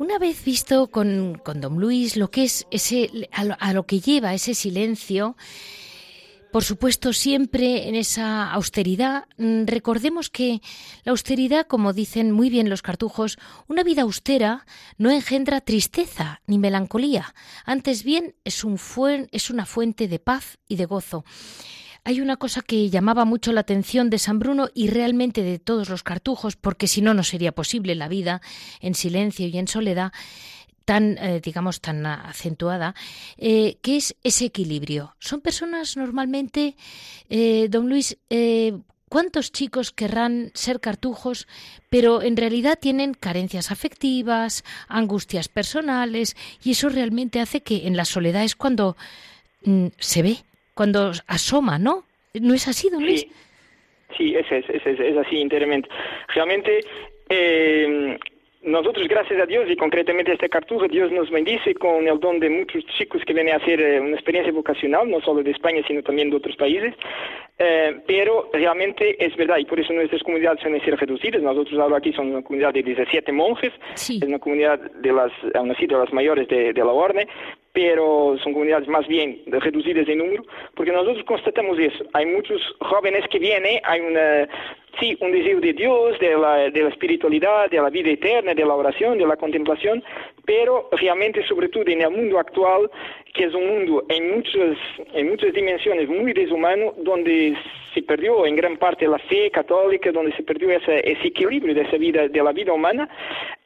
Una 0.00 0.18
vez 0.18 0.46
visto 0.46 0.86
con, 0.86 1.38
con, 1.44 1.60
don 1.60 1.78
Luis 1.78 2.16
lo 2.16 2.30
que 2.30 2.44
es 2.44 2.66
ese, 2.70 3.28
a 3.32 3.74
lo, 3.74 3.84
que 3.84 4.00
lleva 4.00 4.32
ese 4.32 4.54
silencio, 4.54 5.36
por 6.50 6.64
supuesto, 6.64 7.12
siempre 7.12 7.86
en 7.86 7.94
esa 7.94 8.50
austeridad. 8.50 9.26
Mm, 9.36 9.66
recordemos 9.66 10.30
que 10.30 10.62
la 11.04 11.10
austeridad, 11.10 11.66
como 11.66 11.92
dicen 11.92 12.32
muy 12.32 12.48
bien 12.48 12.70
los 12.70 12.80
cartujos, 12.80 13.36
una 13.68 13.82
vida 13.82 14.00
austera 14.00 14.64
no 14.96 15.10
engendra 15.10 15.60
tristeza 15.60 16.40
ni 16.46 16.56
melancolía. 16.56 17.34
Antes 17.66 18.02
bien, 18.02 18.34
es, 18.42 18.64
un 18.64 18.80
es 19.32 19.50
una 19.50 19.66
fuente 19.66 20.08
de 20.08 20.18
paz 20.18 20.56
y 20.66 20.76
de 20.76 20.86
gozo 20.86 21.26
hay 22.04 22.20
una 22.20 22.36
cosa 22.36 22.62
que 22.62 22.90
llamaba 22.90 23.24
mucho 23.24 23.52
la 23.52 23.60
atención 23.60 24.10
de 24.10 24.18
San 24.18 24.38
Bruno 24.38 24.68
y 24.74 24.88
realmente 24.88 25.42
de 25.42 25.58
todos 25.58 25.88
los 25.88 26.02
cartujos, 26.02 26.56
porque 26.56 26.86
si 26.86 27.02
no, 27.02 27.14
no 27.14 27.22
sería 27.22 27.52
posible 27.52 27.94
la 27.94 28.08
vida 28.08 28.40
en 28.80 28.94
silencio 28.94 29.46
y 29.46 29.58
en 29.58 29.68
soledad 29.68 30.12
tan, 30.84 31.18
eh, 31.18 31.40
digamos, 31.40 31.80
tan 31.80 32.04
acentuada, 32.04 32.94
eh, 33.36 33.78
que 33.82 33.96
es 33.96 34.16
ese 34.24 34.46
equilibrio. 34.46 35.14
Son 35.20 35.40
personas 35.40 35.96
normalmente, 35.96 36.76
eh, 37.28 37.68
don 37.70 37.88
Luis, 37.88 38.16
¿Cuántos 39.10 39.50
chicos 39.50 39.90
querrán 39.90 40.52
ser 40.54 40.78
cartujos, 40.78 41.48
pero 41.88 42.22
en 42.22 42.36
realidad 42.36 42.78
tienen 42.80 43.12
carencias 43.12 43.72
afectivas, 43.72 44.62
angustias 44.86 45.48
personales, 45.48 46.36
y 46.62 46.70
eso 46.70 46.88
realmente 46.88 47.40
hace 47.40 47.60
que 47.60 47.88
en 47.88 47.96
la 47.96 48.04
soledad 48.04 48.44
es 48.44 48.54
cuando 48.54 48.96
mm, 49.64 49.86
se 49.98 50.22
ve 50.22 50.44
cuando 50.80 51.12
asoma, 51.26 51.78
¿no? 51.78 52.04
¿No 52.40 52.54
es 52.54 52.66
así, 52.66 52.88
don 52.88 53.04
Luis? 53.04 53.26
Sí, 54.16 54.34
es, 54.34 54.50
es, 54.50 54.64
es, 54.66 54.98
es 54.98 55.16
así 55.18 55.38
enteramente. 55.38 55.86
Realmente, 56.34 56.80
eh, 57.28 58.18
nosotros, 58.62 59.06
gracias 59.06 59.38
a 59.42 59.44
Dios 59.44 59.66
y 59.68 59.76
concretamente 59.76 60.32
este 60.32 60.48
cartujo, 60.48 60.88
Dios 60.88 61.12
nos 61.12 61.30
bendice 61.30 61.74
con 61.74 62.08
el 62.08 62.18
don 62.18 62.40
de 62.40 62.48
muchos 62.48 62.82
chicos 62.96 63.20
que 63.26 63.34
vienen 63.34 63.52
a 63.52 63.58
hacer 63.58 63.78
eh, 63.78 64.00
una 64.00 64.14
experiencia 64.14 64.54
vocacional, 64.54 65.10
no 65.10 65.20
solo 65.20 65.42
de 65.42 65.50
España, 65.50 65.82
sino 65.86 66.02
también 66.02 66.30
de 66.30 66.36
otros 66.36 66.56
países. 66.56 66.94
Eh, 67.58 68.00
pero 68.06 68.48
realmente 68.54 69.22
es 69.22 69.36
verdad, 69.36 69.58
y 69.58 69.66
por 69.66 69.78
eso 69.78 69.92
nuestras 69.92 70.22
comunidades 70.22 70.62
suelen 70.62 70.82
ser 70.82 70.96
reducidas. 70.96 71.42
Nosotros 71.42 71.78
ahora 71.78 71.98
aquí 71.98 72.10
somos 72.14 72.32
una 72.32 72.42
comunidad 72.42 72.72
de 72.72 72.82
17 72.82 73.30
monjes, 73.32 73.74
es 73.92 74.22
una 74.22 74.38
comunidad 74.38 74.78
de 74.78 75.12
las, 75.12 75.30
aún 75.54 75.72
así, 75.72 75.86
de 75.86 75.98
las 75.98 76.10
mayores 76.10 76.48
de, 76.48 76.72
de 76.72 76.80
la 76.80 76.92
orden, 76.92 77.28
pero 77.72 78.36
son 78.42 78.52
comunidades 78.52 78.88
más 78.88 79.06
bien 79.06 79.42
reducidas 79.46 80.08
en 80.08 80.18
número, 80.18 80.44
porque 80.74 80.92
nosotros 80.92 81.24
constatamos 81.24 81.78
eso. 81.78 82.04
Hay 82.12 82.26
muchos 82.26 82.60
jóvenes 82.80 83.24
que 83.30 83.38
vienen, 83.38 83.80
hay 83.84 84.00
una, 84.00 84.48
sí, 84.98 85.16
un 85.20 85.32
deseo 85.32 85.60
de 85.60 85.72
Dios, 85.72 86.18
de 86.18 86.36
la, 86.36 86.70
de 86.70 86.82
la 86.82 86.88
espiritualidad, 86.88 87.70
de 87.70 87.80
la 87.80 87.90
vida 87.90 88.10
eterna, 88.10 88.54
de 88.54 88.64
la 88.64 88.74
oración, 88.74 89.18
de 89.18 89.26
la 89.26 89.36
contemplación, 89.36 90.02
pero 90.44 90.88
realmente, 90.92 91.46
sobre 91.46 91.68
todo 91.68 91.84
en 91.86 92.02
el 92.02 92.10
mundo 92.10 92.38
actual, 92.38 92.90
que 93.34 93.44
es 93.44 93.54
un 93.54 93.66
mundo 93.66 94.04
en 94.08 94.34
muchas, 94.34 94.76
en 95.14 95.30
muchas 95.30 95.52
dimensiones 95.52 96.08
muy 96.08 96.32
deshumano, 96.32 96.94
donde 96.98 97.56
se 97.94 98.02
perdió 98.02 98.46
en 98.46 98.56
gran 98.56 98.76
parte 98.76 99.06
la 99.06 99.18
fe 99.18 99.50
católica, 99.50 100.12
donde 100.12 100.32
se 100.32 100.42
perdió 100.42 100.70
ese, 100.70 100.98
equilibrio 101.26 101.74
de 101.74 101.82
esa 101.82 101.96
vida, 101.96 102.28
de 102.28 102.42
la 102.42 102.52
vida 102.52 102.72
humana, 102.72 103.08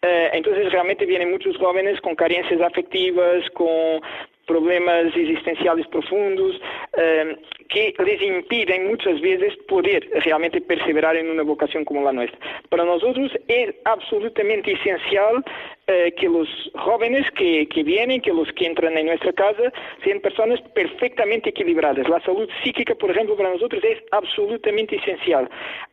eh, 0.03 0.31
entonces 0.33 0.71
realmente 0.73 1.07
vienen 1.07 1.31
muchos 1.31 1.57
jóvenes 1.57 2.01
con 2.01 2.15
carencias 2.15 2.61
afectivas, 2.61 3.49
con 3.51 4.01
problemas 4.47 5.07
existenciales 5.17 5.87
profundos 5.89 6.61
eh, 6.97 7.37
que 7.69 7.95
les 8.05 8.23
impiden 8.23 8.89
muchas 8.89 9.21
veces 9.21 9.57
poder 9.69 10.09
realmente 10.25 10.61
perseverar 10.61 11.17
en 11.17 11.31
una 11.31 11.43
vocación 11.43 11.85
como 11.85 12.03
la 12.03 12.13
nuestra. 12.13 12.39
Para 12.69 12.85
nosotros 12.85 13.33
es 13.49 13.75
absolutamente 13.85 14.73
esencial 14.73 15.45
eh, 15.87 16.15
que 16.17 16.29
los 16.29 16.49
jóvenes 16.75 17.31
que, 17.33 17.67
que 17.69 17.83
vienen, 17.83 18.21
que 18.21 18.33
los 18.33 18.51
que 18.53 18.67
entran 18.67 18.97
en 18.97 19.07
nuestra 19.07 19.33
casa, 19.33 19.73
sean 20.03 20.21
personas 20.21 20.61
perfectamente 20.75 21.51
equilibradas. 21.51 22.09
La 22.09 22.21
salud 22.21 22.49
psíquica, 22.63 22.95
por 22.95 23.11
ejemplo, 23.11 23.37
para 23.37 23.51
nosotros 23.51 23.83
es 23.85 23.99
absolutamente 24.13 24.97
esencial. 24.97 25.49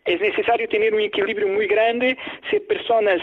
Es 0.05 0.19
necesario 0.21 0.67
tener 0.69 0.93
un 0.93 1.01
equilibrio 1.01 1.47
muy 1.47 1.67
grande, 1.67 2.17
ser 2.49 2.65
personas 2.67 3.21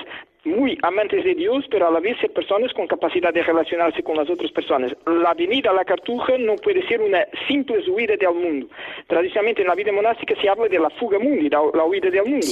muy 0.49 0.79
amantes 0.83 1.25
de 1.25 1.35
Dios, 1.35 1.65
pero 1.71 1.89
a 1.89 1.91
la 1.91 2.01
vez 2.01 2.19
ser 2.19 2.33
personas 2.33 2.73
con 2.73 2.87
capacidad 2.87 3.33
de 3.33 3.43
relacionarse 3.43 4.03
con 4.03 4.17
las 4.17 4.29
otras 4.29 4.51
personas. 4.53 4.95
La 5.07 5.35
venida 5.35 5.71
a 5.71 5.75
la 5.75 5.85
cartuja 5.85 6.37
no 6.39 6.57
puede 6.57 6.87
ser 6.87 7.01
una 7.01 7.27
simple 7.47 7.79
huida 7.89 8.17
del 8.17 8.35
mundo. 8.35 8.67
Tradicionalmente 9.07 9.63
en 9.63 9.69
la 9.69 9.75
vida 9.75 9.93
monástica 9.93 10.35
se 10.41 10.49
habla 10.49 10.69
de 10.69 10.79
la 10.79 10.91
fuga 10.91 11.19
mundi, 11.19 11.49
la, 11.49 11.61
la 11.75 11.85
huida 11.85 12.11
del 12.11 12.25
mundo. 12.25 12.47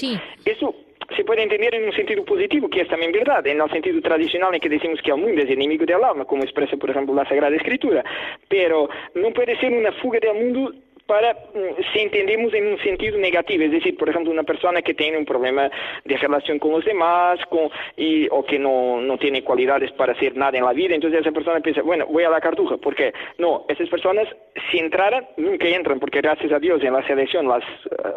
Eso 0.45 0.75
se 1.15 1.25
puede 1.25 1.43
entender 1.43 1.75
en 1.75 1.85
un 1.85 1.93
sentido 1.93 2.25
positivo, 2.25 2.69
que 2.69 2.81
es 2.81 2.89
también 2.89 3.13
verdad, 3.13 3.47
en 3.47 3.61
el 3.61 3.71
sentido 3.71 4.01
tradicional 4.01 4.55
en 4.55 4.61
que 4.61 4.69
decimos 4.69 5.01
que 5.03 5.11
el 5.11 5.19
mundo 5.19 5.43
es 5.43 5.51
enemigo 5.51 5.85
del 5.85 6.03
alma, 6.03 6.25
como 6.25 6.43
expresa, 6.43 6.77
por 6.77 6.91
ejemplo, 6.91 7.15
la 7.15 7.29
Sagrada 7.29 7.55
Escritura. 7.55 8.05
Pero 8.49 8.89
no 9.15 9.31
puede 9.31 9.59
ser 9.59 9.73
una 9.73 9.93
fuga 9.93 10.19
del 10.19 10.35
mundo 10.35 10.73
para 11.07 11.33
mm, 11.33 11.83
si 11.93 12.01
entendemos 12.01 12.53
en 12.55 12.67
un 12.67 12.79
sentido 12.79 13.19
negativo, 13.19 13.65
es 13.65 13.71
decir, 13.71 13.97
por 13.97 14.09
ejemplo, 14.09 14.33
una 14.33 14.43
persona 14.43 14.83
que 14.83 14.95
tiene 14.95 15.19
un 15.19 15.25
problema 15.25 15.71
de 16.05 16.17
relación 16.17 16.59
con 16.59 16.73
los 16.73 16.85
demás 16.85 17.39
con, 17.49 17.71
y, 17.97 18.29
o 18.31 18.45
que 18.45 18.59
no, 18.59 19.01
no 19.01 19.17
tiene 19.19 19.43
cualidades 19.43 19.93
para 19.93 20.13
hacer 20.13 20.37
nada 20.37 20.59
en 20.59 20.65
la 20.65 20.73
vida, 20.73 20.95
entonces 20.95 21.21
esa 21.21 21.33
persona 21.33 21.61
piensa, 21.61 21.83
bueno, 21.83 22.07
voy 22.07 22.25
a 22.25 22.31
la 22.31 22.41
cartuja, 22.41 22.77
porque 22.77 23.13
no, 23.39 23.65
esas 23.69 23.89
personas 23.89 24.29
si 24.71 24.79
entraran, 24.79 25.27
nunca 25.37 25.67
entran, 25.67 26.01
porque 26.01 26.21
gracias 26.21 26.53
a 26.53 26.59
Dios 26.59 26.83
en 26.83 26.93
la 26.93 27.07
selección 27.07 27.49
las, 27.49 27.65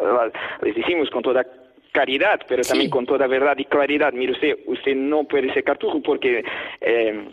las 0.02 0.32
les 0.62 0.74
decimos 0.74 1.10
con 1.10 1.22
toda 1.22 1.46
caridad, 1.92 2.40
pero 2.46 2.62
también 2.62 2.90
con 2.90 3.06
toda 3.06 3.26
verdad 3.26 3.56
y 3.58 3.64
claridad, 3.64 4.12
mire 4.12 4.32
usted, 4.32 4.58
usted 4.66 4.94
no 4.94 5.24
puede 5.24 5.52
ser 5.52 5.64
cartujo 5.64 6.00
porque... 6.02 6.44
Eh, 6.80 7.28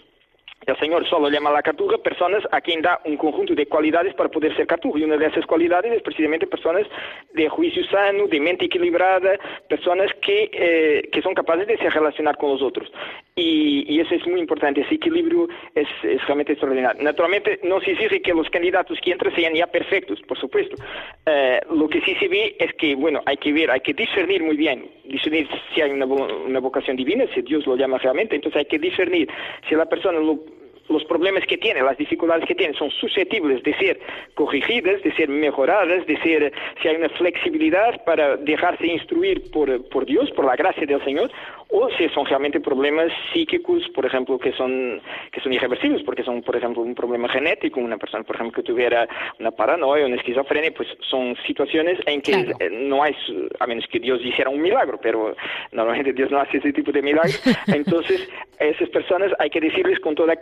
el 0.67 0.77
Señor 0.79 1.07
solo 1.07 1.29
llama 1.29 1.49
a 1.49 1.53
la 1.53 1.61
cartuja 1.61 1.97
personas 1.97 2.43
a 2.51 2.59
quien 2.59 2.81
da 2.81 2.99
un 3.05 3.15
conjunto 3.15 3.55
de 3.55 3.65
cualidades 3.67 4.13
para 4.15 4.29
poder 4.29 4.53
ser 4.55 4.67
cartujo. 4.67 4.97
Y 4.97 5.03
una 5.03 5.15
de 5.15 5.27
esas 5.27 5.45
cualidades 5.45 5.93
es 5.93 6.01
precisamente 6.01 6.45
personas 6.45 6.85
de 7.33 7.47
juicio 7.47 7.85
sano, 7.85 8.27
de 8.27 8.39
mente 8.41 8.65
equilibrada, 8.65 9.39
personas 9.69 10.11
que, 10.21 10.49
eh, 10.51 11.09
que 11.09 11.21
son 11.21 11.33
capaces 11.33 11.67
de 11.67 11.77
se 11.77 11.89
relacionar 11.89 12.37
con 12.37 12.51
los 12.51 12.61
otros. 12.61 12.91
Y, 13.35 13.97
eso 13.97 14.13
es 14.13 14.27
muy 14.27 14.39
importante. 14.39 14.81
Ese 14.81 14.95
equilibrio 14.95 15.47
es, 15.73 15.87
es, 16.03 16.23
realmente 16.25 16.51
extraordinario. 16.51 17.01
Naturalmente, 17.01 17.59
no 17.63 17.79
se 17.81 17.91
exige 17.91 18.21
que 18.21 18.33
los 18.33 18.49
candidatos 18.49 18.99
que 19.01 19.11
entran 19.11 19.33
sean 19.35 19.55
ya 19.55 19.67
perfectos, 19.67 20.21
por 20.27 20.37
supuesto. 20.37 20.75
Eh, 21.25 21.61
lo 21.71 21.87
que 21.87 22.01
sí 22.01 22.13
se 22.15 22.27
ve 22.27 22.55
es 22.59 22.73
que, 22.75 22.93
bueno, 22.95 23.21
hay 23.25 23.37
que 23.37 23.53
ver, 23.53 23.71
hay 23.71 23.79
que 23.79 23.93
discernir 23.93 24.43
muy 24.43 24.55
bien, 24.55 24.85
discernir 25.05 25.47
si 25.73 25.81
hay 25.81 25.91
una, 25.91 26.05
una 26.05 26.59
vocación 26.59 26.95
divina, 26.95 27.25
si 27.33 27.41
Dios 27.41 27.65
lo 27.65 27.75
llama 27.75 27.97
realmente. 27.97 28.35
Entonces 28.35 28.59
hay 28.59 28.65
que 28.65 28.79
discernir 28.79 29.29
si 29.67 29.75
la 29.75 29.85
persona 29.87 30.19
lo 30.19 30.56
los 30.89 31.03
problemas 31.05 31.45
que 31.45 31.57
tienen, 31.57 31.85
las 31.85 31.97
dificultades 31.97 32.45
que 32.45 32.55
tienen, 32.55 32.75
son 32.75 32.91
susceptibles 32.91 33.63
de 33.63 33.73
ser 33.75 33.99
corregidas, 34.35 35.01
de 35.03 35.13
ser 35.13 35.29
mejoradas, 35.29 36.05
de 36.05 36.17
ser, 36.21 36.53
si 36.81 36.87
hay 36.87 36.95
una 36.95 37.09
flexibilidad 37.09 38.03
para 38.05 38.37
dejarse 38.37 38.87
instruir 38.87 39.51
por, 39.51 39.87
por 39.89 40.05
Dios, 40.05 40.29
por 40.31 40.45
la 40.45 40.55
gracia 40.55 40.85
del 40.85 41.03
Señor, 41.03 41.31
o 41.69 41.89
si 41.97 42.07
son 42.09 42.25
realmente 42.25 42.59
problemas 42.59 43.11
psíquicos, 43.33 43.83
por 43.93 44.05
ejemplo, 44.05 44.39
que 44.39 44.53
son, 44.53 45.01
que 45.31 45.41
son 45.41 45.51
irreversibles, 45.51 46.03
porque 46.03 46.23
son, 46.23 46.41
por 46.41 46.55
ejemplo, 46.55 46.81
un 46.81 46.95
problema 46.95 47.27
genético, 47.27 47.79
una 47.79 47.97
persona, 47.97 48.23
por 48.23 48.35
ejemplo, 48.35 48.55
que 48.55 48.63
tuviera 48.63 49.07
una 49.39 49.51
paranoia, 49.51 50.05
una 50.05 50.15
esquizofrenia, 50.15 50.71
pues 50.71 50.87
son 51.09 51.35
situaciones 51.45 51.99
en 52.05 52.21
que 52.21 52.55
eh, 52.59 52.69
no 52.69 53.03
hay, 53.03 53.15
a 53.59 53.67
menos 53.67 53.85
que 53.87 53.99
Dios 53.99 54.21
hiciera 54.23 54.49
un 54.49 54.61
milagro, 54.61 54.99
pero 55.01 55.35
normalmente 55.71 56.13
Dios 56.13 56.31
no 56.31 56.39
hace 56.39 56.57
ese 56.57 56.71
tipo 56.71 56.91
de 56.91 57.01
milagros, 57.01 57.41
entonces 57.67 58.29
a 58.59 58.65
esas 58.65 58.89
personas 58.89 59.31
hay 59.39 59.49
que 59.49 59.59
decirles 59.59 59.99
con 59.99 60.15
toda 60.15 60.35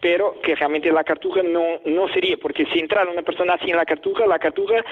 pero 0.00 0.40
que 0.42 0.54
realmente 0.54 0.90
la 0.92 1.04
cartuja 1.04 1.42
no, 1.42 1.80
no 1.84 2.08
sería, 2.08 2.36
porque 2.36 2.66
si 2.66 2.78
entrara 2.78 3.10
una 3.10 3.22
persona 3.22 3.54
así 3.54 3.70
en 3.70 3.76
la 3.76 3.84
cartuja, 3.84 4.26
la 4.26 4.38
cartuja 4.38 4.84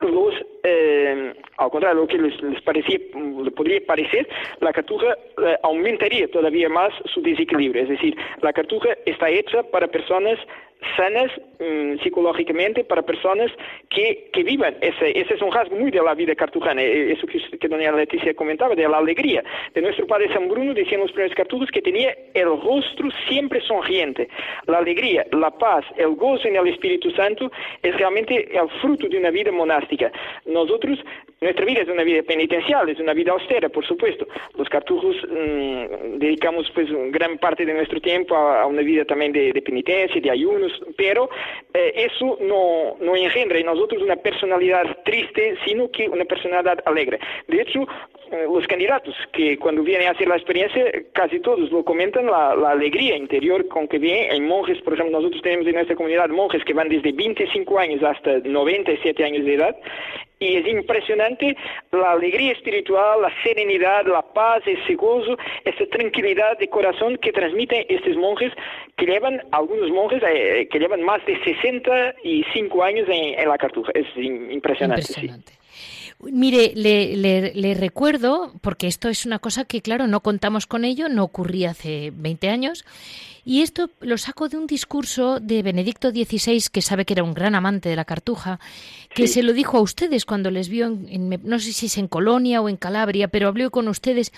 los, 0.00 0.34
eh, 0.62 1.34
al 1.56 1.70
contrario, 1.70 2.02
lo 2.02 2.06
que 2.06 2.18
les, 2.18 2.42
les 2.42 2.62
parecía, 2.62 2.98
le 3.42 3.50
podría 3.50 3.80
parecer, 3.86 4.28
la 4.60 4.72
cartuja 4.72 5.16
eh, 5.44 5.56
aumentaría 5.62 6.28
todavía 6.30 6.68
más 6.68 6.92
su 7.12 7.22
desequilibrio. 7.22 7.82
Es 7.82 7.88
decir, 7.88 8.16
la 8.40 8.52
cartuja 8.52 8.90
está 9.06 9.28
hecha 9.28 9.62
para 9.62 9.88
personas 9.88 10.38
sanas 10.96 11.30
mm, 11.58 12.02
psicológicamente 12.02 12.84
para 12.84 13.02
personas 13.02 13.50
que, 13.88 14.30
que 14.32 14.42
vivan. 14.42 14.76
Ese, 14.80 15.18
ese, 15.18 15.34
es 15.34 15.42
un 15.42 15.52
rasgo 15.52 15.76
muy 15.76 15.90
de 15.90 16.02
la 16.02 16.14
vida 16.14 16.34
cartujana, 16.34 16.82
e, 16.82 17.12
eso 17.12 17.26
que, 17.26 17.40
que 17.58 17.68
doña 17.68 17.92
Leticia 17.92 18.34
comentaba, 18.34 18.74
de 18.74 18.88
la 18.88 18.98
alegría. 18.98 19.42
De 19.74 19.82
nuestro 19.82 20.06
padre 20.06 20.32
San 20.32 20.48
Bruno 20.48 20.74
decían 20.74 21.00
los 21.00 21.12
primeros 21.12 21.36
cartujos 21.36 21.70
que 21.70 21.82
tenía 21.82 22.14
el 22.34 22.48
rostro 22.48 23.08
siempre 23.28 23.60
sonriente. 23.62 24.28
La 24.66 24.78
alegría, 24.78 25.26
la 25.32 25.50
paz, 25.50 25.84
el 25.96 26.14
gozo 26.14 26.48
en 26.48 26.56
el 26.56 26.68
Espíritu 26.68 27.10
Santo 27.12 27.50
es 27.82 27.96
realmente 27.96 28.48
el 28.56 28.68
fruto 28.80 29.08
de 29.08 29.18
una 29.18 29.30
vida 29.30 29.52
monástica. 29.52 30.10
Nosotros, 30.46 30.98
nuestra 31.42 31.64
vida 31.64 31.82
es 31.82 31.88
una 31.88 32.04
vida 32.04 32.22
penitencial, 32.22 32.88
es 32.88 33.00
una 33.00 33.12
vida 33.12 33.32
austera, 33.32 33.68
por 33.68 33.84
supuesto. 33.84 34.26
Los 34.56 34.68
cartujos 34.68 35.16
mmm, 35.28 36.18
dedicamos 36.18 36.70
pues 36.72 36.88
gran 37.10 37.36
parte 37.38 37.66
de 37.66 37.74
nuestro 37.74 38.00
tiempo 38.00 38.36
a, 38.36 38.62
a 38.62 38.66
una 38.66 38.82
vida 38.82 39.04
también 39.04 39.32
de, 39.32 39.52
de 39.52 39.62
penitencia, 39.62 40.20
de 40.20 40.30
ayunos, 40.30 40.72
pero 40.96 41.28
eh, 41.74 41.92
eso 41.96 42.38
no, 42.40 42.96
no 43.00 43.16
engendra 43.16 43.58
en 43.58 43.66
nosotros 43.66 44.02
una 44.02 44.16
personalidad 44.16 44.84
triste, 45.04 45.56
sino 45.66 45.90
que 45.90 46.08
una 46.08 46.24
personalidad 46.24 46.78
alegre. 46.86 47.18
De 47.48 47.60
hecho, 47.60 47.86
eh, 48.30 48.46
los 48.50 48.66
candidatos 48.66 49.14
que 49.32 49.58
cuando 49.58 49.82
vienen 49.82 50.08
a 50.08 50.12
hacer 50.12 50.28
la 50.28 50.36
experiencia, 50.36 50.84
casi 51.12 51.40
todos 51.40 51.70
lo 51.70 51.84
comentan, 51.84 52.26
la, 52.26 52.54
la, 52.54 52.70
alegría 52.70 53.16
interior 53.16 53.66
con 53.68 53.88
que 53.88 53.98
vienen. 53.98 54.30
Hay 54.30 54.40
monjes, 54.40 54.80
por 54.82 54.94
ejemplo, 54.94 55.18
nosotros 55.18 55.42
tenemos 55.42 55.66
en 55.66 55.74
nuestra 55.74 55.96
comunidad 55.96 56.28
monjes 56.28 56.64
que 56.64 56.72
van 56.72 56.88
desde 56.88 57.12
25 57.12 57.78
años 57.78 58.02
hasta 58.02 58.38
97 58.38 59.24
años 59.24 59.44
de 59.44 59.54
edad 59.54 59.76
y 60.42 60.56
es 60.56 60.66
impresionante 60.66 61.56
la 61.92 62.12
alegría 62.12 62.52
espiritual, 62.52 63.22
la 63.22 63.32
serenidad, 63.42 64.04
la 64.06 64.22
paz, 64.22 64.62
ese 64.66 64.94
gozo, 64.94 65.36
esa 65.64 65.86
tranquilidad 65.86 66.58
de 66.58 66.68
corazón 66.68 67.16
que 67.18 67.32
transmiten 67.32 67.86
estos 67.88 68.16
monjes 68.16 68.52
que 68.96 69.06
llevan, 69.06 69.40
algunos 69.52 69.90
monjes 69.90 70.22
eh, 70.26 70.68
que 70.70 70.78
llevan 70.78 71.02
más 71.02 71.24
de 71.26 71.42
65 71.44 72.82
años 72.82 73.08
en, 73.08 73.38
en 73.38 73.48
la 73.48 73.58
cartuja. 73.58 73.92
Es 73.94 74.06
impresionante. 74.16 75.02
impresionante. 75.02 75.52
Sí. 75.52 75.58
Mire, 76.30 76.72
le, 76.76 77.16
le, 77.16 77.52
le, 77.52 77.74
recuerdo, 77.74 78.52
porque 78.60 78.86
esto 78.86 79.08
es 79.08 79.26
una 79.26 79.40
cosa 79.40 79.64
que, 79.64 79.82
claro, 79.82 80.06
no 80.06 80.20
contamos 80.20 80.66
con 80.66 80.84
ello, 80.84 81.08
no 81.08 81.24
ocurría 81.24 81.70
hace 81.70 82.12
20 82.14 82.48
años, 82.48 82.84
y 83.44 83.62
esto 83.62 83.90
lo 84.00 84.18
saco 84.18 84.48
de 84.48 84.56
un 84.56 84.68
discurso 84.68 85.40
de 85.40 85.62
Benedicto 85.62 86.10
XVI, 86.10 86.62
que 86.70 86.80
sabe 86.80 87.04
que 87.04 87.14
era 87.14 87.24
un 87.24 87.34
gran 87.34 87.56
amante 87.56 87.88
de 87.88 87.96
la 87.96 88.04
cartuja, 88.04 88.60
que 89.14 89.26
sí. 89.26 89.34
se 89.34 89.42
lo 89.42 89.52
dijo 89.52 89.78
a 89.78 89.80
ustedes 89.80 90.24
cuando 90.24 90.52
les 90.52 90.68
vio, 90.68 90.86
en, 90.86 91.08
en, 91.08 91.40
no 91.42 91.58
sé 91.58 91.72
si 91.72 91.86
es 91.86 91.98
en 91.98 92.06
Colonia 92.06 92.60
o 92.60 92.68
en 92.68 92.76
Calabria, 92.76 93.26
pero 93.26 93.48
habló 93.48 93.72
con 93.72 93.88
ustedes. 93.88 94.32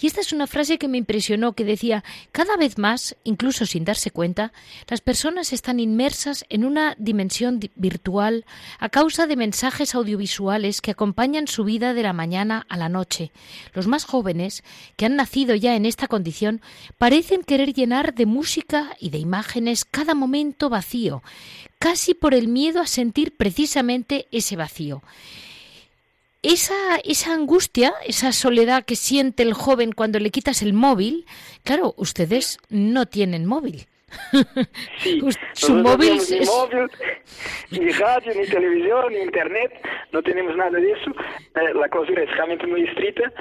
Y 0.00 0.06
esta 0.06 0.22
es 0.22 0.32
una 0.32 0.46
frase 0.46 0.78
que 0.78 0.88
me 0.88 0.96
impresionó, 0.96 1.52
que 1.52 1.66
decía, 1.66 2.02
cada 2.32 2.56
vez 2.56 2.78
más, 2.78 3.14
incluso 3.24 3.66
sin 3.66 3.84
darse 3.84 4.10
cuenta, 4.10 4.54
las 4.88 5.02
personas 5.02 5.52
están 5.52 5.78
inmersas 5.78 6.46
en 6.48 6.64
una 6.64 6.94
dimensión 6.98 7.60
virtual 7.74 8.46
a 8.78 8.88
causa 8.88 9.26
de 9.26 9.36
mensajes 9.36 9.94
audiovisuales 9.94 10.80
que 10.80 10.92
acompañan 10.92 11.46
su 11.46 11.64
vida 11.64 11.92
de 11.92 12.02
la 12.02 12.14
mañana 12.14 12.64
a 12.70 12.78
la 12.78 12.88
noche. 12.88 13.32
Los 13.74 13.86
más 13.86 14.06
jóvenes, 14.06 14.64
que 14.96 15.04
han 15.04 15.16
nacido 15.16 15.54
ya 15.54 15.76
en 15.76 15.84
esta 15.84 16.08
condición, 16.08 16.62
parecen 16.96 17.42
querer 17.42 17.74
llenar 17.74 18.14
de 18.14 18.24
música 18.24 18.45
música 18.46 18.96
y 19.00 19.10
de 19.10 19.18
imágenes 19.18 19.84
cada 19.84 20.14
momento 20.14 20.68
vacío, 20.68 21.20
casi 21.80 22.14
por 22.14 22.32
el 22.32 22.46
miedo 22.46 22.80
a 22.80 22.86
sentir 22.86 23.36
precisamente 23.36 24.28
ese 24.30 24.54
vacío. 24.54 25.02
Esa, 26.44 26.74
esa 27.02 27.32
angustia, 27.34 27.92
esa 28.06 28.30
soledad 28.30 28.84
que 28.84 28.94
siente 28.94 29.42
el 29.42 29.52
joven 29.52 29.90
cuando 29.90 30.20
le 30.20 30.30
quitas 30.30 30.62
el 30.62 30.74
móvil, 30.74 31.26
claro, 31.64 31.92
ustedes 31.96 32.58
no 32.68 33.06
tienen 33.06 33.46
móvil. 33.46 33.88
Sí, 34.98 35.20
su 35.52 35.74
móvil 35.74 36.16
no 36.16 36.22
es... 36.22 36.30
ni 36.30 36.46
móvil, 36.46 36.90
ni 37.70 37.90
radio, 37.90 38.32
ni 38.34 38.46
televisión, 38.46 39.12
ni 39.12 39.18
internet, 39.18 39.72
no 40.12 40.22
tenemos 40.22 40.56
nada 40.56 40.78
de 40.78 40.92
eso. 40.92 41.10
Eh, 41.54 41.74
la 41.74 41.88
clausura 41.88 42.22
es 42.22 42.30
realmente 42.30 42.66
muy 42.66 42.84
estricta. 42.84 43.32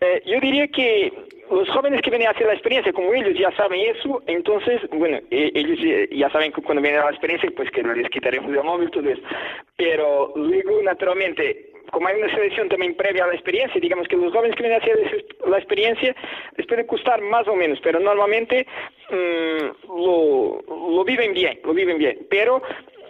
Eh, 0.00 0.22
yo 0.26 0.40
diría 0.40 0.66
que 0.68 1.12
los 1.50 1.68
jóvenes 1.70 2.00
que 2.02 2.10
vienen 2.10 2.28
a 2.28 2.30
hacer 2.32 2.46
la 2.46 2.54
experiencia, 2.54 2.92
como 2.92 3.12
ellos 3.12 3.38
ya 3.38 3.54
saben 3.56 3.80
eso, 3.80 4.22
entonces, 4.26 4.80
bueno, 4.92 5.18
ellos 5.30 5.78
ya 6.10 6.30
saben 6.30 6.52
que 6.52 6.62
cuando 6.62 6.82
vienen 6.82 7.00
a 7.00 7.04
la 7.04 7.10
experiencia, 7.10 7.50
pues 7.54 7.70
que 7.70 7.82
les 7.82 8.08
quitaremos 8.08 8.50
el 8.50 8.64
móvil, 8.64 8.90
todo 8.90 9.08
eso. 9.08 9.22
Pero 9.76 10.32
luego, 10.36 10.82
naturalmente, 10.82 11.73
como 11.90 12.08
hay 12.08 12.16
una 12.16 12.30
selección 12.34 12.68
también 12.68 12.94
previa 12.94 13.24
a 13.24 13.28
la 13.28 13.34
experiencia, 13.34 13.80
digamos 13.80 14.08
que 14.08 14.16
los 14.16 14.32
jóvenes 14.32 14.56
que 14.56 14.62
vienen 14.62 14.80
a 15.44 15.48
la 15.48 15.58
experiencia 15.58 16.14
les 16.56 16.66
puede 16.66 16.86
costar 16.86 17.20
más 17.20 17.46
o 17.48 17.54
menos, 17.54 17.78
pero 17.82 18.00
normalmente 18.00 18.66
mmm, 19.10 19.88
lo, 19.88 20.62
lo 20.66 21.04
viven 21.04 21.34
bien, 21.34 21.58
lo 21.64 21.74
viven 21.74 21.98
bien. 21.98 22.18
Pero 22.30 22.62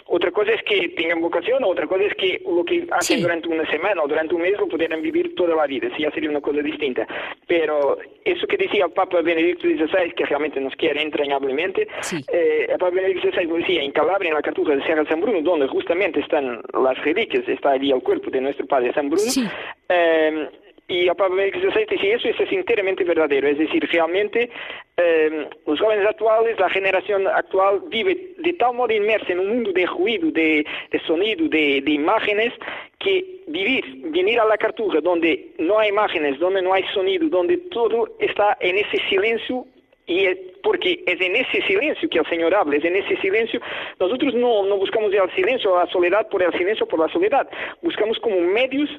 otra 0.07 0.31
cosa 0.31 0.53
es 0.53 0.63
que 0.65 0.91
tengan 0.91 1.21
vocación, 1.21 1.65
otra 1.65 1.87
cosa 1.87 2.05
es 2.05 2.15
que 2.15 2.43
lo 2.47 2.65
que 2.65 2.87
hacen 2.91 3.17
sí. 3.17 3.23
durante 3.23 3.49
una 3.49 3.69
semana 3.71 4.03
o 4.03 4.09
durante 4.09 4.35
un 4.35 4.43
mes 4.43 4.59
lo 4.59 4.69
pudieran 4.69 5.01
vivir 5.01 5.35
toda 5.35 5.57
la 5.57 5.67
vida, 5.67 5.89
sí, 5.97 6.03
ya 6.03 6.11
sería 6.11 6.31
una 6.31 6.41
cosa 6.41 6.61
distinta. 6.61 7.07
Pero 7.47 7.99
eso 8.25 8.47
que 8.47 8.57
decía 8.57 8.85
el 8.85 8.93
Papa 8.93 9.23
Benedicto 9.23 9.67
XVI, 9.67 10.13
que 10.15 10.27
realmente 10.27 10.61
nos 10.61 10.75
quiere 10.77 11.03
entrañablemente, 11.03 11.89
sí. 12.03 12.23
eh, 12.33 12.67
el 12.69 12.79
Papa 12.79 12.91
Benedicto 12.91 13.31
XVI 13.31 13.47
lo 13.47 13.57
decía 13.57 13.83
en 13.83 13.93
Calabria, 13.93 14.29
en 14.29 14.35
la 14.35 14.43
cartuja 14.43 14.77
de 14.77 14.85
Sierra 14.85 15.07
San 15.07 15.21
Bruno, 15.21 15.41
donde 15.41 15.69
justamente 15.69 16.21
están 16.21 16.61
las 16.75 16.99
reliquias, 17.03 17.49
está 17.49 17.71
allí 17.71 17.91
el 17.91 18.03
cuerpo 18.03 18.31
de 18.31 18.43
nuestro 18.43 18.67
Padre 18.67 18.93
San 18.93 19.09
Bruno, 19.09 19.31
sí. 19.31 19.45
eh, 19.89 20.49
y 20.87 21.09
a 21.09 21.15
Pablo 21.15 21.43
XVI 21.43 21.87
dice 21.89 22.13
eso, 22.13 22.29
es 22.29 22.53
enteramente 22.53 23.05
verdadero. 23.05 23.49
Es 23.49 23.59
decir, 23.59 23.89
realmente 23.91 24.51
eh, 24.97 25.49
los 25.67 25.81
jóvenes 25.81 26.07
actuales, 26.07 26.59
la 26.59 26.69
generación 26.69 27.27
actual 27.27 27.83
vive 27.89 28.35
de 28.39 28.53
tal 28.55 28.75
modo 28.75 28.93
inmersa 28.93 29.33
en 29.33 29.41
un 29.41 29.49
mundo 29.49 29.73
de 29.73 29.87
ruido, 29.87 30.31
de, 30.31 30.67
de 30.91 31.01
sonido, 31.07 31.49
de, 31.49 31.81
de, 31.81 31.91
imágenes, 31.91 32.53
que 32.99 33.43
vivir, 33.47 33.85
venir 34.11 34.39
a 34.41 34.45
la 34.45 34.59
cartuja 34.59 35.01
donde 35.01 35.53
no 35.59 35.79
hay 35.79 35.89
imágenes, 35.89 36.39
donde 36.39 36.61
no 36.61 36.75
hay 36.75 36.85
sonido, 36.93 37.29
donde 37.29 37.57
todo 37.71 38.09
está 38.19 38.57
en 38.61 38.77
ese 38.77 38.99
silencio 39.09 39.67
y 40.07 40.27
es 40.27 40.39
porque 40.63 41.03
es 41.07 41.21
en 41.21 41.37
ese 41.37 41.63
silencio 41.67 42.09
que 42.09 42.19
el 42.19 42.27
Señor 42.27 42.55
habla, 42.55 42.77
es 42.77 42.85
en 42.85 42.97
ese 42.97 43.17
silencio. 43.19 43.61
Nosotros 43.99 44.35
no, 44.35 44.65
no 44.67 44.77
buscamos 44.77 45.13
el 45.13 45.35
silencio, 45.35 45.79
la 45.79 45.87
soledad 45.87 46.29
por 46.29 46.43
el 46.43 46.53
silencio, 46.53 46.87
por 46.87 46.99
la 46.99 47.09
soledad. 47.09 47.49
Buscamos 47.83 48.19
como 48.19 48.39
medios 48.41 48.91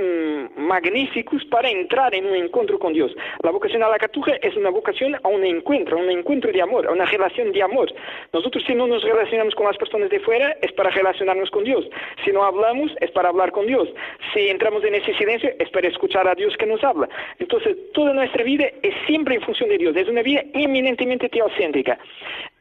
mmm, 0.00 0.66
magníficos 0.66 1.44
para 1.46 1.70
entrar 1.70 2.14
en 2.14 2.26
un 2.26 2.34
encuentro 2.34 2.78
con 2.78 2.92
Dios. 2.92 3.12
La 3.42 3.50
vocación 3.50 3.82
a 3.82 3.88
la 3.88 3.98
cartuja 3.98 4.32
es 4.42 4.56
una 4.56 4.70
vocación 4.70 5.16
a 5.22 5.28
un 5.28 5.44
encuentro, 5.44 5.98
a 5.98 6.00
un 6.00 6.10
encuentro 6.10 6.50
de 6.52 6.62
amor, 6.62 6.86
a 6.86 6.92
una 6.92 7.04
relación 7.04 7.52
de 7.52 7.62
amor. 7.62 7.92
Nosotros 8.32 8.64
si 8.66 8.74
no 8.74 8.86
nos 8.86 9.02
relacionamos 9.02 9.54
con 9.54 9.66
las 9.66 9.76
personas 9.76 10.10
de 10.10 10.20
fuera 10.20 10.56
es 10.62 10.72
para 10.72 10.90
relacionarnos 10.90 11.50
con 11.50 11.64
Dios. 11.64 11.84
Si 12.24 12.32
no 12.32 12.44
hablamos 12.44 12.92
es 13.00 13.10
para 13.10 13.28
hablar 13.28 13.52
con 13.52 13.66
Dios. 13.66 13.88
Si 14.32 14.48
entramos 14.48 14.84
en 14.84 14.94
ese 14.94 15.14
silencio 15.14 15.50
es 15.58 15.70
para 15.70 15.88
escuchar 15.88 16.26
a 16.28 16.34
Dios 16.34 16.56
que 16.56 16.66
nos 16.66 16.82
habla. 16.82 17.08
Entonces 17.38 17.76
toda 17.92 18.12
nuestra 18.12 18.42
vida 18.44 18.66
es 18.82 18.94
siempre 19.06 19.34
en 19.34 19.42
función 19.42 19.68
de 19.68 19.78
Dios, 19.78 19.96
es 19.96 20.08
una 20.08 20.22
vida 20.22 20.42
eminentemente 20.54 21.28
teocéntrica. 21.28 21.98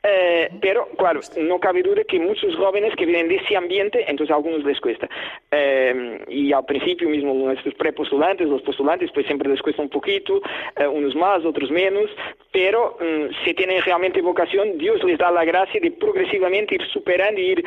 Eh, 0.03 0.49
pero, 0.62 0.88
claro, 0.97 1.19
no 1.38 1.59
cabe 1.59 1.83
duda 1.83 2.03
que 2.05 2.19
muchos 2.19 2.55
jóvenes 2.55 2.95
que 2.95 3.05
vienen 3.05 3.27
de 3.27 3.35
ese 3.35 3.55
ambiente, 3.57 4.05
entonces 4.07 4.31
a 4.31 4.38
algunos 4.38 4.63
les 4.63 4.79
cuesta. 4.79 5.09
Eh, 5.51 6.23
y 6.29 6.53
al 6.53 6.65
principio 6.65 7.09
mismo 7.09 7.33
nuestros 7.33 7.73
prepostulantes, 7.75 8.47
los 8.47 8.62
postulantes, 8.62 9.12
pues 9.13 9.25
siempre 9.25 9.49
les 9.49 9.62
cuesta 9.62 9.81
un 9.81 9.89
poquito, 9.89 10.41
eh, 10.77 10.88
unos 10.88 11.15
más, 11.15 11.43
otros 11.43 11.69
menos, 11.69 12.09
pero 12.51 12.97
um, 13.01 13.29
si 13.43 13.53
tienen 13.53 13.81
realmente 13.83 14.21
vocación, 14.21 14.77
Dios 14.77 15.03
les 15.03 15.17
da 15.17 15.31
la 15.31 15.43
gracia 15.43 15.79
de 15.81 15.91
progresivamente 15.91 16.75
ir 16.75 16.85
superando 16.91 17.39
y 17.39 17.51
ir 17.51 17.65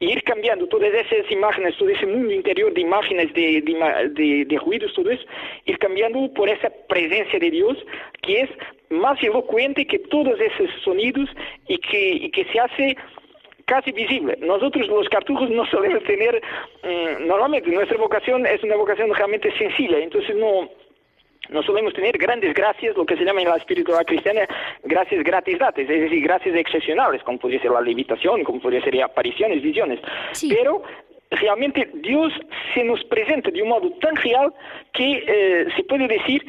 ir 0.00 0.22
cambiando 0.24 0.66
todas 0.66 0.92
esas 0.92 1.30
imágenes, 1.30 1.76
todo 1.76 1.88
ese 1.88 2.06
mundo 2.06 2.32
interior 2.32 2.72
de 2.74 2.80
imágenes, 2.80 3.32
de, 3.34 3.62
de, 3.62 4.58
ruidos, 4.58 4.92
todo 4.94 5.10
eso, 5.10 5.24
ir 5.66 5.78
cambiando 5.78 6.32
por 6.34 6.48
esa 6.48 6.70
presencia 6.88 7.38
de 7.38 7.50
Dios 7.50 7.78
que 8.22 8.42
es 8.42 8.50
más 8.90 9.22
elocuente 9.22 9.86
que 9.86 9.98
todos 9.98 10.38
esos 10.40 10.70
sonidos 10.82 11.28
y 11.68 11.78
que, 11.78 12.10
y 12.12 12.30
que 12.30 12.44
se 12.46 12.60
hace 12.60 12.96
casi 13.66 13.92
visible. 13.92 14.36
Nosotros 14.40 14.86
los 14.88 15.08
cartujos 15.08 15.48
no 15.50 15.64
solemos 15.66 16.02
tener, 16.04 16.42
mm, 16.82 17.26
normalmente 17.26 17.70
nuestra 17.70 17.96
vocación 17.96 18.46
es 18.46 18.62
una 18.62 18.76
vocación 18.76 19.12
realmente 19.14 19.50
sencilla, 19.56 19.98
entonces 19.98 20.36
no, 20.36 20.68
no 21.50 21.62
solemos 21.62 21.92
tener 21.92 22.16
grandes 22.18 22.54
gracias, 22.54 22.96
lo 22.96 23.04
que 23.04 23.16
se 23.16 23.24
llama 23.24 23.42
en 23.42 23.48
la 23.48 23.56
espiritualidad 23.56 24.06
cristiana 24.06 24.46
gracias 24.82 25.22
gratis 25.24 25.58
dates, 25.58 25.88
es 25.88 26.00
decir, 26.00 26.22
gracias 26.22 26.54
excepcionales, 26.56 27.22
como 27.22 27.38
podría 27.38 27.60
ser 27.60 27.70
la 27.70 27.80
levitación, 27.80 28.44
como 28.44 28.60
podría 28.60 28.82
ser 28.82 29.02
apariciones, 29.02 29.62
visiones. 29.62 30.00
Pero 30.48 30.82
realmente 31.30 31.90
Dios 31.94 32.32
se 32.74 32.84
nos 32.84 33.02
presenta 33.04 33.50
de 33.50 33.62
un 33.62 33.68
modo 33.68 33.90
tan 34.00 34.16
real 34.16 34.52
que 34.92 35.24
eh, 35.26 35.66
se 35.76 35.84
puede 35.84 36.08
decir 36.08 36.44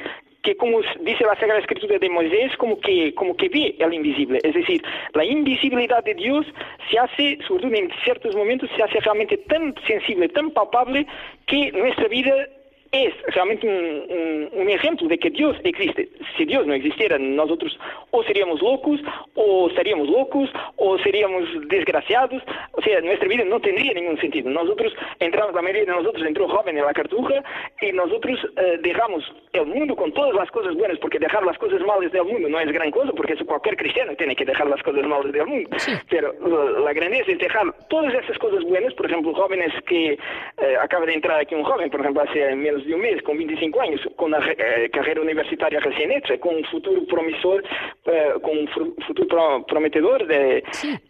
que 0.46 0.56
como 0.56 0.80
dice 1.02 1.26
la 1.26 1.36
Sagrada 1.40 1.60
Escritura 1.60 1.98
de 1.98 2.08
Moisés, 2.08 2.56
como 2.58 2.80
que, 2.80 3.16
como 3.16 3.36
que 3.36 3.50
ve 3.50 3.76
el 3.80 3.94
invisible. 3.96 4.40
Es 4.44 4.54
decir, 4.54 4.82
la 5.14 5.26
invisibilidad 5.26 6.04
de 6.04 6.14
Dios 6.14 6.46
se 6.90 7.00
hace, 7.00 7.40
sobre 7.48 7.64
todo 7.64 7.74
en 7.74 7.92
ciertos 8.04 8.36
momentos, 8.36 8.70
se 8.76 8.84
hace 8.84 9.00
realmente 9.00 9.38
tan 9.38 9.74
sensible, 9.88 10.30
tan 10.30 10.52
palpable, 10.52 11.08
que 11.48 11.72
nuestra 11.72 12.08
vida 12.08 12.48
es 12.92 13.14
realmente 13.34 13.68
un, 13.68 14.70
ejemplo 14.70 15.08
de 15.08 15.18
que 15.18 15.30
Dios 15.30 15.56
existe. 15.64 16.10
Si 16.38 16.46
Dios 16.46 16.66
no 16.66 16.74
existiera, 16.74 17.18
nosotros 17.18 17.78
o 18.12 18.24
seríamos 18.24 18.62
locos, 18.62 19.00
o 19.36 19.68
estaríamos 19.70 20.10
locos, 20.10 20.50
o 20.78 20.98
seríamos 21.00 21.44
desgraciados. 21.68 22.42
O 22.72 22.82
sea, 22.82 23.02
nuestra 23.02 23.28
vida 23.28 23.44
no 23.46 23.60
tendría 23.60 23.94
ningún 23.94 24.20
sentido. 24.20 24.50
Nosotros 24.50 24.94
entramos, 25.20 25.54
la 25.54 25.62
mayoría 25.62 25.86
de 25.86 25.92
nosotros 25.92 26.26
entró 26.26 26.48
joven 26.48 26.78
en 26.78 26.86
la 26.86 26.94
cartuja 26.94 27.44
y 27.82 27.92
nosotros 27.92 28.40
eh, 28.58 28.80
dejamos 28.82 29.24
el 29.54 29.66
mundo 29.66 29.96
con 29.96 30.12
todas 30.12 30.34
las 30.34 30.50
cosas 30.52 30.76
buenas, 30.76 30.98
porque 31.00 31.20
dejar 31.20 31.46
las 31.46 31.58
cosas 31.58 31.82
malas 31.82 32.12
del 32.12 32.24
mundo 32.24 32.50
no 32.50 32.60
es 32.60 32.72
gran 32.72 32.92
cosa, 32.92 33.12
porque 33.14 33.34
eso 33.34 33.46
cualquier 33.46 33.78
cristiano 33.78 34.16
tiene 34.16 34.36
que 34.36 34.46
dejar 34.46 34.68
las 34.68 34.82
cosas 34.84 35.06
malas 35.06 35.32
del 35.32 35.46
mundo. 35.46 35.70
Pero 36.10 36.34
la 36.80 36.94
grandeza 36.94 37.32
es 37.32 37.40
dejar 37.40 37.74
todas 37.90 38.14
esas 38.14 38.38
cosas 38.40 38.64
buenas, 38.64 38.94
por 38.94 39.06
ejemplo, 39.06 39.34
jóvenes 39.34 39.72
que 39.88 40.14
eh, 40.14 40.76
acaba 40.82 41.06
de 41.06 41.14
entrar 41.14 41.40
aquí 41.40 41.56
un 41.56 41.64
joven, 41.64 41.90
por 41.90 42.00
ejemplo, 42.02 42.24
hace 42.24 42.56
menos 42.56 42.85
de 42.86 42.96
un 42.96 43.02
mes, 43.02 43.22
con 43.24 43.38
25 43.38 43.82
años, 43.82 44.02
con 44.16 44.34
una 44.34 44.40
eh, 44.52 44.90
carrera 44.92 45.22
universitaria 45.22 45.80
recién 45.80 46.12
hecha, 46.12 46.38
con 46.38 46.56
un 46.56 46.64
futuro 46.66 47.06
promisor, 47.06 47.64
eh, 48.06 48.34
con 48.42 48.58
un 48.58 48.68
futuro 48.68 49.66
prometedor. 49.68 50.26
De, 50.28 50.64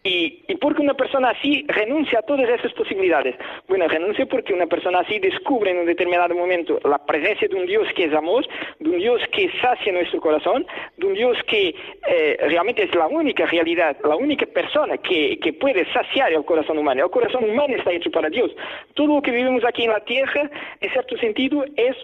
y, 0.03 0.43
y 0.47 0.55
porque 0.55 0.81
una 0.81 0.93
persona 0.93 1.29
así 1.29 1.65
renuncia 1.67 2.19
a 2.19 2.21
todas 2.21 2.49
esas 2.49 2.73
posibilidades. 2.73 3.35
Bueno, 3.67 3.87
renuncia 3.87 4.25
porque 4.25 4.53
una 4.53 4.67
persona 4.67 4.99
así 4.99 5.19
descubre 5.19 5.71
en 5.71 5.79
un 5.79 5.85
determinado 5.85 6.35
momento 6.35 6.79
la 6.83 7.03
presencia 7.05 7.47
de 7.47 7.55
un 7.55 7.65
Dios 7.65 7.87
que 7.95 8.05
es 8.05 8.13
amor, 8.13 8.45
de 8.79 8.89
un 8.89 8.97
Dios 8.97 9.21
que 9.31 9.49
sacia 9.61 9.91
nuestro 9.91 10.19
corazón, 10.21 10.65
de 10.97 11.07
un 11.07 11.13
Dios 11.13 11.37
que 11.47 11.75
eh, 12.07 12.37
realmente 12.47 12.83
es 12.83 12.95
la 12.95 13.07
única 13.07 13.45
realidad, 13.45 13.97
la 14.03 14.15
única 14.15 14.45
persona 14.45 14.97
que, 14.97 15.37
que 15.39 15.53
puede 15.53 15.85
saciar 15.91 16.31
el 16.33 16.45
corazón 16.45 16.77
humano. 16.77 17.03
El 17.05 17.11
corazón 17.11 17.43
humano 17.43 17.75
está 17.75 17.91
hecho 17.91 18.11
para 18.11 18.29
Dios. 18.29 18.51
Todo 18.93 19.15
lo 19.15 19.21
que 19.21 19.31
vivimos 19.31 19.63
aquí 19.65 19.83
en 19.83 19.91
la 19.91 19.99
tierra, 20.01 20.49
en 20.81 20.91
cierto 20.91 21.17
sentido, 21.17 21.54
es 21.75 21.95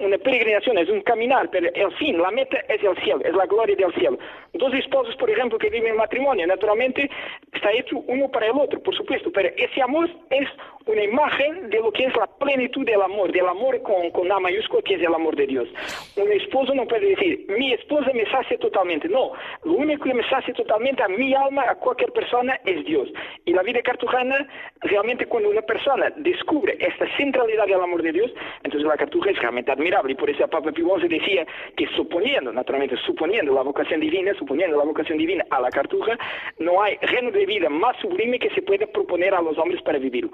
una 0.00 0.18
peregrinación, 0.18 0.78
es 0.78 0.88
un 0.88 1.02
caminar, 1.02 1.48
pero 1.50 1.68
el 1.72 1.92
fin, 1.96 2.18
la 2.18 2.30
meta 2.30 2.58
es 2.68 2.82
el 2.82 2.96
cielo, 3.02 3.20
es 3.24 3.34
la 3.34 3.46
gloria 3.46 3.76
del 3.76 3.92
cielo. 3.94 4.18
Dos 4.54 4.72
esposos, 4.74 5.14
por 5.16 5.30
ejemplo, 5.30 5.58
que 5.58 5.70
viven 5.70 5.90
en 5.90 5.96
matrimonio, 5.96 6.46
naturalmente 6.46 7.10
está 7.52 7.70
hecho 7.72 7.98
uno 8.06 8.28
para 8.30 8.46
el 8.46 8.52
otro, 8.52 8.82
por 8.82 8.94
supuesto, 8.94 9.30
pero 9.32 9.50
ese 9.56 9.82
amor 9.82 10.08
es 10.30 10.48
una 10.86 11.02
imagen 11.02 11.68
de 11.68 11.78
lo 11.80 11.90
que 11.90 12.04
es 12.04 12.16
la 12.16 12.26
plenitud 12.26 12.86
del 12.86 13.02
amor, 13.02 13.32
del 13.32 13.46
amor 13.46 13.82
con, 13.82 14.10
con 14.10 14.30
A 14.30 14.38
mayúscula, 14.38 14.82
que 14.82 14.94
es 14.94 15.00
el 15.00 15.12
amor 15.12 15.34
de 15.34 15.46
Dios. 15.46 15.68
Un 16.16 16.30
esposo 16.32 16.74
no 16.74 16.86
puede 16.86 17.10
decir, 17.10 17.44
mi 17.48 17.72
esposa 17.72 18.10
me 18.14 18.24
sacia 18.30 18.56
totalmente. 18.58 19.08
No, 19.08 19.32
lo 19.64 19.72
único 19.72 20.04
que 20.04 20.14
me 20.14 20.22
sacia 20.28 20.54
totalmente 20.54 21.02
a 21.02 21.08
mi 21.08 21.34
alma, 21.34 21.64
a 21.68 21.74
cualquier 21.74 22.12
persona, 22.12 22.58
es 22.64 22.84
Dios. 22.84 23.08
Y 23.44 23.52
la 23.52 23.62
vida 23.62 23.82
cartujana, 23.82 24.46
realmente 24.80 25.26
cuando 25.26 25.50
una 25.50 25.62
persona 25.62 26.12
descubre 26.16 26.76
esta 26.78 27.06
centralidad 27.16 27.66
del 27.66 27.80
amor 27.80 28.02
de 28.02 28.12
Dios, 28.12 28.32
entonces 28.62 28.86
la 28.86 28.95
cartuja 28.96 29.30
es 29.30 29.38
realmente 29.38 29.72
admirable. 29.72 30.12
Y 30.12 30.16
por 30.16 30.30
eso 30.30 30.44
el 30.44 30.50
Papa 30.50 30.72
Pío 30.72 30.98
XI 30.98 31.08
decía 31.08 31.46
que 31.76 31.86
suponiendo, 31.96 32.52
naturalmente, 32.52 32.96
suponiendo 33.04 33.54
la 33.54 33.62
vocación 33.62 34.00
divina, 34.00 34.32
suponiendo 34.34 34.76
la 34.76 34.84
vocación 34.84 35.18
divina 35.18 35.44
a 35.50 35.60
la 35.60 35.70
cartuja, 35.70 36.18
no 36.58 36.82
hay 36.82 36.96
reino 37.02 37.30
de 37.30 37.46
vida 37.46 37.68
más 37.68 37.96
sublime 38.00 38.38
que 38.38 38.50
se 38.50 38.62
pueda 38.62 38.86
proponer 38.86 39.34
a 39.34 39.42
los 39.42 39.56
hombres 39.58 39.82
para 39.82 39.98
vivirlo. 39.98 40.30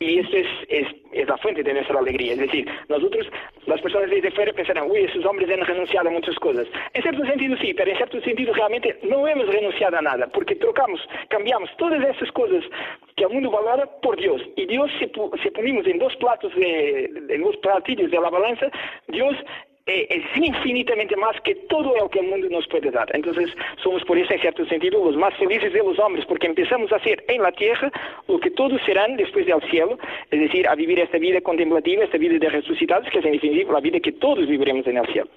Y 0.00 0.18
eso 0.18 0.36
es, 0.36 0.46
es, 0.68 0.88
es, 1.12 1.28
la 1.28 1.36
fuente 1.38 1.62
de 1.62 1.72
nuestra 1.72 1.98
alegría. 1.98 2.32
Es 2.32 2.38
decir, 2.38 2.68
nosotros, 2.88 3.26
las 3.66 3.80
personas 3.80 4.10
desde 4.10 4.30
fuera 4.32 4.52
pensarán, 4.52 4.90
uy, 4.90 5.00
esos 5.00 5.24
hombres 5.24 5.48
han 5.50 5.64
renunciado 5.64 6.08
a 6.08 6.12
muchas 6.12 6.34
cosas. 6.36 6.66
En 6.92 7.02
cierto 7.02 7.24
sentido 7.24 7.56
sí, 7.58 7.72
pero 7.74 7.90
en 7.90 7.96
cierto 7.96 8.20
sentido 8.20 8.52
realmente 8.54 8.98
no 9.02 9.26
hemos 9.28 9.46
renunciado 9.46 9.96
a 9.96 10.02
nada, 10.02 10.26
porque 10.26 10.56
trocamos, 10.56 11.00
cambiamos 11.28 11.70
todas 11.76 12.02
esas 12.04 12.30
cosas 12.32 12.64
que 13.16 13.24
el 13.24 13.30
mundo 13.30 13.50
valora 13.50 13.86
por 14.02 14.16
Dios. 14.16 14.42
Y 14.56 14.66
Dios, 14.66 14.90
si, 14.98 15.10
si 15.42 15.50
ponemos 15.50 15.86
en 15.86 15.98
dos 15.98 16.14
platos, 16.16 16.54
de, 16.56 17.04
en 17.28 17.42
dos 17.42 17.56
platillos 17.58 18.10
de 18.10 18.20
la 18.20 18.30
balanza, 18.30 18.70
Dios 19.08 19.36
es 19.86 20.24
infinitamente 20.34 21.14
más 21.16 21.38
que 21.42 21.54
todo 21.68 21.94
lo 21.96 22.08
que 22.08 22.20
el 22.20 22.28
mundo 22.28 22.48
nos 22.48 22.66
puede 22.68 22.90
dar. 22.90 23.14
Entonces, 23.14 23.50
somos 23.82 24.02
por 24.04 24.16
eso, 24.16 24.32
en 24.32 24.40
cierto 24.40 24.64
sentido, 24.66 25.04
los 25.04 25.16
más 25.16 25.34
felices 25.36 25.72
de 25.74 25.80
los 25.80 25.98
hombres, 25.98 26.24
porque 26.26 26.46
empezamos 26.46 26.90
a 26.92 26.96
hacer 26.96 27.22
en 27.28 27.42
la 27.42 27.52
tierra 27.52 27.92
lo 28.26 28.40
que 28.40 28.50
todos 28.50 28.80
serán 28.86 29.16
después 29.16 29.46
del 29.46 29.60
cielo, 29.70 29.98
es 30.30 30.40
decir, 30.40 30.66
a 30.68 30.74
vivir 30.74 31.00
esta 31.00 31.18
vida 31.18 31.40
contemplativa, 31.42 32.04
esta 32.04 32.16
vida 32.16 32.38
de 32.38 32.48
resucitados, 32.48 33.08
que 33.10 33.18
es 33.18 33.24
en 33.26 33.32
definitiva 33.32 33.74
la 33.74 33.80
vida 33.80 34.00
que 34.00 34.12
todos 34.12 34.46
viviremos 34.48 34.86
en 34.86 34.96
el 34.96 35.06
cielo. 35.06 35.28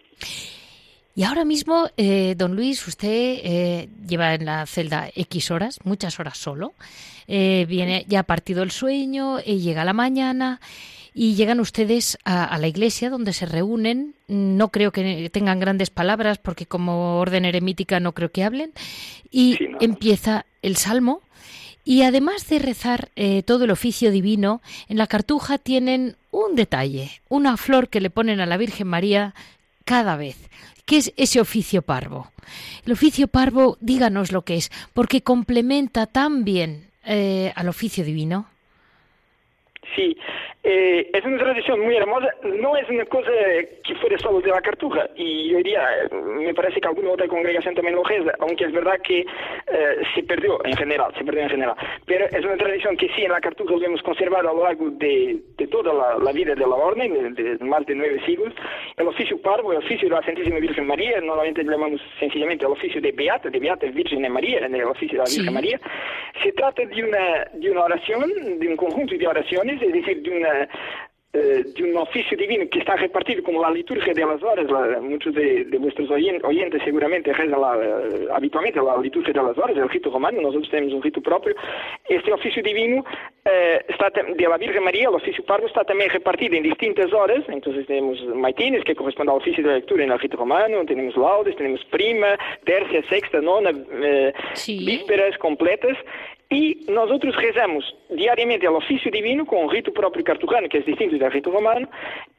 Y 1.14 1.24
ahora 1.24 1.44
mismo, 1.44 1.88
eh, 1.98 2.36
don 2.38 2.56
Luis, 2.56 2.88
usted 2.88 3.40
eh, 3.44 3.88
lleva 4.08 4.36
en 4.36 4.46
la 4.46 4.66
celda 4.66 5.10
X 5.14 5.52
horas, 5.52 5.80
muchas 5.84 6.20
horas 6.20 6.38
solo. 6.38 6.74
viene 7.28 8.06
ya 8.08 8.24
partido 8.24 8.64
el 8.64 8.72
sueño, 8.72 9.40
llega 9.40 9.84
la 9.84 9.94
mañana 9.94 10.62
y 11.20 11.34
llegan 11.34 11.60
ustedes 11.60 12.20
a, 12.26 12.56
la 12.60 12.68
iglesia 12.68 13.10
donde 13.10 13.34
se 13.34 13.48
reúnen. 13.48 14.14
No 14.28 14.70
creo 14.70 14.92
que 14.92 15.32
tengan 15.34 15.60
grandes 15.60 15.90
palabras 15.90 16.38
porque 16.38 16.68
como 16.68 17.18
orden 17.18 17.44
eremítica 17.44 18.00
no 18.00 18.12
creo 18.12 18.32
que 18.32 18.44
hablen. 18.44 18.72
Y 19.32 19.58
empieza 19.82 20.46
el 20.62 20.76
salmo. 20.76 21.24
Y 21.84 22.04
además 22.04 22.48
de 22.48 22.60
rezar 22.60 23.10
eh, 23.16 23.42
todo 23.42 23.64
el 23.64 23.72
oficio 23.72 24.12
divino, 24.12 24.62
en 24.90 25.00
la 25.00 25.08
cartuja 25.08 25.58
tienen 25.58 26.18
un 26.30 26.56
detalle, 26.56 27.10
una 27.30 27.58
flor 27.58 27.90
que 27.90 28.00
le 28.00 28.12
ponen 28.12 28.40
a 28.40 28.46
la 28.46 28.58
Virgen 28.58 28.88
María 28.88 29.34
cada 29.86 30.18
vez. 30.18 30.38
¿Qué 30.86 30.98
es 30.98 31.14
ese 31.18 31.42
oficio 31.42 31.82
parvo? 31.82 32.32
El 32.86 32.92
oficio 32.92 33.28
parvo, 33.28 33.80
díganos 33.82 34.32
lo 34.32 34.44
que 34.44 34.58
es, 34.58 34.70
porque 34.94 35.24
complementa 35.24 36.06
tan 36.06 36.44
bien 36.44 36.92
eh, 37.06 37.54
al 37.56 37.70
oficio 37.70 38.06
divino. 38.06 38.46
Sí, 39.96 40.18
eh, 40.64 41.10
es 41.14 41.24
una 41.24 41.38
tradición 41.38 41.80
muy 41.80 41.96
hermosa, 41.96 42.28
no 42.44 42.76
es 42.76 42.90
una 42.90 43.06
cosa 43.06 43.32
que 43.84 43.96
fuera 43.96 44.18
solo 44.18 44.42
de 44.42 44.50
la 44.50 44.62
cartuja, 44.62 45.08
y 45.16 45.50
yo 45.50 45.58
diría, 45.58 45.88
me 46.12 46.54
parece 46.54 46.82
que 46.82 46.88
alguna 46.88 47.12
otra 47.12 47.28
congregación 47.28 47.74
también 47.74 47.96
lo 47.96 48.08
es, 48.10 48.24
aunque 48.40 48.66
es 48.66 48.74
verdad 48.74 49.00
que 49.02 49.20
eh, 49.22 50.02
se 50.14 50.24
perdió 50.24 50.64
en 50.66 50.76
general, 50.76 51.14
se 51.18 51.24
perdió 51.24 51.44
en 51.44 51.50
general, 51.50 51.76
pero 52.06 52.26
es 52.26 52.44
una 52.44 52.58
tradición 52.58 52.98
que 52.98 53.08
sí 53.16 53.24
en 53.24 53.32
la 53.32 53.40
cartuja 53.40 53.76
lo 53.76 53.86
hemos 53.86 54.02
conservado 54.02 54.50
a 54.50 54.54
lo 54.54 54.64
largo 54.64 54.90
de, 54.92 55.40
toda 55.72 56.18
la, 56.20 56.32
vida 56.32 56.54
de 56.54 56.62
la 56.62 56.76
orden, 56.76 57.34
de, 57.34 57.58
más 57.60 57.86
de 57.86 57.96
nueve 57.96 58.22
siglos, 58.26 58.54
el 58.98 59.08
oficio 59.08 59.42
parvo, 59.42 59.72
el 59.72 59.80
oficio 59.80 60.10
de 60.10 60.16
la 60.16 60.24
Santísima 60.24 60.60
Virgen 60.60 60.86
María, 60.86 61.22
normalmente 61.22 61.64
llamamos 61.64 62.02
sencillamente 62.20 62.66
el 62.66 62.72
oficio 62.72 63.00
de 63.00 63.12
Beata, 63.12 63.50
de 63.50 63.60
Beata 63.60 63.88
Virgen 63.88 64.30
María, 64.32 64.66
en 64.66 64.76
el 64.76 64.84
oficio 64.84 65.18
de 65.20 65.24
la 65.24 65.36
Virgen 65.36 65.54
María, 65.54 65.80
se 66.44 66.52
trata 66.52 66.86
de 66.86 67.04
una, 67.04 67.46
de 67.54 67.72
una 67.72 67.84
oración, 67.86 68.60
de 68.60 68.68
un 68.68 68.76
conjunto 68.76 69.16
de 69.16 69.28
oraciones, 69.28 69.77
es 69.82 69.94
decir, 69.94 70.22
de 70.22 70.38
una 70.38 70.70
eh, 71.34 71.66
de 71.76 71.84
un 71.84 71.98
oficio 71.98 72.38
divino 72.38 72.66
que 72.72 72.80
está 72.80 72.96
repartido 72.96 73.44
como 73.44 73.62
la 73.62 73.70
liturgia 73.70 74.14
de 74.14 74.26
las 74.26 74.42
horas. 74.42 74.66
muchos 75.02 75.36
de, 75.36 75.68
vuestros 75.78 76.10
oyentes, 76.10 76.82
seguramente 76.84 77.34
rezan 77.34 77.62
eh, 77.62 78.28
habitualmente 78.34 78.82
la 78.82 78.98
liturgia 78.98 79.34
de 79.34 79.44
las 79.44 79.58
horas, 79.58 79.76
el 79.76 79.90
rito 79.90 80.10
romano, 80.10 80.42
nosotros 80.42 80.70
tenemos 80.72 80.94
un 80.94 81.04
rito 81.04 81.22
propio. 81.22 81.54
Este 82.08 82.32
oficio 82.32 82.64
divino 82.64 83.04
eh, 83.44 83.86
está 83.90 84.10
de 84.10 84.48
la 84.48 84.58
Virgen 84.58 84.84
María, 84.84 85.10
el 85.10 85.16
oficio 85.16 85.44
pardo, 85.44 85.68
está 85.68 85.84
también 85.84 86.10
repartido 86.10 86.56
en 86.56 86.64
distintas 86.64 87.12
horas. 87.12 87.44
Entonces 87.50 87.86
tenemos 87.86 88.24
maitines, 88.34 88.86
que 88.86 88.96
corresponde 88.96 89.32
al 89.34 89.40
oficio 89.40 89.64
de 89.68 89.76
lectura 89.76 90.06
en 90.06 90.14
el 90.14 90.20
rito 90.20 90.38
romano, 90.38 90.86
tenemos 90.86 91.16
laudes, 91.18 91.58
tenemos 91.58 91.84
prima, 91.92 92.38
tercia, 92.64 93.04
sexta, 93.10 93.42
nona, 93.42 93.72
vísperas 94.66 95.38
completas. 95.38 95.98
Y 96.50 96.86
nosotros 96.88 97.36
rezamos 97.36 97.96
diariamente 98.10 98.66
el 98.66 98.74
oficio 98.74 99.12
divino 99.12 99.46
con 99.46 99.66
un 99.66 99.72
rito 99.72 99.92
propio 99.92 100.24
cartujano, 100.24 100.70
que 100.70 100.78
es 100.78 100.86
distinto 100.86 101.18
del 101.18 101.32
rito 101.32 101.52
romano, 101.52 101.90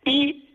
y 0.04 0.48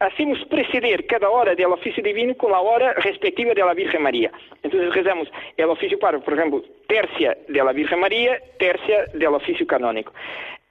hacemos 0.00 0.38
preceder 0.46 1.06
cada 1.06 1.28
hora 1.28 1.54
del 1.54 1.66
oficio 1.66 2.02
divino 2.02 2.34
con 2.36 2.52
la 2.52 2.60
hora 2.60 2.94
respectiva 2.94 3.52
de 3.54 3.62
la 3.62 3.74
Virgen 3.74 4.02
María. 4.02 4.30
Entonces 4.62 4.94
rezamos 4.94 5.28
el 5.56 5.66
oficio 5.66 5.98
parvo, 5.98 6.22
por 6.22 6.34
ejemplo, 6.34 6.62
tercia 6.86 7.36
de 7.48 7.64
la 7.64 7.72
Virgen 7.72 8.00
María, 8.00 8.40
tercia 8.58 9.06
del 9.14 9.34
oficio 9.34 9.66
canónico. 9.66 10.12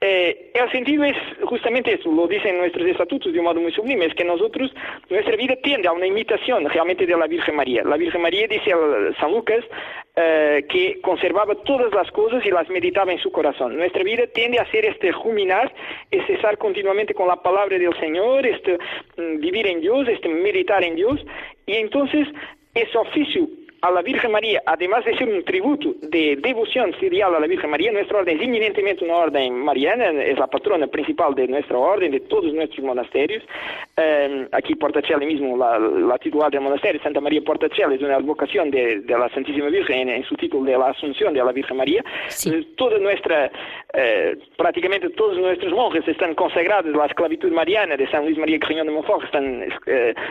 Eh, 0.08 0.52
el 0.54 0.70
sentido 0.70 1.02
es 1.02 1.16
justamente 1.42 1.92
eso, 1.92 2.12
lo 2.12 2.28
dicen 2.28 2.58
nuestros 2.58 2.86
estatutos 2.86 3.32
de 3.32 3.40
un 3.40 3.44
modo 3.46 3.60
muy 3.60 3.72
sublime, 3.72 4.04
es 4.04 4.14
que 4.14 4.24
nosotros, 4.24 4.72
nuestra 5.10 5.34
vida 5.34 5.56
tiende 5.56 5.88
a 5.88 5.92
una 5.92 6.06
imitación 6.06 6.64
realmente 6.70 7.06
de 7.06 7.16
la 7.16 7.26
Virgen 7.26 7.56
María. 7.56 7.82
La 7.82 7.96
Virgen 7.96 8.22
María, 8.22 8.46
dice 8.46 8.70
San 9.18 9.32
Lucas, 9.32 9.64
eh, 10.14 10.64
que 10.68 11.00
conservaba 11.00 11.56
todas 11.56 11.92
las 11.92 12.08
cosas 12.12 12.46
y 12.46 12.52
las 12.52 12.68
meditaba 12.68 13.10
en 13.10 13.18
su 13.18 13.32
corazón. 13.32 13.76
Nuestra 13.76 14.04
vida 14.04 14.28
tiende 14.28 14.60
a 14.60 14.70
ser 14.70 14.84
este 14.84 15.10
ruminar, 15.10 15.74
es 16.12 16.24
cesar 16.28 16.56
continuamente 16.56 17.12
con 17.12 17.26
la 17.26 17.42
palabra 17.42 17.76
del 17.76 17.98
Señor, 17.98 18.46
este 18.46 18.78
mm, 19.16 19.40
vivir 19.40 19.66
en 19.66 19.80
Dios, 19.80 20.06
este 20.06 20.28
meditar 20.28 20.84
en 20.84 20.94
Dios, 20.94 21.18
y 21.66 21.74
entonces 21.74 22.28
ese 22.74 22.96
oficio 22.96 23.48
a 23.86 23.90
la 23.92 24.02
Virgen 24.02 24.32
María, 24.32 24.62
además 24.66 25.04
de 25.04 25.16
ser 25.16 25.28
un 25.28 25.44
tributo 25.44 25.94
de 26.02 26.36
devoción 26.36 26.92
filial 26.94 27.34
a 27.34 27.40
la 27.40 27.46
Virgen 27.46 27.70
María, 27.70 27.92
nuestra 27.92 28.18
orden 28.18 28.36
es 28.36 28.42
eminentemente 28.42 29.04
una 29.04 29.16
orden 29.16 29.54
mariana, 29.58 30.10
es 30.22 30.38
la 30.38 30.48
patrona 30.48 30.88
principal 30.88 31.34
de 31.34 31.46
nuestra 31.46 31.78
orden, 31.78 32.10
de 32.10 32.20
todos 32.20 32.52
nuestros 32.52 32.84
monasterios. 32.84 33.44
Eh, 33.96 34.48
aquí 34.52 34.74
Portacelli 34.74 35.26
mismo, 35.26 35.56
la, 35.56 35.78
la, 35.78 36.18
titular 36.18 36.50
del 36.50 36.62
monasterio, 36.62 37.00
Santa 37.00 37.20
María 37.20 37.40
Portacelli, 37.42 37.94
es 37.94 38.02
una 38.02 38.16
advocación 38.16 38.70
de, 38.70 39.00
de 39.00 39.18
la 39.18 39.28
Santísima 39.28 39.68
Virgen 39.68 40.08
en, 40.08 40.24
su 40.24 40.34
título 40.34 40.64
de 40.64 40.76
la 40.76 40.86
Asunción 40.86 41.32
de 41.32 41.44
la 41.44 41.52
Virgen 41.52 41.76
María. 41.76 42.04
Eh, 42.46 42.66
toda 42.76 42.98
nuestra, 42.98 43.50
eh, 43.94 44.36
prácticamente 44.56 45.10
todos 45.10 45.38
nuestros 45.38 45.72
monjes 45.72 46.06
están 46.08 46.34
consagrados 46.34 46.92
a 46.92 46.98
la 46.98 47.06
esclavitud 47.06 47.52
mariana 47.52 47.96
de 47.96 48.10
San 48.10 48.24
Luis 48.24 48.36
María 48.36 48.58
Griñón 48.58 48.88
de 48.88 48.92
Montfort, 48.92 49.24
están 49.24 49.64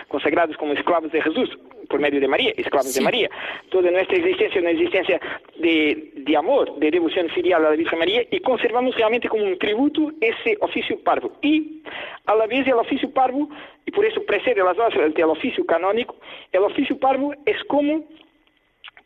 consagrados 0.10 0.58
como 0.58 0.74
esclavos 0.74 1.12
de 1.12 1.22
Jesús 1.22 1.58
por 1.88 2.00
medio 2.00 2.20
de 2.20 2.28
María, 2.28 2.52
esclavos 2.58 2.94
de 2.94 3.02
María 3.02 3.30
toda 3.70 3.92
nuestra 3.92 4.18
existencia 4.18 4.62
una 4.62 4.72
existencia 4.72 5.20
de, 5.58 6.12
de, 6.16 6.38
amor, 6.38 6.76
de 6.78 6.92
devoción 6.92 7.30
filial 7.30 7.66
a 7.66 7.70
la 7.72 7.76
Virgen 7.76 8.00
María 8.00 8.24
y 8.32 8.40
conservamos 8.40 8.96
realmente 8.96 9.28
como 9.28 9.44
un 9.44 9.58
tributo 9.58 10.12
ese 10.22 10.58
oficio 10.62 11.00
parvo. 11.04 11.32
Y 11.42 11.84
a 12.26 12.36
la 12.36 12.48
vez 12.48 12.68
el 12.68 12.74
oficio 12.74 13.12
parvo, 13.12 13.50
y 13.86 13.92
por 13.92 14.06
eso 14.06 14.24
precede 14.26 14.64
las 14.64 14.78
horas 14.78 15.14
del 15.14 15.30
oficio 15.30 15.66
canónico, 15.66 16.16
el 16.52 16.64
oficio 16.64 16.98
parvo 17.00 17.34
es 17.46 17.64
como 17.66 18.04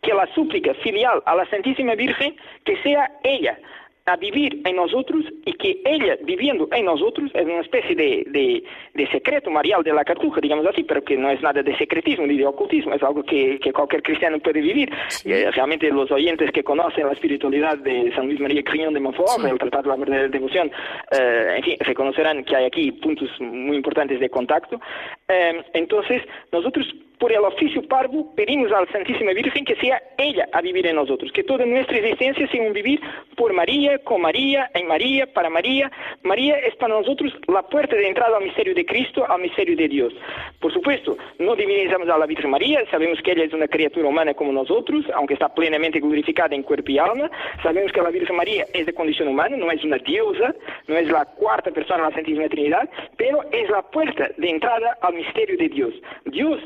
que 0.01 0.13
la 0.13 0.27
súplica 0.33 0.73
filial 0.75 1.21
a 1.25 1.35
la 1.35 1.45
Santísima 1.49 1.95
Virgen 1.95 2.35
que 2.63 2.77
sea 2.83 3.11
ella 3.23 3.59
a 4.09 4.17
vivir 4.17 4.61
en 4.65 4.75
nosotros 4.75 5.25
y 5.45 5.53
que 5.53 5.81
ella 5.85 6.17
viviendo 6.23 6.67
en 6.71 6.85
nosotros 6.85 7.31
es 7.33 7.45
una 7.45 7.61
especie 7.61 7.95
de, 7.95 8.25
de, 8.27 8.63
de, 8.93 9.07
secreto 9.11 9.49
marial 9.49 9.83
de 9.83 9.93
la 9.93 10.03
cartuja, 10.03 10.41
digamos 10.41 10.65
así, 10.65 10.83
pero 10.83 11.03
que 11.03 11.17
no 11.17 11.29
es 11.29 11.41
nada 11.41 11.61
de 11.61 11.77
secretismo 11.77 12.25
ni 12.25 12.37
de 12.37 12.45
ocultismo, 12.45 12.93
es 12.93 13.03
algo 13.03 13.23
que, 13.23 13.59
que 13.59 13.71
cualquier 13.71 14.03
cristiano 14.03 14.39
puede 14.39 14.61
vivir. 14.61 14.91
Eh, 15.25 15.49
realmente 15.51 15.89
los 15.89 16.11
oyentes 16.11 16.51
que 16.51 16.63
conocen 16.63 17.07
la 17.07 17.13
espiritualidad 17.13 17.77
de 17.77 18.11
San 18.15 18.25
Luis 18.25 18.39
María 18.39 18.63
Criñón 18.63 18.93
de 18.93 18.99
Montfort, 18.99 19.45
el 19.45 19.57
Tratado 19.57 19.83
de 19.83 19.89
la 19.89 19.95
Verdadera 19.95 20.27
Devoción, 20.27 20.71
eh, 21.11 21.55
en 21.57 21.63
fin, 21.63 21.77
reconocerán 21.79 22.43
que 22.43 22.55
hay 22.55 22.65
aquí 22.65 22.91
puntos 22.91 23.29
muy 23.39 23.77
importantes 23.77 24.19
de 24.19 24.29
contacto. 24.29 24.79
Eh, 25.27 25.63
entonces, 25.73 26.23
nosotros 26.51 26.87
por 27.19 27.31
el 27.33 27.39
oficio 27.39 27.81
parvo, 27.83 28.33
pedimos 28.35 28.71
a 28.71 28.81
la 28.81 28.91
Santísima 28.91 29.33
Virgen 29.33 29.65
que 29.65 29.75
sea 29.75 30.01
ella 30.17 30.47
a 30.53 30.61
vivir 30.61 30.87
en 30.87 30.95
nosotros, 30.95 31.31
que 31.33 31.43
toda 31.43 31.65
nuestra 31.65 31.97
existencia 31.97 32.47
sea 32.47 32.61
un 32.61 32.73
vivir 32.73 32.99
por 33.35 33.53
María, 33.53 33.99
con 33.99 34.21
María, 34.21 34.71
en 34.73 34.87
María, 34.87 35.27
para 35.27 35.49
María. 35.49 35.91
María 36.23 36.57
es 36.59 36.75
para 36.77 36.95
nosotros 36.95 37.33
la 37.47 37.61
puerta 37.63 37.95
de 37.95 38.07
entrada 38.07 38.37
al 38.37 38.43
misterio 38.43 38.73
de 38.73 38.85
Cristo, 38.85 39.25
al 39.29 39.41
misterio 39.41 39.75
de 39.75 39.87
Dios. 39.89 40.13
Por 40.59 40.73
supuesto, 40.73 41.17
no 41.39 41.55
divinizamos 41.55 42.07
a 42.09 42.17
la 42.17 42.25
Virgen 42.25 42.49
María, 42.51 42.83
sabemos 42.89 43.19
que 43.21 43.33
ella 43.33 43.43
es 43.43 43.53
una 43.53 43.67
criatura 43.67 44.07
humana 44.07 44.33
como 44.33 44.53
nosotros, 44.53 45.05
aunque 45.13 45.33
está 45.33 45.53
plenamente 45.53 45.99
glorificada 45.99 46.55
en 46.55 46.63
cuerpo 46.63 46.89
y 46.91 46.99
alma. 46.99 47.29
Sabemos 47.61 47.91
que 47.91 48.01
la 48.01 48.11
Virgen 48.11 48.37
María 48.37 48.65
es 48.73 48.85
de 48.85 48.93
condición 48.93 49.27
humana, 49.27 49.57
no 49.57 49.69
es 49.71 49.83
una 49.83 49.97
diosa, 49.97 50.55
no 50.87 50.95
es 50.95 51.07
la 51.09 51.25
cuarta 51.25 51.69
persona 51.71 52.03
de 52.03 52.09
la 52.09 52.15
Santísima 52.15 52.47
Trinidad, 52.47 52.89
pero 53.17 53.43
es 53.51 53.69
la 53.69 53.81
puerta 53.81 54.29
de 54.37 54.49
entrada 54.49 54.97
al 55.01 55.15
misterio 55.15 55.57
de 55.57 55.67
Dios. 55.67 55.93
Dios 56.25 56.59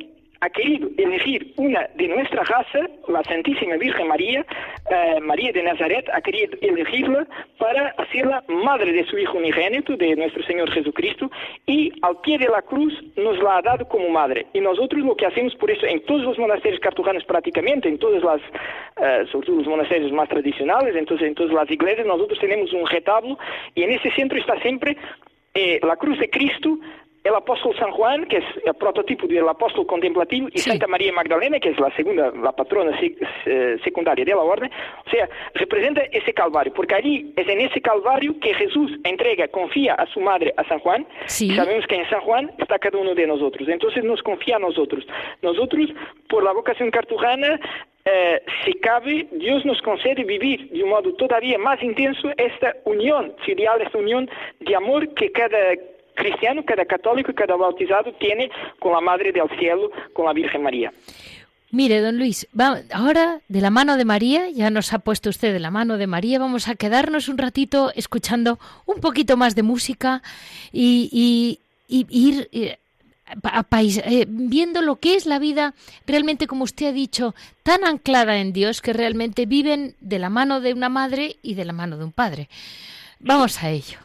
ha 0.44 0.50
querido 0.50 0.90
elegir 0.98 1.54
una 1.56 1.88
de 1.96 2.08
nuestra 2.10 2.44
raza, 2.44 2.80
la 3.08 3.24
Santísima 3.24 3.78
Virgen 3.78 4.10
María, 4.10 4.46
eh, 4.90 5.20
María 5.22 5.54
de 5.54 5.64
Nazaret, 5.64 6.06
ha 6.12 6.20
querido 6.20 6.58
elegirla 6.62 7.26
para 7.58 7.96
hacerla 7.98 8.44
madre 8.50 8.92
de 8.92 9.06
su 9.06 9.18
Hijo 9.18 9.38
unigénito, 9.38 9.96
de 9.96 10.18
nuestro 10.18 10.44
Señor 10.44 10.70
Jesucristo, 10.72 11.32
y 11.66 11.94
al 12.02 12.20
pie 12.20 12.38
de 12.38 12.50
la 12.50 12.62
cruz 12.62 12.94
nos 13.16 13.42
la 13.42 13.58
ha 13.58 13.62
dado 13.62 13.88
como 13.88 14.10
madre. 14.10 14.46
Y 14.54 14.60
nosotros 14.60 15.02
lo 15.02 15.16
que 15.16 15.26
hacemos 15.26 15.56
por 15.56 15.72
eso 15.72 15.86
en 15.86 16.04
todos 16.06 16.24
los 16.24 16.38
monasterios 16.38 16.82
cartujanos 16.82 17.24
prácticamente, 17.24 17.88
en 17.88 17.98
todas 17.98 18.22
las, 18.22 18.42
eh, 19.02 19.26
sobre 19.32 19.48
todo 19.48 19.56
los 19.58 19.68
monasterios 19.68 20.12
más 20.12 20.28
tradicionales, 20.28 20.94
entonces 20.98 21.26
en 21.26 21.36
todas 21.36 21.54
las 21.54 21.72
iglesias, 21.72 22.06
nosotros 22.06 22.38
tenemos 22.40 22.74
un 22.74 22.86
retablo 22.86 23.38
y 23.76 23.84
en 23.84 23.92
ese 23.92 24.12
centro 24.12 24.38
está 24.38 24.60
siempre 24.60 24.98
eh, 25.54 25.80
la 25.84 25.96
cruz 25.96 26.20
de 26.20 26.30
Cristo 26.30 26.80
el 27.24 27.36
apóstol 27.36 27.74
San 27.78 27.92
Juan, 27.92 28.26
que 28.26 28.38
es 28.38 28.46
el 28.66 28.74
prototipo 28.74 29.28
del 29.28 29.48
apóstol 29.48 29.86
contemplativo, 29.86 30.50
y 30.52 30.60
Santa 30.60 30.88
María 30.88 31.14
Magdalena, 31.14 31.60
que 31.60 31.70
es 31.70 31.80
la 31.80 31.90
segunda, 31.96 32.32
la 32.32 32.52
patrona 32.52 32.98
secundaria 33.84 34.26
de 34.26 34.32
la 34.32 34.42
orden, 34.42 34.70
o 35.06 35.10
sea, 35.10 35.30
representa 35.54 36.02
ese 36.12 36.34
calvario, 36.34 36.74
porque 36.74 36.96
allí 36.96 37.34
es 37.38 37.48
en 37.48 37.62
ese 37.62 37.82
calvario 37.82 38.38
que 38.40 38.54
Jesús 38.54 38.92
entrega, 39.04 39.48
confía 39.48 39.94
a 39.94 40.06
su 40.08 40.20
madre, 40.20 40.54
a 40.58 40.68
San 40.68 40.80
Juan, 40.80 41.08
y 41.40 41.56
sabemos 41.56 41.88
que 41.88 41.96
en 41.96 42.10
San 42.10 42.22
Juan 42.22 42.52
está 42.58 42.78
cada 42.78 42.98
uno 42.98 43.16
de 43.16 43.26
nosotros, 43.26 43.70
entonces 43.70 44.04
nos 44.04 44.22
confía 44.22 44.58
a 44.58 44.60
nosotros. 44.60 45.06
Nosotros, 45.42 45.90
por 46.28 46.44
la 46.44 46.52
vocación 46.52 46.92
cartujana, 46.92 47.60
eh, 48.06 48.42
si 48.66 48.74
cabe, 48.74 49.28
Dios 49.32 49.64
nos 49.64 49.82
concede 49.82 50.26
vivir 50.26 50.70
de 50.72 50.84
un 50.84 50.90
modo 50.90 51.14
todavía 51.14 51.58
más 51.58 51.82
intenso 51.82 52.30
esta 52.36 52.76
unión 52.84 53.34
filial, 53.46 53.82
esta 53.82 53.98
unión 53.98 54.30
de 54.60 54.76
amor 54.76 55.14
que 55.14 55.32
cada 55.32 55.74
cristiano, 56.16 56.64
cada 56.66 56.86
católico 56.86 57.32
y 57.32 57.36
cada 57.36 57.56
bautizado 57.56 58.14
tiene 58.14 58.50
con 58.80 58.94
la 58.94 59.02
Madre 59.02 59.32
del 59.32 59.50
Cielo, 59.58 59.92
con 60.14 60.26
la 60.26 60.34
Virgen 60.34 60.64
María. 60.64 60.92
Mire, 61.74 62.02
don 62.02 62.20
Luis, 62.20 62.48
ahora 62.92 63.42
de 63.48 63.60
la 63.60 63.72
mano 63.72 63.98
de 63.98 64.06
María, 64.06 64.48
ya 64.52 64.70
nos 64.70 64.94
ha 64.94 65.00
puesto 65.00 65.32
usted 65.32 65.54
de 65.54 65.60
la 65.60 65.72
mano 65.72 65.98
de 65.98 66.06
María, 66.06 66.38
vamos 66.38 66.68
a 66.68 66.76
quedarnos 66.76 67.30
un 67.30 67.40
ratito 67.40 67.92
escuchando 67.96 68.60
un 68.86 69.02
poquito 69.02 69.38
más 69.38 69.56
de 69.56 69.64
música 69.64 70.22
y, 70.72 71.60
ir 71.88 72.48
eh, 72.52 72.78
eh, 74.06 74.26
viendo 74.30 74.84
lo 74.84 74.98
que 74.98 75.16
es 75.16 75.26
la 75.26 75.40
vida 75.40 75.74
realmente, 76.06 76.46
como 76.46 76.64
usted 76.64 76.90
ha 76.90 76.92
dicho, 76.92 77.34
tan 77.64 77.84
anclada 77.86 78.38
en 78.38 78.54
Dios 78.54 78.80
que 78.80 78.94
realmente 78.94 79.48
viven 79.48 79.96
de 80.00 80.20
la 80.20 80.30
mano 80.30 80.62
de 80.62 80.74
una 80.74 80.90
madre 80.90 81.38
y 81.42 81.56
de 81.56 81.66
la 81.66 81.74
mano 81.74 81.98
de 81.98 82.04
un 82.04 82.12
padre. 82.12 82.50
Vamos 83.20 83.64
a 83.64 83.72
ello. 83.72 83.98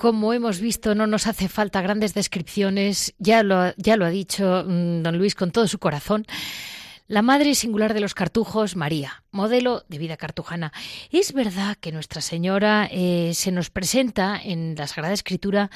Como 0.00 0.32
hemos 0.32 0.60
visto, 0.60 0.94
no 0.94 1.06
nos 1.06 1.26
hace 1.26 1.46
falta 1.46 1.82
grandes 1.82 2.14
descripciones, 2.14 3.12
ya 3.18 3.42
lo, 3.42 3.56
ha 3.60 4.10
dicho 4.10 4.64
mm, 4.66 5.02
don 5.02 5.18
Luis 5.18 5.34
con 5.34 5.50
todo 5.50 5.68
su 5.68 5.78
corazón. 5.78 6.26
La 7.06 7.20
madre 7.20 7.54
singular 7.54 7.92
de 7.92 8.00
los 8.00 8.14
cartujos, 8.14 8.76
María, 8.76 9.24
modelo 9.30 9.84
de 9.88 9.98
vida 9.98 10.16
cartujana. 10.16 10.72
Es 11.12 11.34
verdad 11.34 11.76
que 11.78 11.92
Nuestra 11.92 12.22
Señora 12.22 12.88
eh, 12.90 13.32
se 13.34 13.52
nos 13.52 13.68
presenta 13.68 14.40
en 14.42 14.74
la 14.74 14.86
Sagrada 14.86 15.12
Escritura 15.12 15.70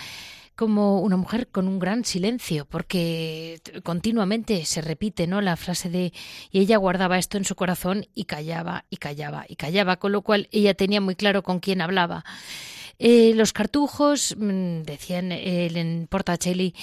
como 0.57 1.03
una 1.03 1.19
mujer 1.19 1.49
con 1.49 1.69
un 1.69 1.79
gran 1.79 2.07
silencio, 2.07 2.65
porque 2.65 3.61
continuamente 3.83 4.65
se 4.65 4.81
repite, 4.81 5.27
¿no? 5.27 5.43
La 5.43 5.57
frase 5.57 5.91
de 5.91 6.15
y 6.51 6.61
ella 6.61 6.79
guardaba 6.79 7.19
esto 7.19 7.37
en 7.37 7.45
su 7.45 7.57
corazón 7.57 8.07
y 8.15 8.25
callaba 8.25 8.87
y 8.89 8.97
callaba 8.97 9.45
y 9.47 9.57
callaba, 9.57 9.99
con 9.99 10.13
lo 10.13 10.23
cual 10.23 10.49
ella 10.51 10.73
tenía 10.73 11.03
muy 11.03 11.15
claro 11.15 11.43
con 11.43 11.61
quién 11.61 11.83
hablaba. 11.83 12.25
Eh, 12.99 13.33
los 13.35 13.53
cartujos, 13.53 14.37
mm, 14.39 14.83
decían 14.83 15.33
en 15.33 16.07
Portacelli, 16.09 16.75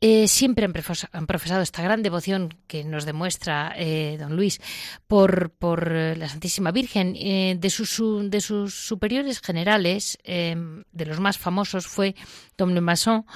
eh, 0.00 0.28
siempre 0.28 0.64
han, 0.64 1.26
profesado 1.26 1.60
esta 1.60 1.82
gran 1.82 2.04
devoción 2.04 2.54
que 2.68 2.84
nos 2.84 3.04
demuestra 3.04 3.72
eh, 3.76 4.16
don 4.16 4.36
Luis 4.36 4.60
por, 5.08 5.50
por 5.50 5.90
la 5.90 6.28
Santísima 6.28 6.70
Virgen. 6.70 7.16
Eh, 7.16 7.56
de, 7.58 7.68
sus, 7.68 8.00
de 8.30 8.40
sus 8.40 8.74
superiores 8.74 9.40
generales, 9.40 10.16
em, 10.22 10.84
de 10.92 11.06
los 11.06 11.18
más 11.18 11.36
famosos, 11.36 11.88
fue 11.88 12.14
don 12.56 12.74
Le 12.74 12.80
Masson, 12.80 13.26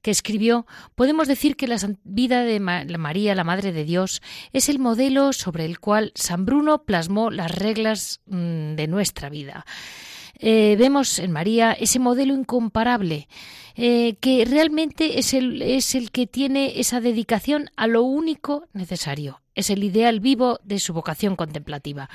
que 0.00 0.12
escribió: 0.12 0.64
Podemos 0.94 1.26
decir 1.26 1.56
que 1.56 1.66
la 1.66 1.78
vida 2.04 2.44
de 2.44 2.60
la 2.60 2.98
María, 2.98 3.34
la 3.34 3.42
Madre 3.42 3.72
de 3.72 3.82
Dios, 3.82 4.22
es 4.52 4.68
el 4.68 4.78
modelo 4.78 5.32
sobre 5.32 5.64
el 5.64 5.80
cual 5.80 6.12
San 6.14 6.44
Bruno 6.44 6.84
plasmó 6.84 7.32
las 7.32 7.50
reglas 7.50 8.20
mm, 8.26 8.76
de 8.76 8.86
nuestra 8.86 9.28
vida. 9.28 9.66
Vemos 10.42 11.18
en 11.18 11.30
María 11.30 11.72
ese 11.72 11.98
modelo 11.98 12.34
incomparable 12.34 13.28
eh, 13.74 14.16
que 14.20 14.44
realmente 14.44 15.18
es 15.18 15.32
el, 15.32 15.62
es 15.62 15.94
el 15.94 16.10
que 16.10 16.26
tiene 16.26 16.78
esa 16.80 17.00
dedicación 17.00 17.70
a 17.76 17.86
lo 17.86 18.02
único 18.02 18.66
necesario. 18.74 19.40
Es 19.54 19.70
el 19.70 19.82
ideal 19.82 20.20
vivo 20.20 20.60
de 20.62 20.78
su 20.78 20.92
vocación 20.92 21.36
contemplativa. 21.36 22.10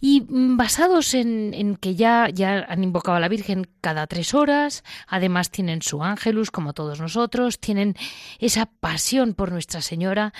Y 0.00 0.20
mm, 0.20 0.58
basados 0.58 1.14
en, 1.14 1.76
que 1.76 1.94
ya, 1.94 2.28
ya 2.28 2.66
han 2.68 2.84
invocado 2.84 3.16
a 3.16 3.20
la 3.20 3.28
Virgen 3.28 3.66
cada 3.80 4.06
tres 4.06 4.34
horas, 4.34 4.84
además 5.06 5.50
tienen 5.50 5.80
su 5.80 6.02
ángelus, 6.02 6.50
como 6.50 6.74
todos 6.74 7.00
nosotros, 7.00 7.58
tienen 7.58 7.94
esa 8.38 8.66
pasión 8.66 9.32
por 9.32 9.52
Nuestra 9.52 9.80
Señora 9.80 10.34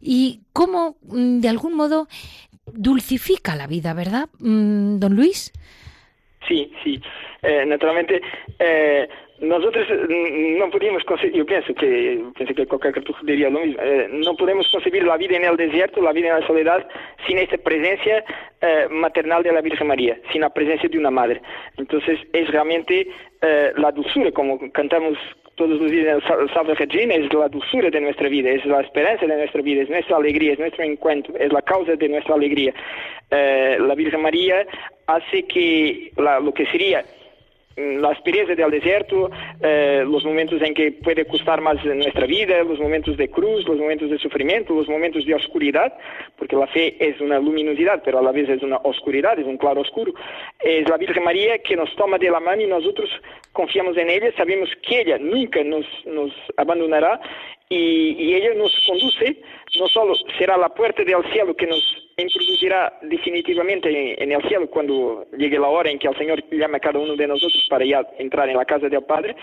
y 0.00 0.40
cómo, 0.52 0.96
mm, 1.02 1.38
de 1.38 1.48
algún 1.48 1.74
modo, 1.74 2.08
dulcifica 2.72 3.54
la 3.54 3.68
vida, 3.68 3.92
¿verdad, 3.94 4.28
mm, 4.40 4.98
don 4.98 5.14
Luis? 5.14 5.52
Sí, 6.46 6.72
sí. 6.82 7.00
Eh, 7.42 7.64
naturalmente, 7.66 8.20
eh, 8.58 9.08
nosotros 9.40 9.86
mm, 9.90 10.58
no 10.58 10.70
podemos 10.70 11.02
concebir, 11.04 11.34
yo 11.34 11.46
pienso 11.46 11.74
que, 11.74 12.22
pienso 12.36 12.54
que 12.54 12.66
cualquier 12.66 12.94
cartujo 12.94 13.18
diría 13.24 13.50
lo 13.50 13.60
mismo, 13.60 13.82
eh, 13.82 14.08
no 14.10 14.36
podemos 14.36 14.68
concebir 14.70 15.04
la 15.04 15.16
vida 15.16 15.36
en 15.36 15.44
el 15.44 15.56
desierto, 15.56 16.00
la 16.00 16.12
vida 16.12 16.28
en 16.28 16.40
la 16.40 16.46
soledad, 16.46 16.86
sin 17.26 17.38
esta 17.38 17.58
presencia 17.58 18.24
eh, 18.60 18.86
maternal 18.90 19.42
de 19.42 19.52
la 19.52 19.60
Virgen 19.60 19.88
María, 19.88 20.18
sin 20.32 20.42
la 20.42 20.50
presencia 20.50 20.88
de 20.88 20.98
una 20.98 21.10
madre. 21.10 21.42
Entonces 21.76 22.18
es 22.32 22.48
realmente 22.48 23.08
eh, 23.42 23.72
la 23.76 23.90
dulzura, 23.90 24.30
como 24.32 24.58
cantamos 24.72 25.18
todos 25.56 25.80
los 25.80 25.90
días 25.90 26.22
Salve 26.52 26.74
Regina, 26.74 27.14
es 27.14 27.32
la 27.32 27.48
dulzura 27.48 27.90
de 27.90 28.00
nuestra 28.00 28.28
vida, 28.28 28.50
es 28.50 28.64
la 28.66 28.80
esperanza 28.80 29.26
de 29.26 29.36
nuestra 29.36 29.62
vida, 29.62 29.82
es 29.82 29.90
nuestra 29.90 30.16
alegría, 30.16 30.52
es 30.52 30.58
nuestro 30.58 30.84
encuentro, 30.84 31.34
es 31.38 31.52
la 31.52 31.62
causa 31.62 31.96
de 31.96 32.08
nuestra 32.08 32.34
alegría. 32.34 32.74
la 33.30 33.94
Virgen 33.94 34.22
María 34.22 34.66
hace 35.06 35.44
que 35.44 36.12
lo 36.16 36.52
que 36.52 36.66
sería 36.66 37.04
la 37.76 38.12
experiencia 38.12 38.54
del 38.54 38.70
desierto, 38.70 39.30
eh, 39.60 40.04
los 40.06 40.24
momentos 40.24 40.62
en 40.62 40.74
que 40.74 40.92
puede 40.92 41.24
costar 41.24 41.60
más 41.60 41.84
nuestra 41.84 42.26
vida, 42.26 42.62
los 42.62 42.78
momentos 42.78 43.16
de 43.16 43.28
cruz, 43.28 43.66
los 43.66 43.78
momentos 43.78 44.10
de 44.10 44.18
sufrimiento, 44.18 44.74
los 44.74 44.88
momentos 44.88 45.24
de 45.26 45.34
oscuridad, 45.34 45.92
porque 46.36 46.56
la 46.56 46.66
fe 46.68 46.96
es 47.00 47.20
una 47.20 47.38
luminosidad, 47.38 48.02
pero 48.04 48.18
a 48.18 48.22
la 48.22 48.32
vez 48.32 48.48
es 48.48 48.62
una 48.62 48.76
oscuridad, 48.78 49.38
es 49.38 49.46
un 49.46 49.58
claro 49.58 49.80
oscuro. 49.80 50.12
Es 50.60 50.88
la 50.88 50.96
Virgen 50.96 51.24
María 51.24 51.58
que 51.58 51.76
nos 51.76 51.94
toma 51.96 52.18
de 52.18 52.30
la 52.30 52.40
mano 52.40 52.62
y 52.62 52.66
nosotros 52.66 53.10
confiamos 53.52 53.96
en 53.96 54.10
ella, 54.10 54.32
sabemos 54.36 54.70
que 54.86 55.00
ella 55.00 55.18
nunca 55.18 55.62
nos, 55.64 55.86
nos 56.06 56.32
abandonará 56.56 57.20
y, 57.68 58.34
ella 58.34 58.54
nos 58.54 58.72
conduce, 58.86 59.36
no 59.78 59.88
solo 59.88 60.14
será 60.38 60.56
la 60.56 60.68
puerta 60.68 61.02
del 61.02 61.24
cielo 61.32 61.54
que 61.56 61.66
nos 61.66 62.03
introducirá 62.16 62.92
definitivamente 63.02 64.22
en, 64.22 64.32
el 64.32 64.42
cielo 64.42 64.68
cuando 64.70 65.26
llegue 65.36 65.58
la 65.58 65.68
hora 65.68 65.90
en 65.90 65.98
que 65.98 66.08
el 66.08 66.16
Señor 66.16 66.42
llame 66.50 66.76
a 66.76 66.80
cada 66.80 66.98
uno 66.98 67.16
de 67.16 67.26
nosotros 67.26 67.66
para 67.68 67.84
ya 67.84 68.06
entrar 68.18 68.48
en 68.48 68.56
la 68.56 68.64
casa 68.64 68.88
del 68.88 69.02
Padre, 69.02 69.34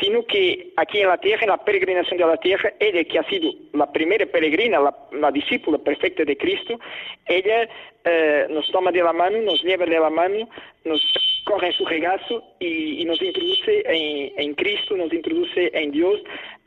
sino 0.00 0.24
que 0.24 0.72
aquí 0.76 1.00
en 1.00 1.08
la 1.08 1.18
tierra, 1.18 1.42
en 1.42 1.50
la 1.50 1.64
peregrinación 1.64 2.18
de 2.18 2.26
la 2.26 2.36
tierra, 2.36 2.72
ella 2.80 3.04
que 3.04 3.18
ha 3.18 3.28
sido 3.28 3.52
la 3.72 3.90
primera 3.92 4.26
peregrina, 4.26 4.80
la, 5.12 5.30
discípula 5.30 5.78
perfecta 5.78 6.24
de 6.24 6.36
Cristo, 6.36 6.78
ella 7.26 7.68
eh, 8.04 8.46
nos 8.50 8.70
toma 8.72 8.90
de 8.90 9.02
la 9.02 9.12
mano, 9.12 9.38
nos 9.42 9.62
lleva 9.62 9.84
de 9.84 10.00
la 10.00 10.10
mano, 10.10 10.48
nos 10.84 11.00
coge 11.44 11.66
en 11.66 11.72
su 11.72 11.86
regazo 11.86 12.42
y, 12.58 13.04
nos 13.04 13.22
introduce 13.22 13.82
en, 13.86 14.32
en 14.36 14.54
Cristo, 14.54 14.96
nos 14.96 15.12
introduce 15.12 15.70
en 15.72 15.92
Dios, 15.92 16.20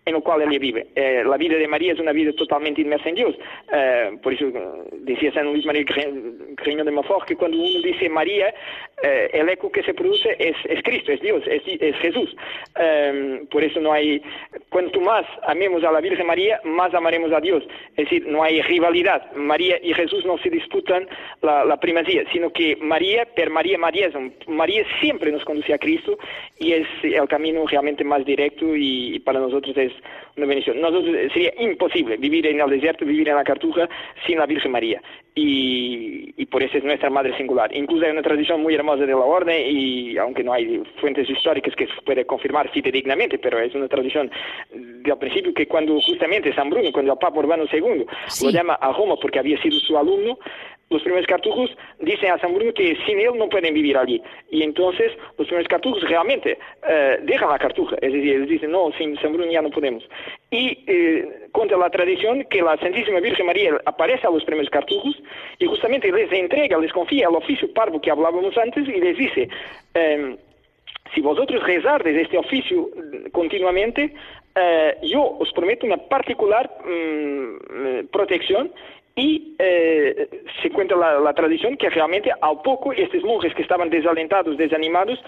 en 0.05 0.15
el 0.15 0.23
cual 0.23 0.41
ella 0.41 0.59
vive. 0.59 0.87
Eh, 0.95 1.23
la 1.25 1.37
vida 1.37 1.57
de 1.57 1.67
María 1.67 1.93
es 1.93 1.99
una 1.99 2.11
vida 2.11 2.31
totalmente 2.33 2.81
inmersa 2.81 3.09
en 3.09 3.15
Dios. 3.15 3.35
Eh, 3.71 4.17
por 4.21 4.33
eso 4.33 4.51
decía 4.93 5.31
San 5.33 5.45
Luis 5.45 5.65
María 5.65 5.85
de 5.85 6.91
Montfort 6.91 7.27
que 7.27 7.35
cuando 7.35 7.57
uno 7.57 7.81
dice 7.81 8.09
María, 8.09 8.53
eh, 9.03 9.29
el 9.33 9.49
eco 9.49 9.71
que 9.71 9.83
se 9.83 9.93
produce 9.93 10.35
es, 10.39 10.55
es 10.65 10.81
Cristo, 10.83 11.11
es 11.11 11.21
Dios, 11.21 11.43
es, 11.47 11.61
es 11.65 11.95
Jesús. 11.97 12.35
por 13.49 13.63
eso 13.63 13.79
no 13.79 13.93
hay, 13.93 14.21
cuanto 14.69 14.99
más 15.01 15.25
amemos 15.43 15.83
a 15.83 15.91
la 15.91 16.01
Virgen 16.01 16.25
María, 16.25 16.59
más 16.63 16.93
amaremos 16.93 17.31
a 17.31 17.39
Dios. 17.39 17.63
Es 17.95 18.05
decir, 18.05 18.25
no 18.25 18.43
hay 18.43 18.61
rivalidad. 18.61 19.31
María 19.33 19.77
y 19.81 19.93
Jesús 19.93 20.25
no 20.25 20.37
se 20.39 20.49
disputan 20.49 21.07
la, 21.41 21.63
la 21.65 21.77
primacía, 21.77 22.23
sino 22.31 22.51
que 22.51 22.75
María, 22.77 23.25
per 23.35 23.49
María 23.49 23.77
María, 23.77 24.09
María 24.47 24.83
siempre 24.99 25.31
nos 25.31 25.45
conduce 25.45 25.73
a 25.73 25.77
Cristo 25.77 26.17
y 26.57 26.73
es 26.73 26.87
el 27.03 27.27
camino 27.27 27.65
realmente 27.67 28.03
más 28.03 28.25
directo 28.25 28.75
y 28.75 29.19
para 29.19 29.39
nosotros 29.39 29.75
es 29.77 29.90
una 30.37 30.45
bendición. 30.45 30.79
Nosotros 30.79 31.15
eh, 31.15 31.29
sería 31.33 31.53
imposible 31.59 32.17
vivir 32.17 32.47
en 32.47 32.61
el 32.61 32.69
desierto, 32.69 33.05
vivir 33.05 33.29
en 33.29 33.35
la 33.35 33.43
Cartuja 33.43 33.89
sin 34.25 34.37
la 34.37 34.45
Virgen 34.45 34.71
María. 34.71 35.01
Y, 35.33 36.33
y, 36.35 36.45
por 36.45 36.61
eso 36.61 36.77
es 36.77 36.83
nuestra 36.83 37.09
madre 37.09 37.35
singular. 37.37 37.73
Incluso 37.75 38.05
hay 38.05 38.11
una 38.11 38.21
tradición 38.21 38.61
muy 38.61 38.75
hermosa 38.75 39.05
de 39.05 39.11
la 39.11 39.17
orden, 39.17 39.63
y 39.65 40.17
aunque 40.17 40.43
no 40.43 40.53
hay 40.53 40.83
fuentes 40.99 41.29
históricas 41.29 41.73
que 41.75 41.87
se 41.87 42.01
puede 42.05 42.25
confirmar 42.25 42.69
fidedignamente, 42.69 43.37
pero 43.37 43.59
es 43.59 43.73
una 43.73 43.87
tradición 43.87 44.29
del 44.71 45.17
principio 45.17 45.53
que 45.53 45.67
cuando 45.67 45.99
justamente 46.01 46.53
San 46.53 46.69
Bruno, 46.69 46.91
cuando 46.91 47.13
el 47.13 47.19
Papa 47.19 47.39
Urbano 47.39 47.63
II 47.71 48.05
lo 48.43 48.49
llama 48.49 48.73
a 48.73 48.91
Roma 48.91 49.15
porque 49.21 49.39
había 49.39 49.61
sido 49.61 49.79
su 49.79 49.97
alumno, 49.97 50.37
los 50.91 51.01
primeros 51.01 51.25
cartujos 51.25 51.75
dicen 51.99 52.31
a 52.31 52.37
San 52.37 52.53
Bruno 52.53 52.73
que 52.73 52.97
sin 53.05 53.19
él 53.19 53.31
no 53.37 53.47
pueden 53.47 53.73
vivir 53.73 53.97
allí. 53.97 54.21
Y 54.51 54.61
entonces 54.61 55.13
los 55.37 55.47
primeros 55.47 55.69
cartujos 55.69 56.03
realmente 56.03 56.59
eh, 56.87 57.17
dejan 57.23 57.49
la 57.49 57.57
cartuja, 57.57 57.95
es 58.01 58.13
decir, 58.13 58.35
ellos 58.35 58.49
dicen, 58.49 58.71
no, 58.71 58.91
sin 58.97 59.17
San 59.19 59.33
Bruno 59.33 59.49
ya 59.49 59.61
no 59.61 59.69
podemos. 59.69 60.07
Y 60.51 60.83
eh, 60.85 61.47
cuenta 61.53 61.77
la 61.77 61.89
tradición 61.89 62.43
que 62.49 62.61
la 62.61 62.77
Santísima 62.77 63.21
Virgen 63.21 63.45
María 63.45 63.79
aparece 63.85 64.27
a 64.27 64.31
los 64.31 64.43
primeros 64.43 64.69
cartujos 64.69 65.15
y 65.59 65.65
justamente 65.65 66.11
les 66.11 66.31
entrega, 66.31 66.77
les 66.77 66.91
confía 66.91 67.29
el 67.29 67.35
oficio 67.35 67.73
parvo 67.73 68.01
que 68.01 68.11
hablábamos 68.11 68.57
antes 68.57 68.87
y 68.87 68.99
les 68.99 69.17
dice, 69.17 69.47
em, 69.93 70.35
si 71.15 71.21
vosotros 71.21 71.63
rezardes 71.63 72.17
este 72.17 72.37
oficio 72.37 72.89
continuamente, 73.31 74.13
eh, 74.55 74.97
yo 75.03 75.37
os 75.39 75.51
prometo 75.53 75.85
una 75.85 75.95
particular 75.95 76.69
mm, 76.83 78.07
protección 78.07 78.73
y 79.15 79.55
eh, 79.59 80.43
se 80.61 80.69
cuenta 80.69 80.95
la, 80.95 81.33
tradición 81.33 81.77
que 81.77 81.89
realmente 81.89 82.31
al 82.41 82.61
poco 82.61 82.93
estos 82.93 83.23
monjes 83.23 83.53
que 83.53 83.61
estaban 83.61 83.89
desalentados, 83.89 84.57
desanimados, 84.57 85.19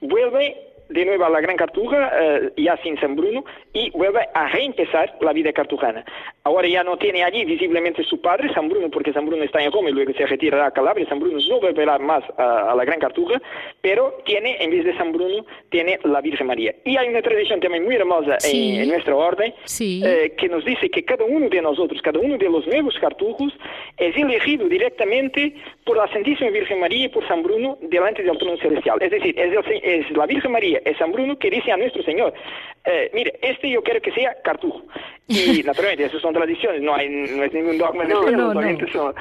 vuelven 0.00 0.54
de 0.92 1.04
nuevo 1.04 1.24
a 1.24 1.30
la 1.30 1.40
Gran 1.40 1.56
Cartuja, 1.56 2.10
eh, 2.20 2.52
ya 2.56 2.76
sin 2.82 2.98
San 3.00 3.16
Bruno, 3.16 3.44
y 3.72 3.90
vuelve 3.90 4.20
a 4.34 4.48
reempezar 4.48 5.16
la 5.20 5.32
vida 5.32 5.52
cartujana. 5.52 6.04
Ahora 6.44 6.68
ya 6.68 6.82
no 6.82 6.96
tiene 6.96 7.22
allí 7.22 7.44
visiblemente 7.44 8.02
su 8.04 8.20
padre, 8.20 8.52
San 8.52 8.68
Bruno, 8.68 8.90
porque 8.90 9.12
San 9.12 9.26
Bruno 9.26 9.44
está 9.44 9.62
en 9.62 9.72
Roma 9.72 9.90
y 9.90 9.92
luego 9.92 10.12
se 10.12 10.26
retirará 10.26 10.66
a 10.66 10.70
Calabria. 10.72 11.06
San 11.08 11.20
Bruno 11.20 11.38
no 11.48 11.60
volverá 11.60 11.98
más 11.98 12.24
a, 12.36 12.74
la 12.74 12.84
Gran 12.84 12.98
Cartuja, 12.98 13.40
pero 13.80 14.18
tiene, 14.24 14.56
en 14.60 14.70
vez 14.70 14.84
de 14.84 14.96
San 14.96 15.12
Bruno, 15.12 15.46
tiene 15.70 15.98
la 16.04 16.20
Virgen 16.20 16.48
María. 16.48 16.74
Y 16.84 16.96
hay 16.96 17.08
una 17.08 17.22
tradición 17.22 17.60
también 17.60 17.84
muy 17.84 17.94
hermosa 17.94 18.38
en, 18.44 18.88
nuestra 18.88 19.14
orden, 19.14 19.54
eh, 19.80 20.34
que 20.36 20.48
nos 20.48 20.64
dice 20.64 20.90
que 20.90 21.04
cada 21.04 21.24
uno 21.24 21.48
de 21.48 21.62
nosotros, 21.62 22.02
cada 22.02 22.18
uno 22.18 22.36
de 22.36 22.48
los 22.48 22.66
nuevos 22.66 22.98
cartujos, 22.98 23.52
es 23.96 24.16
elegido 24.16 24.68
directamente 24.68 25.54
por 25.84 25.96
la 25.96 26.08
Santísima 26.08 26.50
Virgen 26.50 26.80
María 26.80 27.06
y 27.06 27.08
por 27.08 27.26
San 27.28 27.42
Bruno 27.42 27.78
delante 27.82 28.22
del 28.22 28.36
trono 28.38 28.56
celestial. 28.58 28.98
Es 29.00 29.10
decir, 29.10 29.34
es 29.38 30.10
la 30.10 30.26
Virgen 30.26 30.52
María 30.52 30.81
es 30.84 30.96
San 30.98 31.12
Bruno 31.12 31.38
que 31.38 31.50
dice 31.50 31.72
a 31.72 31.76
nuestro 31.76 32.02
Señor, 32.02 32.32
eh, 32.84 33.10
mire, 33.14 33.38
este 33.42 33.70
yo 33.70 33.82
quiero 33.82 34.00
que 34.00 34.12
sea 34.12 34.34
cartujo. 34.42 34.82
Y 35.28 35.62
naturalmente, 35.64 36.04
esas 36.04 36.20
son 36.20 36.34
tradiciones, 36.34 36.82
no 36.82 36.94
hay 36.94 37.08
no 37.08 37.44
es 37.44 37.52
ningún 37.52 37.78
dogma 37.78 38.04
de 38.04 38.14
no, 38.14 38.54
no, 38.54 38.60
gente 38.60 38.90
son, 38.90 39.14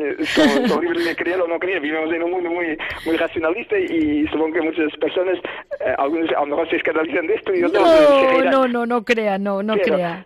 eh, 0.00 0.16
son, 0.24 0.68
son, 0.68 0.84
libres 0.84 1.04
de 1.04 1.16
creer 1.16 1.40
o 1.40 1.48
no 1.48 1.58
creer, 1.58 1.80
vivimos 1.80 2.12
en 2.12 2.22
un 2.22 2.30
mundo 2.30 2.50
muy, 2.50 2.78
muy 3.04 3.16
racionalista 3.16 3.78
y 3.78 4.26
supongo 4.28 4.54
que 4.54 4.62
muchas 4.62 4.96
personas, 4.98 5.38
eh, 5.84 5.94
algunos 5.98 6.30
a 6.30 6.40
lo 6.40 6.46
mejor 6.46 6.70
se 6.70 6.76
escandalizan 6.76 7.26
de 7.26 7.34
esto 7.34 7.54
y 7.54 7.64
otros 7.64 7.82
no, 7.82 8.44
no, 8.44 8.68
no, 8.68 8.86
no 8.86 9.04
crea, 9.04 9.38
no, 9.38 9.62
no 9.62 9.76
crea 9.76 10.24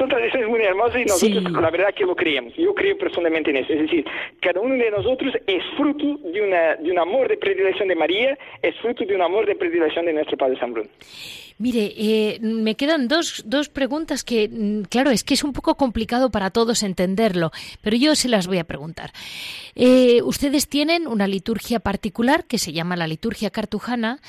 son 0.00 0.08
tradiciones 0.08 0.48
muy 0.48 0.62
hermosas 0.62 1.02
y 1.02 1.04
nosotros 1.04 1.52
la 1.52 1.70
verdad 1.70 1.92
que 1.94 2.06
lo 2.06 2.16
creemos. 2.16 2.54
Yo 2.56 2.74
creo 2.74 2.96
profundamente 2.96 3.50
en 3.50 3.58
eso. 3.58 3.74
Es 3.74 3.80
decir, 3.80 4.04
cada 4.40 4.58
uno 4.58 4.74
de 4.74 4.90
nosotros 4.90 5.34
es 5.46 5.62
fruto 5.76 6.16
de, 6.24 6.40
una, 6.40 6.76
de 6.76 6.90
un 6.90 6.98
amor 6.98 7.28
de 7.28 7.36
predilección 7.36 7.88
de 7.88 7.94
María, 7.94 8.38
es 8.62 8.74
fruto 8.76 9.04
de 9.04 9.14
un 9.14 9.20
amor 9.20 9.44
de 9.44 9.56
predilección 9.56 10.06
de 10.06 10.14
nuestro 10.14 10.38
Padre 10.38 10.58
San 10.58 10.72
Bruno. 10.72 10.88
Mire, 11.60 11.92
eh, 11.94 12.38
me 12.40 12.74
quedan 12.74 13.06
dos, 13.06 13.42
dos 13.44 13.68
preguntas 13.68 14.24
que, 14.24 14.48
mm, 14.48 14.84
claro, 14.88 15.10
es 15.10 15.24
que 15.24 15.34
es 15.34 15.44
un 15.44 15.52
poco 15.52 15.76
complicado 15.76 16.30
para 16.30 16.48
todos 16.48 16.82
entenderlo, 16.82 17.52
pero 17.82 17.98
yo 17.98 18.14
se 18.14 18.30
las 18.30 18.46
voy 18.46 18.56
a 18.56 18.64
preguntar. 18.64 19.12
Eh, 19.74 20.22
ustedes 20.22 20.68
tienen 20.68 21.06
una 21.06 21.28
liturgia 21.28 21.78
particular 21.78 22.46
que 22.46 22.56
se 22.56 22.72
llama 22.72 22.96
la 22.96 23.06
liturgia 23.06 23.50
cartujana, 23.50 24.22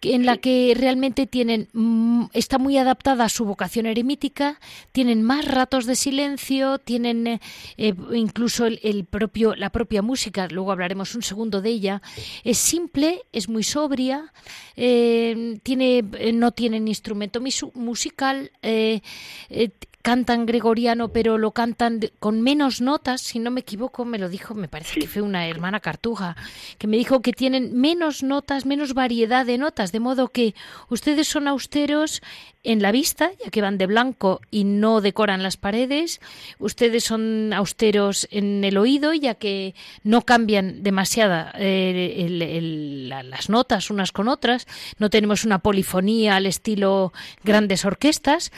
en 0.00 0.24
la 0.24 0.38
que 0.38 0.74
realmente 0.74 1.26
tienen 1.26 1.68
mm, 1.74 2.28
está 2.32 2.56
muy 2.56 2.78
adaptada 2.78 3.24
a 3.26 3.28
su 3.28 3.44
vocación 3.44 3.84
eremítica, 3.84 4.58
tienen 4.90 5.22
más 5.22 5.44
ratos 5.44 5.84
de 5.84 5.94
silencio, 5.94 6.78
tienen 6.78 7.26
eh, 7.26 7.94
incluso 8.14 8.64
el, 8.64 9.04
propio 9.04 9.54
la 9.54 9.68
propia 9.68 10.00
música. 10.00 10.48
Luego 10.50 10.72
hablaremos 10.72 11.14
un 11.14 11.22
segundo 11.22 11.60
de 11.60 11.68
ella. 11.68 12.02
Es 12.44 12.56
simple, 12.56 13.24
es 13.32 13.50
muy 13.50 13.62
sobria, 13.62 14.32
tiene 14.74 16.02
no 16.32 16.52
tiene 16.52 16.77
instrumento 16.86 17.40
musical, 17.74 18.52
eh, 18.62 19.00
eh, 19.48 19.70
cantan 20.08 20.46
gregoriano, 20.46 21.10
pero 21.10 21.36
lo 21.36 21.50
cantan 21.50 22.00
con 22.18 22.40
menos 22.40 22.80
notas, 22.80 23.20
si 23.20 23.40
no 23.40 23.50
me 23.50 23.60
equivoco, 23.60 24.06
me 24.06 24.18
lo 24.18 24.30
dijo, 24.30 24.54
me 24.54 24.66
parece 24.66 24.98
que 24.98 25.06
fue 25.06 25.20
una 25.20 25.46
hermana 25.48 25.80
cartuja, 25.80 26.34
que 26.78 26.86
me 26.86 26.96
dijo 26.96 27.20
que 27.20 27.34
tienen 27.34 27.78
menos 27.78 28.22
notas, 28.22 28.64
menos 28.64 28.94
variedad 28.94 29.44
de 29.44 29.58
notas, 29.58 29.92
de 29.92 30.00
modo 30.00 30.28
que 30.28 30.54
ustedes 30.88 31.28
son 31.28 31.46
austeros 31.46 32.22
en 32.64 32.80
la 32.80 32.90
vista, 32.90 33.30
ya 33.44 33.50
que 33.50 33.60
van 33.60 33.76
de 33.76 33.86
blanco 33.86 34.40
y 34.50 34.64
no 34.64 35.02
decoran 35.02 35.42
las 35.42 35.58
paredes, 35.58 36.20
ustedes 36.58 37.04
son 37.04 37.52
austeros 37.52 38.28
en 38.30 38.64
el 38.64 38.78
oído, 38.78 39.12
ya 39.12 39.34
que 39.34 39.74
no 40.04 40.22
cambian 40.22 40.82
demasiada 40.82 41.52
eh, 41.54 43.12
las 43.28 43.50
notas 43.50 43.90
unas 43.90 44.10
con 44.10 44.28
otras, 44.28 44.66
no 44.98 45.10
tenemos 45.10 45.44
una 45.44 45.58
polifonía 45.58 46.36
al 46.36 46.46
estilo 46.46 47.12
grandes 47.44 47.84
orquestas. 47.84 48.52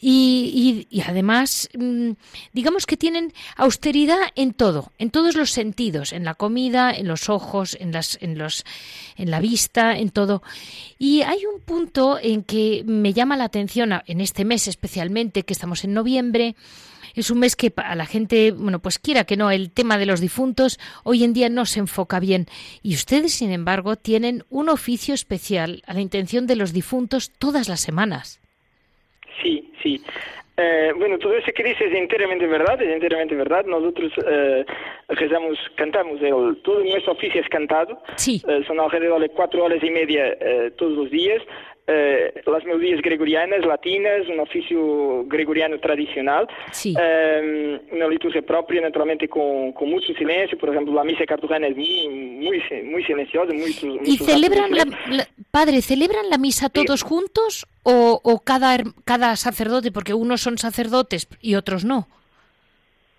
Y 0.00 0.86
y, 0.90 0.93
además, 1.02 1.68
mm, 1.76 2.12
digamos 2.52 2.86
que 2.86 2.96
tienen 2.96 3.32
austeridad 3.56 4.20
en 4.36 4.52
todo, 4.52 4.92
en 4.98 5.10
todos 5.10 5.34
los 5.34 5.50
sentidos, 5.50 6.12
en 6.12 6.24
la 6.24 6.34
comida, 6.34 6.92
en 6.92 7.08
los 7.08 7.28
ojos, 7.28 7.76
en, 7.80 7.92
las, 7.92 8.18
en, 8.20 8.38
los, 8.38 8.64
en 9.16 9.30
la 9.30 9.40
vista, 9.40 9.98
en 9.98 10.10
todo. 10.10 10.42
Y 10.98 11.22
hay 11.22 11.46
un 11.46 11.60
punto 11.60 12.18
en 12.20 12.44
que 12.44 12.84
me 12.86 13.12
llama 13.12 13.36
la 13.36 13.44
atención, 13.44 13.92
en 14.06 14.20
este 14.20 14.44
mes 14.44 14.68
especialmente, 14.68 15.42
que 15.42 15.52
estamos 15.52 15.84
en 15.84 15.94
noviembre, 15.94 16.54
es 17.14 17.30
un 17.30 17.38
mes 17.38 17.56
que 17.56 17.72
a 17.76 17.94
la 17.94 18.06
gente, 18.06 18.50
bueno, 18.50 18.80
pues 18.80 18.98
quiera 18.98 19.24
que 19.24 19.36
no, 19.36 19.50
el 19.50 19.70
tema 19.70 19.98
de 19.98 20.06
los 20.06 20.20
difuntos 20.20 20.78
hoy 21.04 21.24
en 21.24 21.32
día 21.32 21.48
no 21.48 21.64
se 21.64 21.80
enfoca 21.80 22.18
bien. 22.18 22.46
Y 22.82 22.94
ustedes, 22.94 23.32
sin 23.34 23.52
embargo, 23.52 23.96
tienen 23.96 24.44
un 24.50 24.68
oficio 24.68 25.14
especial 25.14 25.82
a 25.86 25.94
la 25.94 26.00
intención 26.00 26.46
de 26.46 26.56
los 26.56 26.72
difuntos 26.72 27.30
todas 27.38 27.68
las 27.68 27.80
semanas. 27.80 28.40
Sí, 29.42 29.70
sí. 29.82 30.02
Eh, 30.56 30.92
bueno, 30.96 31.18
todo 31.18 31.34
eso 31.34 31.50
que 31.52 31.64
dices 31.64 31.90
es 31.90 31.98
enteramente 31.98 32.46
verdad, 32.46 32.80
es 32.80 32.88
enteramente 32.88 33.34
verdad. 33.34 33.64
Nosotros 33.64 34.12
eh, 34.24 34.64
rezamos, 35.08 35.58
cantamos, 35.74 36.20
el, 36.22 36.56
todo 36.62 36.80
nuestro 36.84 37.12
oficio 37.12 37.40
es 37.40 37.48
cantado. 37.48 38.00
Sí. 38.16 38.40
Eh, 38.46 38.62
son 38.66 38.78
alrededor 38.78 39.20
de 39.20 39.30
cuatro 39.30 39.64
horas 39.64 39.82
y 39.82 39.90
media 39.90 40.36
eh, 40.40 40.70
todos 40.76 40.92
los 40.92 41.10
días. 41.10 41.42
Eh, 41.86 42.42
las 42.46 42.64
melodías 42.64 43.02
gregorianas, 43.02 43.62
latinas, 43.66 44.26
un 44.28 44.40
oficio 44.40 45.26
gregoriano 45.26 45.78
tradicional, 45.78 46.48
sí. 46.72 46.94
eh, 46.98 47.78
una 47.92 48.08
liturgia 48.08 48.40
propia, 48.40 48.80
naturalmente 48.80 49.28
con, 49.28 49.72
con, 49.72 49.90
mucho 49.90 50.14
silencio, 50.14 50.56
por 50.56 50.70
ejemplo, 50.70 50.94
la 50.94 51.04
misa 51.04 51.26
cartujana 51.26 51.66
es 51.66 51.76
muy, 51.76 52.08
muy, 52.08 52.62
muy 52.84 53.04
silenciosa. 53.04 53.52
Muy, 53.52 54.00
¿Y 54.02 54.16
celebran, 54.16 54.70
la, 54.70 54.86
la, 55.10 55.28
padre, 55.50 55.82
celebran 55.82 56.30
la 56.30 56.38
misa 56.38 56.70
todos 56.70 57.00
sí. 57.00 57.06
juntos 57.06 57.66
o, 57.82 58.18
o 58.22 58.40
cada, 58.40 58.78
cada 59.04 59.36
sacerdote, 59.36 59.92
porque 59.92 60.14
unos 60.14 60.40
son 60.40 60.56
sacerdotes 60.56 61.28
y 61.42 61.54
otros 61.54 61.84
no? 61.84 62.08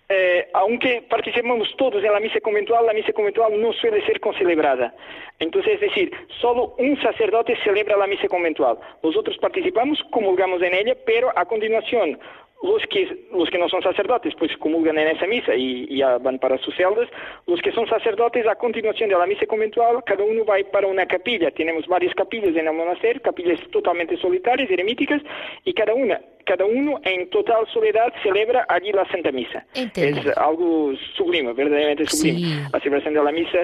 Eh, 0.08 0.48
aunque 0.54 1.02
participamos 1.10 1.68
todos 1.76 2.02
en 2.02 2.12
la 2.12 2.20
misa 2.20 2.40
conventual, 2.40 2.86
la 2.86 2.92
misa 2.92 3.12
conventual 3.12 3.60
no 3.60 3.72
suele 3.72 4.04
ser 4.06 4.20
concelebrada. 4.20 4.94
Entonces, 5.40 5.74
es 5.74 5.80
decir, 5.80 6.12
solo 6.40 6.74
un 6.78 7.00
sacerdote 7.02 7.56
celebra 7.64 7.96
la 7.96 8.06
misa 8.06 8.28
conventual. 8.28 8.78
Nosotros 9.02 9.36
participamos, 9.38 10.00
comulgamos 10.12 10.62
en 10.62 10.74
ella, 10.74 10.96
pero 11.04 11.32
a 11.36 11.44
continuación 11.44 12.18
los 12.62 12.82
que, 12.86 13.26
los 13.32 13.50
que 13.50 13.58
no 13.58 13.68
son 13.68 13.82
sacerdotes, 13.82 14.34
pues 14.38 14.56
comulgan 14.56 14.98
en 14.98 15.08
esa 15.08 15.26
misa 15.26 15.54
y, 15.54 15.86
y 15.88 16.00
van 16.00 16.38
para 16.38 16.58
sus 16.58 16.74
celdas. 16.74 17.08
Los 17.46 17.60
que 17.60 17.72
son 17.72 17.86
sacerdotes, 17.88 18.46
a 18.46 18.54
continuación 18.56 19.10
de 19.10 19.18
la 19.18 19.26
misa 19.26 19.46
conventual, 19.46 20.02
cada 20.04 20.24
uno 20.24 20.44
va 20.44 20.56
para 20.72 20.86
una 20.86 21.06
capilla. 21.06 21.50
Tenemos 21.50 21.86
varias 21.86 22.14
capillas 22.14 22.56
en 22.56 22.66
el 22.66 22.72
monasterio, 22.72 23.20
capillas 23.22 23.60
totalmente 23.70 24.16
solitarias, 24.16 24.70
eremíticas, 24.70 25.22
y 25.64 25.72
cada 25.74 25.94
una, 25.94 26.20
cada 26.44 26.64
uno 26.64 26.98
en 27.04 27.28
total 27.30 27.66
soledad 27.72 28.12
celebra 28.22 28.64
allí 28.68 28.90
la 28.92 29.06
Santa 29.08 29.32
Misa. 29.32 29.64
Es 29.74 30.36
algo 30.36 30.92
sublime, 31.16 31.52
verdaderamente 31.52 32.06
sublime. 32.06 32.38
Sí. 32.38 32.68
La 32.72 32.80
celebración 32.80 33.14
de 33.14 33.22
la 33.22 33.32
misa 33.32 33.58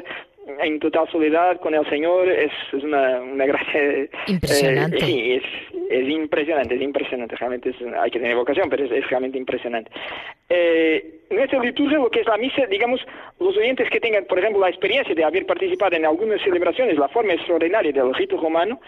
en 0.61 0.81
total 0.81 1.09
soledad 1.11 1.61
con 1.61 1.75
el 1.75 1.89
Señor 1.89 2.29
es, 2.29 2.53
es 2.73 2.83
una, 2.83 3.21
una 3.21 3.47
gracia 3.47 4.09
impresionante. 4.27 4.97
Eh, 4.97 5.01
sí, 5.01 5.33
es, 5.33 5.43
es, 5.91 6.09
impresionante, 6.09 6.75
es 6.75 6.83
impresionante. 6.83 7.37
Realmente 7.37 7.71
es, 7.71 7.77
hay 7.97 8.11
que 8.11 8.19
tener 8.19 8.37
vocación, 8.37 8.69
pero 8.69 8.85
es, 8.85 9.09
realmente 9.09 9.39
impresionante. 9.39 9.91
Eh, 10.49 11.21
nuestra 11.31 11.61
liturgia, 11.61 11.99
lo 11.99 12.11
que 12.11 12.21
es 12.21 12.27
la 12.27 12.37
misa, 12.37 12.67
digamos, 12.67 13.01
los 13.41 13.57
oyentes 13.57 13.89
que 13.89 14.01
tengan, 14.01 14.25
por 14.27 14.39
ejemplo, 14.39 14.61
la 14.61 14.69
experiencia 14.69 15.15
de 15.15 15.25
haber 15.25 15.47
participado 15.47 15.97
en 15.97 16.05
algunas 16.05 16.43
celebraciones, 16.43 16.99
la 16.99 17.09
forma 17.09 17.33
extraordinaria 17.33 17.93
del 17.93 18.13
rito 18.15 18.37
romano, 18.37 18.79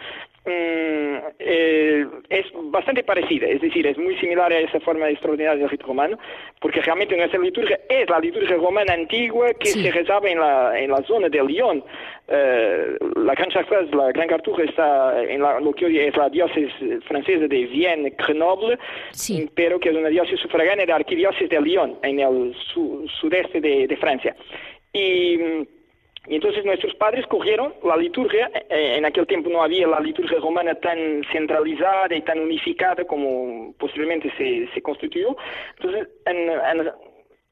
mmm, 0.44 1.16
eh, 1.38 2.06
es 2.28 2.46
bastante 2.64 3.02
parecida, 3.02 3.46
es 3.46 3.62
decir, 3.62 3.86
es 3.86 3.96
muy 3.96 4.16
similar 4.18 4.52
a 4.52 4.58
esa 4.58 4.78
forma 4.80 5.08
extraordinaria 5.08 5.58
del 5.60 5.70
rito 5.70 5.86
romano, 5.86 6.18
porque 6.60 6.82
realmente 6.82 7.16
nuestra 7.16 7.40
liturgia 7.40 7.80
es 7.88 8.10
la 8.10 8.18
liturgia 8.18 8.56
romana 8.56 8.92
antigua 8.92 9.52
que 9.54 9.68
Sí. 9.68 9.82
se 9.82 9.90
rezaba 9.90 10.28
en 10.28 10.38
la, 10.38 10.78
en 10.78 10.90
la 10.90 11.02
zona 11.04 11.28
de 11.46 11.52
Lyon. 11.52 11.84
Eh, 12.28 12.96
la 13.16 13.34
Gran 13.34 13.50
Chartreuse, 13.50 13.94
la 13.94 14.10
Gran 14.12 14.28
Cartuja 14.28 14.62
está 14.62 15.22
en 15.22 15.42
la, 15.42 15.60
lo 15.60 15.72
que 15.72 15.86
hoy 15.86 15.98
es 15.98 16.16
la 16.16 16.28
diócesis 16.28 16.72
francesa 17.06 17.46
de 17.46 17.66
Vienne-Grenoble, 17.66 18.78
Sí. 19.10 19.50
pero 19.54 19.78
que 19.78 19.90
es 19.90 19.96
una 19.96 20.08
diócesis 20.08 20.40
sufragánea 20.40 20.86
de 20.86 20.90
la 20.90 20.96
arquidiócesis 20.96 21.48
de 21.48 21.60
Lyon, 21.60 21.98
en 22.02 22.20
el 22.20 22.54
su- 22.72 23.06
sudeste 23.20 23.60
de, 23.60 23.86
de 23.86 23.96
Francia. 23.96 24.34
Y, 24.92 25.36
mm, 25.36 25.66
y 26.28 26.36
entonces 26.36 26.64
nuestros 26.64 26.94
padres 26.94 27.26
cogieron 27.26 27.74
la 27.84 27.96
liturgia, 27.98 28.50
eh, 28.70 28.94
en 28.96 29.04
aquel 29.04 29.26
tiempo 29.26 29.50
no 29.50 29.62
había 29.62 29.86
la 29.86 30.00
liturgia 30.00 30.38
romana 30.38 30.74
tan 30.76 31.22
centralizada 31.30 32.14
y 32.16 32.22
tan 32.22 32.40
unificada 32.40 33.04
como 33.04 33.74
posteriormente 33.78 34.32
se, 34.38 34.66
se 34.72 34.80
constituyó. 34.80 35.36
Entonces, 35.76 36.08
en, 36.24 36.36
en- 36.80 36.90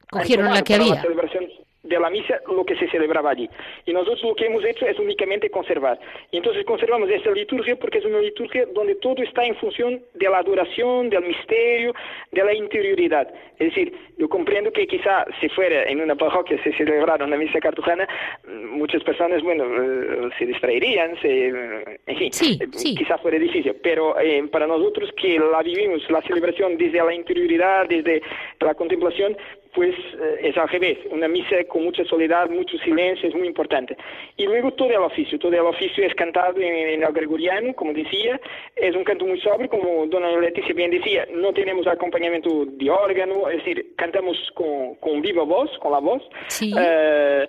Cogieron 0.09 0.45
la 0.51 0.61
que 0.63 0.73
había. 0.75 0.99
celebración 1.01 1.47
de 1.83 1.99
la 1.99 2.09
misa 2.09 2.39
lo 2.47 2.65
que 2.65 2.75
se 2.75 2.87
celebraba 2.89 3.31
allí. 3.31 3.49
Y 3.85 3.93
nosotros 3.93 4.23
lo 4.23 4.35
que 4.35 4.45
hemos 4.45 4.63
hecho 4.63 4.85
es 4.85 4.97
únicamente 4.97 5.49
conservar. 5.49 5.99
Y 6.31 6.37
entonces 6.37 6.65
conservamos 6.65 7.09
esta 7.09 7.31
liturgia 7.31 7.75
porque 7.75 7.99
es 7.99 8.05
una 8.05 8.19
liturgia 8.19 8.65
donde 8.73 8.95
todo 8.95 9.21
está 9.21 9.43
en 9.43 9.55
función 9.55 10.01
de 10.13 10.29
la 10.29 10.37
adoración, 10.39 11.09
del 11.09 11.23
misterio, 11.25 11.93
de 12.31 12.43
la 12.43 12.53
interioridad. 12.53 13.27
Es 13.59 13.69
decir, 13.69 13.93
yo 14.17 14.29
comprendo 14.29 14.71
que 14.71 14.87
quizá 14.87 15.25
si 15.41 15.49
fuera 15.49 15.83
en 15.83 16.01
una 16.01 16.15
parroquia 16.15 16.61
se 16.63 16.73
celebrara 16.73 17.25
una 17.25 17.37
misa 17.37 17.59
cartujana, 17.59 18.07
mm, 18.47 18.77
muchas 18.77 19.03
personas, 19.03 19.41
bueno, 19.43 19.65
eh, 19.65 20.29
se 20.39 20.45
distraerían, 20.45 21.19
se, 21.21 21.47
eh, 21.49 21.99
en 22.07 22.17
fin, 22.17 22.33
Sí, 22.33 22.57
eh, 22.61 22.67
sí. 22.71 22.95
quizá 22.95 23.17
fuera 23.17 23.37
difícil. 23.37 23.75
Pero 23.83 24.17
eh, 24.19 24.43
para 24.51 24.67
nosotros 24.67 25.11
que 25.21 25.37
la 25.39 25.61
vivimos, 25.61 26.09
la 26.09 26.21
celebración 26.21 26.77
desde 26.77 27.03
la 27.03 27.13
interioridad, 27.13 27.87
desde 27.87 28.21
la 28.59 28.73
contemplación, 28.73 29.35
pues 29.73 29.95
eh, 29.95 30.49
es 30.49 30.57
al 30.57 30.69
revés, 30.69 30.97
una 31.09 31.27
misa 31.27 31.55
con 31.67 31.83
mucha 31.83 32.03
soledad, 32.05 32.49
mucho 32.49 32.77
silencio, 32.79 33.29
es 33.29 33.35
muy 33.35 33.47
importante. 33.47 33.97
Y 34.37 34.45
luego 34.45 34.71
todo 34.71 34.89
el 34.89 34.97
oficio, 34.97 35.39
todo 35.39 35.51
el 35.51 35.59
oficio 35.59 36.05
es 36.05 36.13
cantado 36.15 36.57
en, 36.57 36.73
en 36.73 37.03
el 37.03 37.13
gregoriano, 37.13 37.73
como 37.73 37.93
decía, 37.93 38.39
es 38.75 38.95
un 38.95 39.03
canto 39.03 39.25
muy 39.25 39.39
sobrio, 39.41 39.69
como 39.69 40.05
dona 40.07 40.39
Leticia 40.39 40.73
bien 40.73 40.91
decía, 40.91 41.27
no 41.31 41.53
tenemos 41.53 41.87
acompañamiento 41.87 42.65
de 42.65 42.89
órgano, 42.89 43.49
es 43.49 43.57
decir, 43.57 43.93
cantamos 43.95 44.37
con, 44.53 44.95
con 44.95 45.21
viva 45.21 45.43
voz, 45.43 45.69
con 45.79 45.91
la 45.91 45.99
voz. 45.99 46.21
Sí. 46.47 46.73
Eh, 46.77 47.47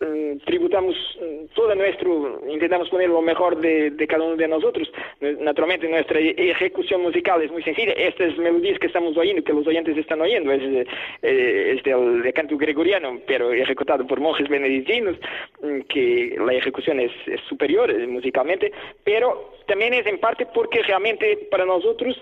mm, 0.00 0.38
tributamos 0.44 0.94
mm, 1.20 1.54
todo 1.54 1.74
nuestro, 1.74 2.40
intentamos 2.48 2.88
poner 2.88 3.08
lo 3.08 3.22
mejor 3.22 3.60
de, 3.60 3.90
de 3.90 4.06
cada 4.06 4.24
uno 4.24 4.36
de 4.36 4.48
nosotros. 4.48 4.90
Naturalmente 5.20 5.88
nuestra 5.88 6.18
ejecución 6.20 7.02
musical 7.02 7.42
es 7.42 7.50
muy 7.50 7.62
sencilla. 7.62 7.92
Estas 7.92 8.36
melodías 8.38 8.78
que 8.78 8.86
estamos 8.86 9.16
oyendo, 9.16 9.42
que 9.42 9.52
los 9.52 9.66
oyentes 9.66 9.96
están 9.96 10.20
oyendo, 10.20 10.52
es, 10.52 10.62
eh, 11.22 11.65
es 11.72 11.82
del, 11.82 12.22
de 12.22 12.32
canto 12.32 12.56
gregoriano, 12.56 13.20
pero 13.26 13.52
ejecutado 13.52 14.06
por 14.06 14.20
monjes 14.20 14.48
benedictinos, 14.48 15.16
mm, 15.62 15.80
que 15.88 16.36
la 16.38 16.54
ejecución 16.54 17.00
es, 17.00 17.12
es 17.26 17.40
superior 17.48 17.90
eh, 17.90 18.06
musicalmente, 18.06 18.72
pero 19.04 19.54
también 19.66 19.94
es 19.94 20.06
en 20.06 20.18
parte 20.18 20.46
porque 20.46 20.82
realmente 20.82 21.48
para 21.50 21.64
nosotros 21.64 22.16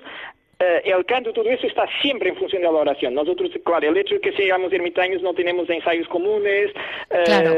eh, 0.58 0.82
el 0.84 1.04
canto, 1.04 1.32
todo 1.32 1.48
eso 1.50 1.66
está 1.66 1.86
siempre 2.00 2.30
en 2.30 2.36
función 2.36 2.62
de 2.62 2.68
la 2.68 2.78
oración. 2.78 3.14
Nosotros, 3.14 3.50
claro, 3.64 3.88
el 3.88 3.96
hecho 3.96 4.14
de 4.14 4.20
que 4.20 4.32
seamos 4.32 4.72
ermitaños 4.72 5.22
no 5.22 5.34
tenemos 5.34 5.68
ensayos 5.68 6.08
comunes, 6.08 6.70
eh, 7.10 7.22
Claro. 7.24 7.54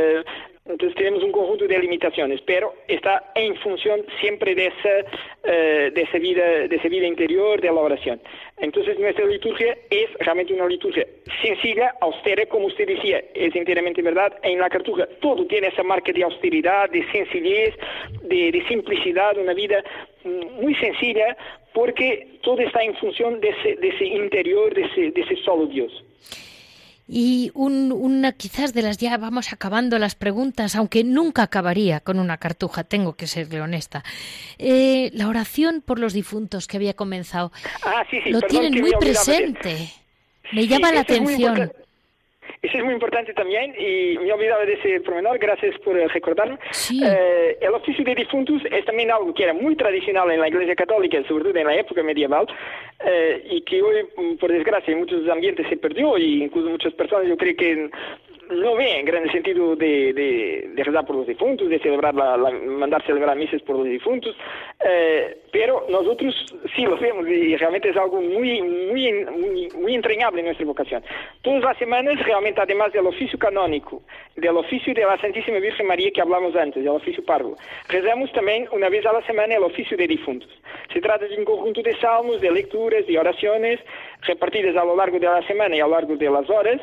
Entonces 0.69 0.97
tenemos 0.97 1.23
un 1.23 1.31
conjunto 1.31 1.67
de 1.67 1.79
limitaciones, 1.79 2.41
pero 2.43 2.75
está 2.89 3.31
en 3.35 3.55
función 3.57 4.05
siempre 4.21 4.55
de 4.55 4.67
esa, 4.67 5.11
eh, 5.45 5.93
de 5.95 6.03
esa, 6.03 6.19
vida, 6.19 6.67
de 6.67 6.75
esa 6.75 6.89
vida 6.89 7.07
interior 7.07 7.61
de 7.61 7.69
la 7.69 7.81
oración. 7.81 8.21
Entonces 8.59 8.99
nuestra 8.99 9.27
liturgia 9.27 9.77
es 9.91 10.13
realmente 10.19 10.53
una 10.55 10.67
liturgia 10.67 11.07
sencilla, 11.41 11.95
austera, 12.01 12.47
como 12.47 12.67
usted 12.67 12.87
decía, 12.87 13.23
es 13.35 13.55
enteramente 13.55 14.03
verdad. 14.03 14.37
En 14.43 14.59
la 14.59 14.69
cartuja 14.69 15.07
todo 15.21 15.47
tiene 15.47 15.69
esa 15.69 15.85
marca 15.85 16.13
de 16.13 16.25
austeridad, 16.25 16.91
de 16.91 17.07
sencillez, 17.13 17.75
de, 18.23 18.65
simplicidad, 18.67 19.39
una 19.39 19.55
vida 19.55 19.85
mm, 20.25 20.63
muy 20.63 20.75
sencilla, 20.77 21.37
porque 21.73 22.39
todo 22.43 22.61
está 22.61 22.83
en 22.83 22.97
función 22.97 23.41
de 23.41 23.51
ese, 23.51 23.77
de 23.77 23.89
ese 23.89 24.05
interior, 24.05 24.75
de 24.75 24.83
ese, 24.83 25.11
de 25.13 25.21
ese 25.21 25.37
solo 25.37 25.67
Dios. 25.67 25.93
Y 27.09 27.53
una 27.55 28.33
quizás 28.33 28.75
de 28.75 28.83
las 28.83 28.99
ya 28.99 29.17
vamos 29.17 29.53
acabando 29.53 29.99
las 29.99 30.17
preguntas, 30.17 30.75
aunque 30.75 31.05
nunca 31.05 31.45
acabaría 31.45 32.01
con 32.01 32.19
una 32.19 32.37
cartuja, 32.37 32.83
tengo 32.83 33.15
que 33.15 33.29
serle 33.29 33.61
honesta. 33.61 34.03
Eh, 34.59 35.11
la 35.15 35.29
oración 35.29 35.83
por 35.83 36.01
los 36.01 36.13
difuntos 36.13 36.67
que 36.67 36.77
había 36.77 36.95
comenzado, 36.95 37.53
ah, 37.85 38.05
lo 38.27 38.41
tienen 38.43 38.81
muy 38.81 38.93
presente. 38.99 39.93
Me 40.53 40.67
llama 40.67 40.91
la 40.91 41.01
atención. 41.01 41.73
Eso 42.63 42.79
es 42.79 42.85
muy 42.85 42.95
importante 42.95 43.33
también 43.33 43.75
y 43.79 44.19
me 44.19 44.33
olvidaba 44.33 44.65
de 44.65 44.75
ese 44.75 45.01
pormenor, 45.01 45.39
gracias 45.39 45.79
por 45.81 45.95
recordarme. 45.95 46.59
Eh, 46.91 47.59
el 47.61 47.75
oficio 47.75 48.05
de 48.05 48.15
difuntos 48.15 48.63
es 48.71 48.85
también 48.85 49.11
algo 49.11 49.33
que 49.35 49.45
era 49.45 49.55
muy 49.55 49.77
tradicional 49.77 50.31
en 50.31 50.41
la 50.41 50.49
Iglesia 50.49 50.75
Católica, 50.75 51.23
sobre 51.29 51.45
todo 51.45 51.57
en 51.57 51.67
la 51.67 51.77
época 51.77 52.03
medieval, 52.03 52.47
eh, 53.05 53.47
y 53.51 53.63
que 53.63 53.83
hoy, 53.83 54.07
por 54.41 54.51
desgracia, 54.51 54.93
en 54.93 55.01
muchos 55.01 55.29
ambientes 55.29 55.67
se 55.69 55.77
perdió 55.77 56.17
y 56.19 56.45
incluso 56.45 56.69
muchas 56.71 56.95
personas, 56.95 57.29
yo 57.29 57.37
creo 57.37 57.57
que 57.57 57.91
no 58.51 58.77
ve 58.77 59.01
en 59.01 59.05
gran 59.05 59.31
sentido 59.31 59.77
de, 59.77 60.13
de, 60.13 60.85
rezar 60.85 61.05
por 61.05 61.17
los 61.17 61.27
difuntos, 61.27 61.69
de 61.69 61.79
celebrar 61.81 62.15
la, 62.15 62.37
mandar 62.37 63.05
celebrar 63.05 63.37
misas 63.37 63.61
por 63.63 63.77
los 63.77 63.87
difuntos, 63.87 64.37
eh, 64.81 65.39
pero 65.53 65.87
nosotros 65.89 66.35
sí 66.75 66.83
lo 66.83 66.97
vemos 66.99 67.27
y 67.29 67.57
realmente 67.57 67.91
es 67.91 67.97
algo 67.97 68.21
muy, 68.21 68.63
muy, 68.63 69.71
muy, 69.75 69.95
entrañable 69.95 70.41
en 70.41 70.47
nuestra 70.47 70.67
vocación. 70.67 71.03
Todas 71.43 71.63
las 71.63 71.79
semanas, 71.79 72.19
realmente, 72.25 72.61
además 72.61 72.93
del 72.93 73.07
oficio 73.07 73.39
canónico, 73.39 74.03
del 74.37 74.57
oficio 74.57 74.95
de 74.95 75.05
la 75.05 75.19
Santísima 75.19 75.59
Virgen 75.59 75.87
María 75.87 76.11
que 76.13 76.21
hablamos 76.21 76.55
antes, 76.55 76.85
del 76.85 76.93
oficio 76.93 77.25
parvo, 77.25 77.57
rezamos 77.89 78.31
también 78.33 78.69
una 78.73 78.89
vez 78.89 79.05
a 79.07 79.13
la 79.13 79.25
semana 79.27 79.55
el 79.55 79.63
oficio 79.63 79.97
de 79.97 80.07
difuntos. 80.07 80.51
Se 80.93 81.01
trata 81.01 81.27
de 81.27 81.37
un 81.37 81.45
conjunto 81.45 81.83
de 81.83 81.97
salmos, 81.97 82.41
de 82.41 82.51
lecturas, 82.51 83.07
de 83.07 83.19
oraciones 83.19 83.81
repartidas 84.23 84.77
a 84.77 84.85
lo 84.85 84.97
largo 84.97 85.19
de 85.19 85.27
la 85.27 85.47
semana 85.47 85.77
y 85.77 85.81
a 85.81 85.87
lo 85.87 85.93
largo 85.93 86.17
de 86.17 86.31
las 86.31 86.49
horas, 86.49 86.81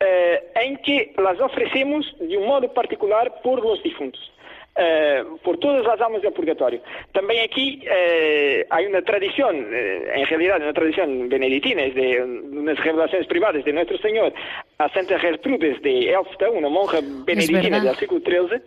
eh, 0.00 0.50
en 0.54 0.76
que 0.78 1.12
las 1.18 1.38
ofrecemos 1.40 2.06
de 2.18 2.36
un 2.36 2.46
modo 2.46 2.72
particular 2.72 3.40
por 3.42 3.62
los 3.62 3.82
difuntos. 3.82 4.32
Eh, 4.76 5.24
por 5.42 5.58
todas 5.58 5.84
las 5.84 6.00
almas 6.00 6.22
del 6.22 6.32
purgatorio. 6.32 6.80
También 7.12 7.44
aquí 7.44 7.82
eh, 7.84 8.64
hay 8.70 8.86
una 8.86 9.02
tradición, 9.02 9.66
eh, 9.72 10.12
en 10.14 10.26
realidad 10.26 10.62
una 10.62 10.72
tradición 10.72 11.28
benedictina, 11.28 11.82
es 11.82 11.94
de 11.94 12.22
unas 12.22 12.78
revelaciones 12.78 13.26
privadas 13.26 13.64
de 13.64 13.72
nuestro 13.72 13.98
Señor 13.98 14.32
a 14.80 14.88
Santa 14.94 15.18
Gertrudes 15.18 15.80
de 15.82 16.10
Elfta, 16.10 16.50
una 16.50 16.70
monja 16.70 17.00
benedictina 17.26 17.80
del 17.80 17.94
siglo 17.96 18.18
XIII, 18.18 18.62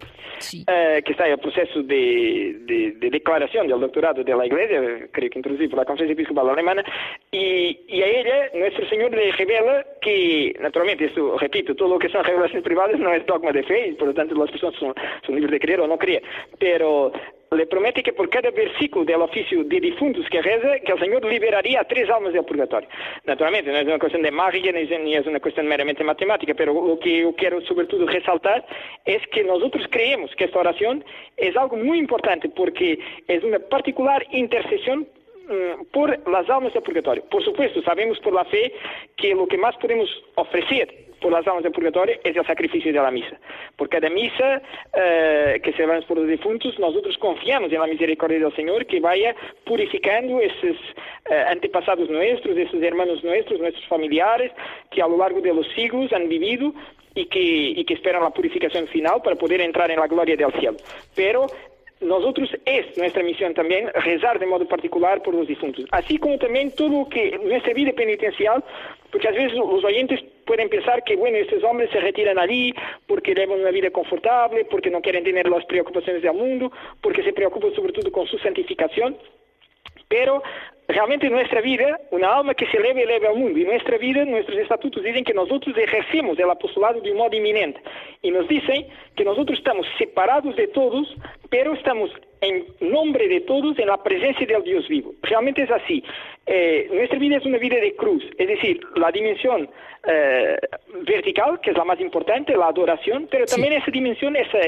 que 1.02 1.12
está 1.12 1.26
en 1.26 1.34
el 1.34 1.40
proceso 1.40 1.82
de, 1.82 2.94
declaración 3.12 3.68
del 3.68 3.80
doctorado 3.80 4.24
de 4.24 4.36
la 4.36 4.46
Iglesia, 4.46 5.08
creo 5.12 5.30
que 5.32 5.40
introducido 5.40 5.72
por 5.72 5.80
la 5.80 5.86
Conferencia 5.86 6.14
Episcopal 6.14 6.52
Alemana, 6.52 6.84
y, 7.32 8.02
a 8.02 8.08
ella 8.08 8.50
nuestro 8.54 8.88
Señor 8.90 9.10
le 9.12 9.32
revela 9.32 9.84
que, 10.02 10.56
naturalmente, 10.62 11.06
esto, 11.06 11.36
repito, 11.40 11.74
todo 11.74 11.90
lo 11.90 12.00
que 12.00 12.10
son 12.10 12.24
revelaciones 12.24 12.64
privadas 12.64 13.00
no 13.00 13.12
es 13.12 13.26
dogma 13.26 13.52
de 13.52 13.64
fe, 13.64 13.88
y 13.88 13.94
por 13.94 14.10
lo 14.10 14.14
tanto 14.14 14.36
las 14.36 14.52
personas 14.52 14.76
son, 14.80 14.94
son 15.26 15.34
libres 15.34 15.52
de 15.52 15.60
creer 15.60 15.82
o 15.82 15.88
no 15.88 15.98
cree, 15.98 16.22
pero 16.60 17.12
le 17.54 17.66
promete 17.68 18.04
que 18.04 18.14
por 18.14 18.30
cada 18.30 18.52
versículo 18.52 19.06
del 19.06 19.22
oficio 19.22 19.64
de 19.64 19.80
difuntos 19.80 20.26
que 20.30 20.42
reza, 20.42 20.80
que 20.80 20.92
el 20.92 21.00
Señor 21.00 21.26
liberaría 21.26 21.82
a 21.82 21.84
tres 21.84 22.10
almas 22.10 22.34
del 22.34 22.46
purgatorio. 22.46 22.90
Naturalmente, 23.26 23.72
no 23.72 23.78
es 23.78 23.86
una 23.86 24.00
cuestión 24.00 24.22
de 24.22 24.32
magia 24.32 24.72
ni 24.72 25.16
es 25.16 25.28
una 25.28 25.40
cuestión 25.40 25.68
meramente 25.68 26.04
matemática, 26.04 26.54
pero 26.54 26.74
lo 26.74 27.00
que 27.00 27.22
yo 27.22 27.36
quiero 27.36 27.62
sobre 27.62 27.88
todo 27.88 28.06
resaltar 28.06 28.66
es 29.06 29.26
que 29.28 29.44
nosotros 29.44 29.86
creemos 29.90 30.32
que 30.36 30.46
esta 30.46 30.60
oración 30.60 31.04
es 31.38 31.56
algo 31.56 31.78
muy 31.78 32.00
importante 32.00 32.50
porque 32.50 33.00
es 33.28 33.44
una 33.44 33.60
particular 33.60 34.26
intercesión 34.32 35.08
mm, 35.48 35.86
por 35.92 36.10
las 36.30 36.50
almas 36.50 36.74
del 36.74 36.84
purgatorio. 36.84 37.24
Por 37.30 37.44
supuesto, 37.44 37.82
sabemos 37.84 38.20
por 38.20 38.34
la 38.34 38.46
fe 38.46 38.74
que 39.18 39.34
lo 39.36 39.48
que 39.48 39.58
más 39.58 39.76
podemos 39.78 40.10
ofrecer 40.36 41.04
por 41.24 41.32
las 41.32 41.48
almas 41.48 41.64
del 41.64 41.72
purgatorio 41.72 42.16
es 42.22 42.36
el 42.36 42.46
sacrificio 42.46 42.92
de 42.92 43.00
la 43.00 43.10
misa. 43.10 43.40
Por 43.78 43.88
cada 43.88 44.10
misa 44.10 44.62
eh, 44.94 45.60
que 45.64 45.72
celebramos 45.72 46.06
por 46.06 46.18
los 46.18 46.28
difuntos, 46.28 46.78
nosotros 46.78 47.18
confiamos 47.18 47.72
en 47.72 47.80
la 47.80 47.88
misericordia 47.88 48.40
del 48.40 48.54
Señor 48.56 48.86
que 48.86 49.00
vaya 49.00 49.34
purificando 49.66 50.42
esos 50.42 50.78
eh, 51.32 51.46
antepasados 51.48 52.10
nuestros, 52.10 52.58
esos 52.58 52.84
hermanos 52.84 53.24
nuestros, 53.24 53.60
nuestros 53.60 53.86
familiares, 53.88 54.52
que 54.92 55.02
a 55.02 55.08
lo 55.08 55.18
largo 55.18 55.40
de 55.40 55.54
los 55.54 55.66
siglos 55.74 56.12
han 56.12 56.28
vivido 56.28 56.74
y 57.16 57.26
que, 57.28 57.40
y 57.40 57.86
que 57.86 57.94
esperan 57.94 58.24
la 58.24 58.32
purificación 58.32 58.88
final 58.88 59.22
para 59.24 59.38
poder 59.38 59.62
entrar 59.62 59.90
en 59.92 60.00
la 60.00 60.08
gloria 60.08 60.36
del 60.36 60.52
cielo. 60.54 60.78
Pero 61.16 61.48
nosotros 62.04 62.50
es 62.66 62.98
nuestra 62.98 63.24
misión 63.24 63.54
también 63.54 63.90
rezar 63.94 64.40
de 64.40 64.46
modo 64.46 64.68
particular 64.68 65.22
por 65.22 65.34
los 65.34 65.48
difuntos, 65.48 65.86
así 65.92 66.18
como 66.18 66.38
también 66.38 66.74
todo 66.76 66.90
lo 66.90 67.10
que 67.10 67.40
nuestra 67.44 67.74
vida 67.74 67.92
penitencial, 67.94 68.64
porque 69.12 69.28
a 69.28 69.32
veces 69.32 69.54
los 69.54 69.84
oyentes 69.84 70.20
pueden 70.46 70.70
pensar 70.70 71.04
que, 71.04 71.16
bueno, 71.16 71.38
estos 71.38 71.64
hombres 71.64 71.90
se 71.92 72.00
retiran 72.00 72.38
allí 72.40 72.74
porque 73.08 73.34
llevan 73.34 73.62
una 73.62 73.72
vida 73.72 73.90
confortable, 73.92 74.66
porque 74.66 74.90
no 74.90 75.02
quieren 75.02 75.24
tener 75.24 75.50
las 75.50 75.66
preocupaciones 75.66 76.22
del 76.22 76.34
mundo, 76.34 76.72
porque 77.02 77.24
se 77.24 77.34
preocupan 77.34 77.74
sobre 77.74 77.94
todo 77.94 78.12
con 78.12 78.28
su 78.28 78.38
santificación, 78.40 79.18
pero 80.08 80.44
realmente 80.88 81.30
nuestra 81.30 81.62
vida, 81.62 82.00
una 82.12 82.36
alma 82.36 82.54
que 82.54 82.68
se 82.68 82.78
eleva, 82.78 83.02
eleva 83.02 83.30
al 83.30 83.38
mundo. 83.38 83.60
Y 83.60 83.64
nuestra 83.64 83.98
vida, 83.98 84.26
nuestros 84.26 84.58
estatutos 84.58 85.04
dicen 85.04 85.24
que 85.24 85.34
nosotros 85.34 85.76
ejercemos 85.78 86.38
el 86.38 86.50
apostolado 86.50 87.02
de 87.02 87.12
un 87.12 87.18
modo 87.18 87.36
inminente. 87.36 87.82
Y 88.22 88.32
nos 88.32 88.48
dicen 88.48 88.88
que 89.16 89.24
nosotros 89.24 89.58
estamos 89.58 89.86
separados 89.98 90.56
de 90.56 90.68
todos, 90.68 91.08
pero 91.50 91.74
estamos 91.74 92.12
en 92.42 92.66
nombre 92.82 93.28
de 93.28 93.42
todos 93.42 93.78
en 93.80 93.88
la 93.88 94.02
presencia 94.04 94.46
del 94.46 94.64
Dios 94.64 94.88
vivo. 94.88 95.14
Realmente 95.22 95.64
es 95.64 95.72
así. 95.72 96.04
Eh, 96.46 96.90
nuestra 96.92 97.18
vida 97.18 97.38
es 97.38 97.46
una 97.46 97.58
vida 97.58 97.78
de 97.78 97.96
cruz, 97.96 98.24
es 98.38 98.48
decir, 98.48 98.82
la 98.96 99.12
dimensión 99.12 99.70
eh, 100.06 100.58
vertical, 101.06 101.62
que 101.62 101.72
es 101.72 101.78
la 101.78 101.86
más 101.86 102.00
importante, 102.02 102.58
la 102.58 102.68
adoración, 102.68 103.28
pero 103.32 103.46
también 103.46 103.74
esa 103.74 103.92
dimensión, 103.92 104.36
esa... 104.36 104.60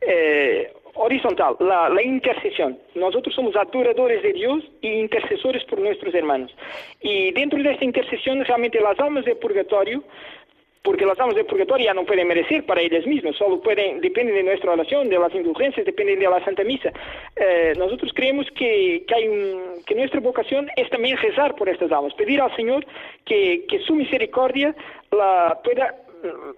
Eh, 0.00 0.72
horizontal, 0.94 1.56
la, 1.60 1.88
la, 1.88 2.02
intercesión. 2.02 2.78
Nosotros 2.94 3.34
somos 3.34 3.56
adoradores 3.56 4.22
de 4.22 4.32
Dios 4.32 4.62
y 4.80 4.88
intercesores 4.88 5.64
por 5.64 5.80
nuestros 5.80 6.14
hermanos. 6.14 6.54
Y 7.00 7.32
dentro 7.32 7.62
de 7.62 7.72
esta 7.72 7.84
intercesión, 7.84 8.44
realmente 8.44 8.80
las 8.80 8.98
almas 9.00 9.24
del 9.24 9.36
purgatorio, 9.36 10.02
porque 10.82 11.06
las 11.06 11.18
almas 11.20 11.36
del 11.36 11.46
purgatorio 11.46 11.86
ya 11.86 11.94
no 11.94 12.04
pueden 12.04 12.26
merecer 12.26 12.66
para 12.66 12.80
ellas 12.80 13.06
mismas, 13.06 13.36
solo 13.36 13.60
pueden, 13.60 14.00
dependen 14.00 14.34
de 14.34 14.42
nuestra 14.42 14.72
oración, 14.72 15.08
de 15.08 15.18
las 15.18 15.34
indulgencias, 15.34 15.86
dependen 15.86 16.18
de 16.18 16.28
la 16.28 16.44
Santa 16.44 16.64
Misa. 16.64 16.92
Eh, 17.36 17.72
nosotros 17.78 18.12
creemos 18.14 18.46
que, 18.50 19.04
que, 19.06 19.14
hay 19.14 19.28
un, 19.28 19.84
que 19.86 19.94
nuestra 19.94 20.20
vocación 20.20 20.68
es 20.76 20.90
también 20.90 21.16
rezar 21.18 21.54
por 21.54 21.68
estas 21.68 21.92
almas, 21.92 22.14
pedir 22.14 22.40
al 22.40 22.54
Señor 22.56 22.84
que, 23.24 23.64
que 23.68 23.78
su 23.80 23.94
misericordia 23.94 24.74
la 25.12 25.60
pueda 25.62 25.94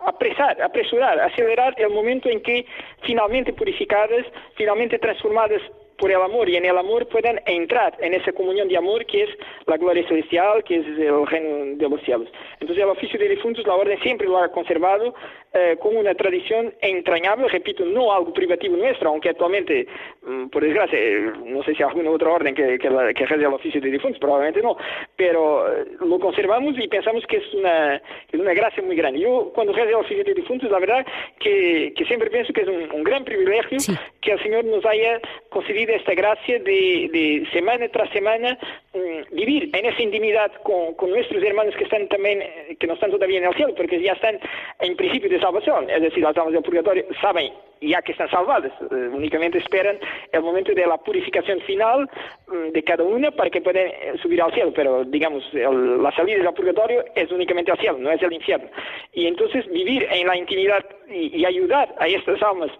apresar, 0.01 0.61
apresurar, 0.62 1.21
acelerar 1.21 1.75
el 1.79 1.91
momento 1.91 2.29
en 2.29 2.41
que 2.43 2.67
finalmente 3.03 3.53
purificadas, 3.53 4.27
finalmente 4.57 4.99
transformadas 4.99 5.61
por 5.99 6.11
el 6.11 6.21
amor 6.21 6.49
y 6.49 6.57
en 6.57 6.65
el 6.65 6.77
amor 6.77 7.07
puedan 7.09 7.41
entrar 7.47 7.97
en 8.01 8.15
esa 8.15 8.33
comunión 8.33 8.69
de 8.69 8.77
amor 8.77 9.07
que 9.07 9.25
es 9.25 9.31
la 9.67 9.77
gloria 9.77 10.07
celestial, 10.09 10.65
que 10.65 10.77
es 10.77 10.87
el 10.87 11.27
reino 11.27 11.77
de 11.77 11.89
los 11.89 12.01
cielos. 12.03 12.29
Entonces 12.61 12.83
el 12.83 12.91
oficio 12.91 13.19
de 13.19 13.29
difuntos, 13.29 13.67
la 13.67 13.75
orden 13.75 13.99
siempre 14.01 14.27
lo 14.27 14.39
ha 14.39 14.51
conservado 14.51 15.15
eh, 15.57 15.77
como 15.81 16.01
una 16.01 16.17
tradición 16.17 16.75
entrañable, 16.81 17.47
repito, 17.47 17.85
no 17.85 18.13
algo 18.13 18.33
privativo 18.33 18.77
nuestro, 18.77 19.11
aunque 19.11 19.29
actualmente, 19.29 19.87
mm, 20.27 20.49
por 20.49 20.65
desgracia, 20.65 20.99
eh, 20.99 21.31
no 21.47 21.63
sé 21.63 21.77
si 21.77 21.83
hay 21.85 21.91
alguna 21.91 22.11
otra 22.11 22.33
orden 22.33 22.57
que, 22.57 22.77
que, 22.77 22.89
que 22.89 23.35
el 23.35 23.47
oficio 23.47 23.81
de 23.81 23.93
difuntos, 23.93 24.19
probablemente 24.19 24.61
no, 24.61 24.77
pero 25.15 25.73
eh, 25.73 25.87
lo 26.01 26.19
conservamos 26.19 26.77
y 26.77 26.89
pensamos 26.89 27.25
que 27.29 27.37
es 27.37 27.55
una, 27.55 27.95
es 27.95 28.41
una 28.41 28.53
gracia 28.53 28.83
muy 28.83 28.97
grande. 28.97 29.21
Yo 29.21 29.53
cuando 29.55 29.73
reza 29.73 29.91
el 29.91 29.95
oficio 29.95 30.25
de 30.25 30.35
difuntos, 30.35 30.69
la 30.73 30.81
verdad 30.81 31.07
que, 31.39 31.93
que 31.97 32.05
siempre 32.07 32.31
pienso 32.31 32.53
que 32.53 32.63
es 32.63 32.69
un, 32.69 33.05
gran 33.05 33.23
privilegio 33.23 33.79
que 34.23 34.33
el 34.33 34.43
Señor 34.43 34.65
nos 34.65 34.85
haya 34.87 35.21
concedido 35.51 35.95
esta 35.95 36.15
gracia 36.15 36.59
de, 36.59 37.09
de 37.13 37.47
semana 37.53 37.87
tras 37.91 38.11
semana 38.11 38.59
mm, 38.93 39.37
vivir 39.37 39.71
en 39.73 39.87
esa 39.87 40.03
intimidad 40.03 40.51
con, 40.65 40.95
con, 40.95 41.11
nuestros 41.11 41.41
hermanos 41.45 41.77
que 41.77 41.85
están 41.85 42.09
también, 42.09 42.43
que 42.81 42.87
no 42.89 42.95
están 42.95 43.13
todavía 43.13 43.39
en 43.39 43.45
el 43.45 43.55
cielo, 43.55 43.73
porque 43.77 44.03
ya 44.03 44.15
están 44.15 44.41
en 44.81 44.97
principio 44.97 45.29
de 45.29 45.43
salvación, 45.45 45.90
es 45.90 46.01
decir, 46.01 46.22
las 46.22 46.36
almas 46.36 46.55
del 46.55 46.62
purgatorio 46.62 47.05
saben 47.20 47.53
ya 47.89 48.03
que 48.03 48.12
están 48.12 48.30
salvadas, 48.30 48.72
eh, 48.91 49.09
únicamente 49.12 49.59
esperan 49.59 49.99
el 50.32 50.43
momento 50.43 50.72
de 50.74 50.87
la 50.87 50.97
purificación 50.99 51.61
final 51.61 52.09
mm, 52.47 52.70
de 52.70 52.82
cada 52.82 53.05
una 53.05 53.30
para 53.30 53.51
que 53.51 53.61
puedan 53.61 53.87
eh, 53.87 54.14
subir 54.22 54.41
al 54.43 54.53
cielo, 54.53 54.72
pero 54.74 55.05
digamos, 55.05 55.43
la 55.53 56.12
salida 56.12 56.43
del 56.43 56.55
purgatorio 56.55 57.05
es 57.14 57.30
únicamente 57.30 57.70
al 57.70 57.78
cielo, 57.78 57.99
no 57.99 58.11
es 58.11 58.22
el 58.22 58.32
infierno. 58.32 58.68
Y 59.12 59.26
entonces 59.26 59.66
vivir 59.70 60.07
en 60.11 60.26
la 60.26 60.37
intimidad 60.37 60.85
y, 61.09 61.45
ayudar 61.45 61.95
a 61.99 62.07
estas 62.09 62.43
almas 62.43 62.70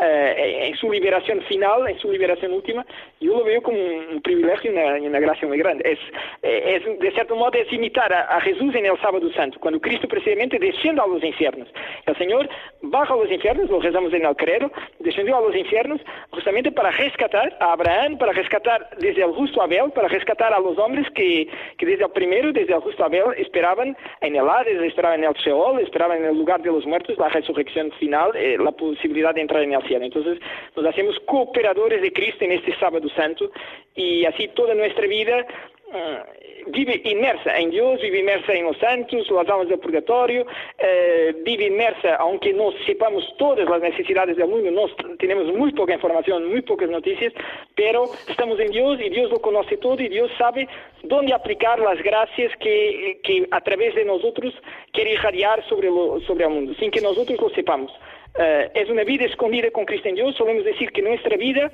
eh, 0.00 0.68
en 0.68 0.76
su 0.76 0.90
liberación 0.90 1.42
final, 1.42 1.86
en 1.88 1.98
su 1.98 2.10
liberación 2.10 2.52
última, 2.52 2.84
yo 3.20 3.38
lo 3.38 3.44
veo 3.44 3.62
como 3.62 3.78
un, 3.78 4.22
privilegio 4.22 4.72
y 4.72 5.06
una, 5.06 5.20
gracia 5.20 5.46
muy 5.46 5.58
grande. 5.58 5.84
Es, 5.92 5.98
es, 6.42 6.98
de 6.98 7.10
cierto 7.12 7.36
modo, 7.36 7.52
es 7.52 7.70
imitar 7.72 8.12
a, 8.12 8.40
Jesús 8.40 8.74
en 8.74 8.86
el 8.86 8.98
sábado 9.00 9.30
santo, 9.32 9.58
cuando 9.60 9.80
Cristo 9.80 10.08
precisamente 10.08 10.58
desciende 10.58 11.02
a 11.02 11.06
los 11.06 11.22
infiernos. 11.22 11.68
El 12.06 12.16
Señor 12.16 12.48
baja 12.82 13.14
a 13.14 13.16
los 13.16 13.30
infiernos, 13.30 13.70
lo 13.70 13.80
rezamos 13.80 14.12
en 14.12 14.24
el 14.24 14.36
credo, 14.36 14.53
descendió 14.98 15.36
a 15.36 15.40
los 15.40 15.54
infiernos 15.54 16.00
justamente 16.30 16.72
para 16.72 16.90
rescatar 16.90 17.56
a 17.60 17.72
Abraham, 17.72 18.18
para 18.18 18.32
rescatar 18.32 18.88
desde 18.98 19.22
el 19.22 19.32
justo 19.32 19.62
Abel, 19.62 19.90
para 19.92 20.08
rescatar 20.08 20.52
a 20.52 20.60
los 20.60 20.78
hombres 20.78 21.06
que, 21.14 21.48
que 21.78 21.86
desde 21.86 22.04
el 22.04 22.10
primero, 22.10 22.52
desde 22.52 22.74
el 22.74 22.80
justo 22.80 23.04
Abel, 23.04 23.34
esperaban 23.36 23.96
en 24.20 24.36
el 24.36 24.48
Hades, 24.48 24.80
esperaban 24.82 25.22
en 25.22 25.30
el 25.30 25.36
Seol, 25.42 25.80
esperaban 25.80 26.18
en 26.18 26.26
el 26.26 26.36
lugar 26.36 26.62
de 26.62 26.70
los 26.70 26.86
muertos 26.86 27.18
la 27.18 27.28
resurrección 27.28 27.92
final, 27.92 28.32
eh, 28.34 28.56
la 28.58 28.72
posibilidad 28.72 29.34
de 29.34 29.42
entrar 29.42 29.62
en 29.62 29.72
el 29.72 29.82
cielo. 29.82 30.04
Entonces 30.04 30.38
nos 30.76 30.86
hacemos 30.86 31.18
cooperadores 31.26 32.02
de 32.02 32.12
Cristo 32.12 32.44
en 32.44 32.52
este 32.52 32.76
sábado 32.78 33.08
santo 33.10 33.50
y 33.94 34.24
así 34.24 34.48
toda 34.48 34.74
nuestra 34.74 35.06
vida 35.06 35.46
vive 36.66 37.00
inmersa 37.04 37.56
en 37.58 37.70
Dios, 37.70 38.00
vive 38.00 38.20
inmersa 38.20 38.52
en 38.52 38.64
los 38.64 38.76
santos, 38.78 39.30
las 39.30 39.48
almas 39.48 39.68
del 39.68 39.78
purgatorio, 39.78 40.46
eh, 40.78 41.34
vive 41.44 41.66
inmersa, 41.66 42.16
aunque 42.16 42.52
no 42.52 42.72
sepamos 42.86 43.24
todas 43.38 43.68
las 43.68 43.80
necesidades 43.80 44.36
del 44.36 44.48
mundo, 44.48 44.88
tenemos 45.18 45.52
muy 45.54 45.72
poca 45.72 45.94
información, 45.94 46.48
muy 46.48 46.62
pocas 46.62 46.88
noticias, 46.88 47.32
pero 47.74 48.04
estamos 48.28 48.58
en 48.60 48.70
Dios 48.70 49.00
y 49.00 49.10
Dios 49.10 49.30
lo 49.30 49.40
conoce 49.40 49.76
todo 49.76 50.00
y 50.00 50.08
Dios 50.08 50.30
sabe 50.38 50.68
dónde 51.02 51.32
aplicar 51.32 51.78
las 51.78 52.02
gracias 52.02 52.52
que, 52.58 53.20
que 53.22 53.46
a 53.50 53.60
través 53.60 53.94
de 53.94 54.04
nosotros 54.04 54.54
quiere 54.92 55.12
irradiar 55.12 55.66
sobre, 55.68 55.88
sobre 56.26 56.44
el 56.44 56.50
mundo, 56.50 56.74
sin 56.78 56.90
que 56.90 57.00
nosotros 57.00 57.40
lo 57.40 57.50
sepamos. 57.50 57.92
Eh, 58.38 58.70
es 58.74 58.88
una 58.90 59.04
vida 59.04 59.26
escondida 59.26 59.70
con 59.70 59.84
Cristo 59.84 60.08
en 60.08 60.16
Dios, 60.16 60.34
solemos 60.36 60.64
decir 60.64 60.90
que 60.92 61.02
nuestra 61.02 61.36
vida 61.36 61.70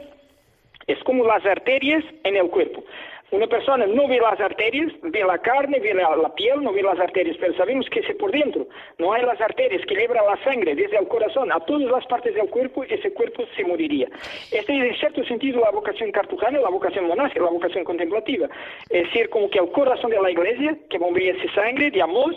es 0.86 0.98
como 1.04 1.24
las 1.24 1.44
arterias 1.46 2.04
en 2.24 2.36
el 2.36 2.48
cuerpo. 2.50 2.84
Una 3.32 3.46
persona 3.46 3.86
no 3.86 4.08
ve 4.08 4.18
las 4.18 4.40
arterias, 4.40 4.92
ve 5.02 5.22
la 5.24 5.38
carne, 5.38 5.78
ve 5.78 5.94
la, 5.94 6.34
piel, 6.34 6.62
no 6.62 6.72
ve 6.72 6.82
las 6.82 6.98
arterias, 6.98 7.36
pero 7.38 7.54
sabemos 7.54 7.88
que 7.88 8.00
es 8.00 8.16
por 8.16 8.32
dentro. 8.32 8.66
No 8.98 9.12
hay 9.12 9.22
las 9.22 9.40
arterias 9.40 9.86
que 9.86 9.94
libran 9.94 10.26
la 10.26 10.36
sangre 10.42 10.74
desde 10.74 10.98
el 10.98 11.06
corazón 11.06 11.52
a 11.52 11.60
todas 11.60 11.88
las 11.88 12.04
partes 12.06 12.34
del 12.34 12.48
cuerpo, 12.50 12.82
ese 12.82 13.12
cuerpo 13.12 13.44
se 13.54 13.64
moriría. 13.64 14.08
Esta 14.50 14.72
es 14.72 14.82
en 14.82 14.96
cierto 14.96 15.24
sentido 15.24 15.60
la 15.60 15.70
vocación 15.70 16.10
cartujana, 16.10 16.58
la 16.58 16.70
vocación 16.70 17.06
monástica, 17.06 17.44
la 17.44 17.52
vocación 17.52 17.84
contemplativa. 17.84 18.48
Es 18.88 19.08
ser 19.12 19.28
como 19.30 19.48
que 19.48 19.60
el 19.60 19.70
corazón 19.70 20.10
de 20.10 20.20
la 20.20 20.30
iglesia, 20.32 20.76
que 20.88 20.98
bombea 20.98 21.32
esa 21.32 21.54
sangre 21.54 21.92
de 21.92 22.02
amor, 22.02 22.34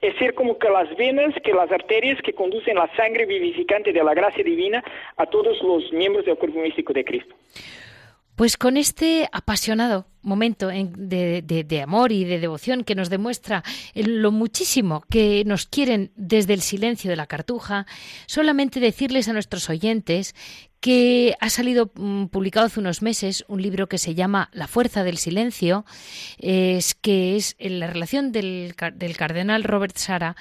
es 0.00 0.14
ser 0.16 0.34
como 0.34 0.58
que 0.58 0.70
las 0.70 0.94
venas, 0.96 1.34
que 1.42 1.52
las 1.54 1.72
arterias 1.72 2.22
que 2.22 2.32
conducen 2.32 2.76
la 2.76 2.88
sangre 2.94 3.26
vivificante 3.26 3.92
de 3.92 4.04
la 4.04 4.14
gracia 4.14 4.44
divina 4.44 4.84
a 5.16 5.26
todos 5.26 5.60
los 5.62 5.92
miembros 5.92 6.24
del 6.24 6.36
cuerpo 6.36 6.60
místico 6.60 6.92
de 6.92 7.04
Cristo. 7.04 7.34
Pues 8.36 8.58
con 8.58 8.76
este 8.76 9.28
apasionado 9.32 10.06
momento 10.20 10.68
de, 10.68 11.80
amor 11.82 12.12
y 12.12 12.24
de 12.24 12.38
devoción 12.38 12.84
que 12.84 12.94
nos 12.94 13.08
demuestra 13.08 13.64
lo 13.94 14.30
muchísimo 14.30 15.02
que 15.08 15.42
nos 15.46 15.66
quieren 15.66 16.12
desde 16.16 16.52
el 16.52 16.60
silencio 16.60 17.08
de 17.08 17.16
la 17.16 17.26
cartuja, 17.26 17.86
solamente 18.26 18.78
decirles 18.78 19.28
a 19.28 19.32
nuestros 19.32 19.70
oyentes 19.70 20.34
que 20.80 21.34
ha 21.40 21.48
salido 21.48 21.90
mm, 21.94 22.26
publicado 22.26 22.66
hace 22.66 22.80
unos 22.80 23.00
meses 23.00 23.44
un 23.48 23.62
libro 23.62 23.88
que 23.88 23.98
se 23.98 24.14
llama 24.14 24.50
La 24.52 24.68
fuerza 24.68 25.02
del 25.02 25.16
silencio, 25.16 25.86
es 26.36 26.94
que 26.94 27.36
es 27.36 27.56
la 27.58 27.86
relación 27.86 28.32
del, 28.32 28.74
del 28.94 29.16
cardenal 29.16 29.64
Robert 29.64 29.96
Sara 29.96 30.36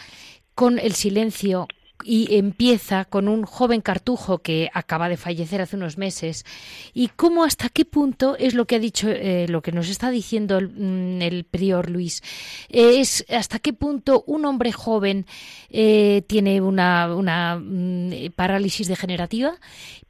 con 0.53 0.79
el 0.79 0.93
silencio 0.93 1.67
y 2.07 2.35
empieza 2.35 3.05
con 3.05 3.27
un 3.27 3.45
joven 3.45 3.81
cartujo 3.81 4.37
que 4.37 4.69
acaba 4.73 5.09
de 5.09 5.17
fallecer 5.17 5.59
hace 5.59 5.75
unos 5.75 5.97
meses. 5.97 6.45
Y 6.93 7.07
cómo 7.07 7.43
hasta 7.43 7.69
qué 7.69 7.83
punto 7.83 8.37
es 8.37 8.53
lo 8.53 8.65
que 8.65 8.75
ha 8.75 8.79
dicho 8.79 9.09
eh, 9.09 9.47
lo 9.49 9.63
que 9.63 9.71
nos 9.71 9.89
está 9.89 10.11
diciendo 10.11 10.59
el, 10.59 10.69
mm, 10.69 11.49
prior 11.49 11.89
Luis 11.89 12.21
es 12.69 13.25
hasta 13.29 13.57
qué 13.57 13.73
punto 13.73 14.23
un 14.27 14.45
hombre 14.45 14.71
joven 14.71 15.25
eh, 15.69 16.23
tiene 16.27 16.61
una, 16.61 17.13
una 17.15 17.57
mm, 17.57 18.31
parálisis 18.35 18.87
degenerativa 18.87 19.55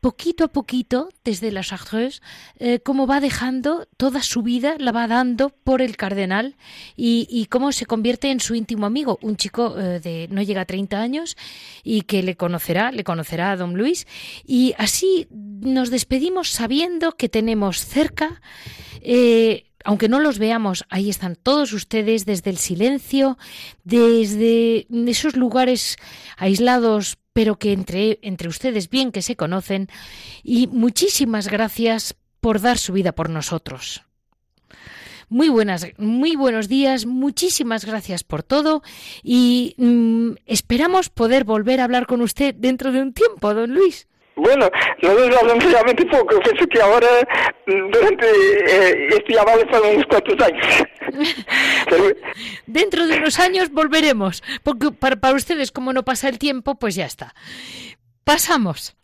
poquito 0.01 0.43
a 0.43 0.47
poquito 0.49 1.09
desde 1.23 1.51
las 1.51 1.67
Chartreuse 1.67 2.21
eh, 2.59 2.79
cómo 2.79 3.07
va 3.07 3.21
dejando 3.21 3.87
toda 3.97 4.21
su 4.21 4.41
vida 4.41 4.75
la 4.79 4.91
va 4.91 5.07
dando 5.07 5.49
por 5.49 5.81
el 5.81 5.95
cardenal 5.95 6.55
y, 6.97 7.27
y 7.29 7.45
cómo 7.45 7.71
se 7.71 7.85
convierte 7.85 8.31
en 8.31 8.39
su 8.39 8.53
íntimo 8.55 8.85
amigo. 8.85 9.17
Un 9.21 9.37
chico 9.37 9.71
de 9.71 10.27
no 10.29 10.41
llega 10.41 10.61
a 10.61 10.65
30 10.65 10.99
años 10.99 11.37
y 11.85 12.01
que 12.01 12.23
le 12.23 12.35
conocerá, 12.35 12.91
le 12.91 13.05
conocerá 13.05 13.51
a 13.51 13.55
don 13.55 13.77
Luis. 13.77 14.07
Y 14.43 14.73
así 14.77 15.27
nos 15.29 15.91
despedimos 15.91 16.49
sabiendo 16.49 17.13
que 17.13 17.29
tenemos 17.29 17.85
cerca, 17.85 18.41
eh, 19.01 19.71
aunque 19.85 20.09
no 20.09 20.19
los 20.19 20.39
veamos, 20.39 20.83
ahí 20.89 21.09
están 21.09 21.35
todos 21.35 21.71
ustedes 21.71 22.25
desde 22.25 22.49
el 22.49 22.57
silencio, 22.57 23.37
desde 23.83 24.87
esos 24.89 25.37
lugares 25.37 25.95
aislados 26.37 27.17
pero 27.33 27.59
que 27.59 27.73
entre, 27.73 28.17
entre 28.21 28.47
ustedes 28.47 28.89
bien 28.89 29.11
que 29.11 29.21
se 29.21 29.35
conocen, 29.35 29.89
y 30.41 30.67
muchísimas 30.67 31.49
gracias 31.49 32.15
por 32.39 32.61
dar 32.61 32.77
su 32.77 32.93
vida 32.93 33.11
por 33.11 33.29
nosotros. 33.29 34.05
Muy 35.35 35.49
buenas, 35.49 35.85
muy 35.97 36.37
buenos 36.37 36.69
días, 36.69 37.05
muchísimas 37.05 37.83
gracias 37.83 38.23
por 38.23 38.41
todo 38.41 38.83
y 39.21 39.75
mm, 39.77 40.35
esperamos 40.45 41.09
poder 41.09 41.43
volver 41.43 41.81
a 41.81 41.83
hablar 41.83 42.07
con 42.07 42.21
usted 42.21 42.55
dentro 42.55 42.93
de 42.93 43.01
un 43.01 43.11
tiempo, 43.11 43.53
don 43.53 43.73
Luis. 43.73 44.07
Bueno, 44.37 44.69
nosotros 45.01 45.37
hablamos 45.37 45.65
realmente 45.65 46.05
poco, 46.05 46.39
pienso 46.39 46.65
que 46.67 46.81
ahora 46.81 47.07
mm, 47.67 47.91
durante 47.91 48.25
eh, 48.25 49.07
este 49.09 49.33
llamado 49.33 49.59
fueron 49.69 49.95
unos 49.95 50.05
cuantos 50.05 50.39
años. 50.39 50.67
Dentro 52.65 53.05
de 53.05 53.17
unos 53.17 53.37
años 53.37 53.71
volveremos, 53.71 54.41
porque 54.63 54.91
para, 54.91 55.17
para 55.17 55.35
ustedes 55.35 55.69
como 55.69 55.91
no 55.91 56.03
pasa 56.05 56.29
el 56.29 56.39
tiempo, 56.39 56.75
pues 56.75 56.95
ya 56.95 57.07
está. 57.07 57.35
Pasamos. 58.23 58.95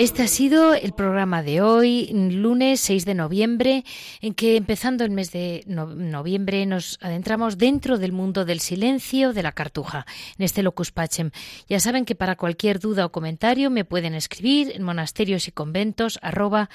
Este 0.00 0.22
ha 0.22 0.28
sido 0.28 0.72
el 0.72 0.94
programa 0.94 1.42
de 1.42 1.60
hoy, 1.60 2.08
lunes 2.10 2.80
6 2.80 3.04
de 3.04 3.12
noviembre, 3.12 3.84
en 4.22 4.32
que 4.32 4.56
empezando 4.56 5.04
el 5.04 5.10
mes 5.10 5.30
de 5.30 5.62
noviembre 5.66 6.64
nos 6.64 6.98
adentramos 7.02 7.58
dentro 7.58 7.98
del 7.98 8.10
mundo 8.10 8.46
del 8.46 8.60
silencio 8.60 9.34
de 9.34 9.42
la 9.42 9.52
cartuja, 9.52 10.06
en 10.38 10.46
este 10.46 10.62
Locus 10.62 10.90
Pacem. 10.90 11.32
Ya 11.68 11.80
saben 11.80 12.06
que 12.06 12.14
para 12.14 12.36
cualquier 12.36 12.80
duda 12.80 13.04
o 13.04 13.12
comentario 13.12 13.68
me 13.68 13.84
pueden 13.84 14.14
escribir 14.14 14.72
en 14.74 14.84
monasterios 14.84 15.48
y 15.48 15.52
conventos 15.52 16.18
arroba. 16.22 16.70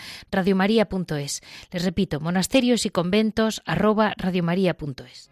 Les 1.72 1.84
repito, 1.84 2.20
monasterios 2.20 2.86
y 2.86 2.92
conventos 2.92 3.64
arroba 3.66 4.14
radiomaria.es. 4.18 5.32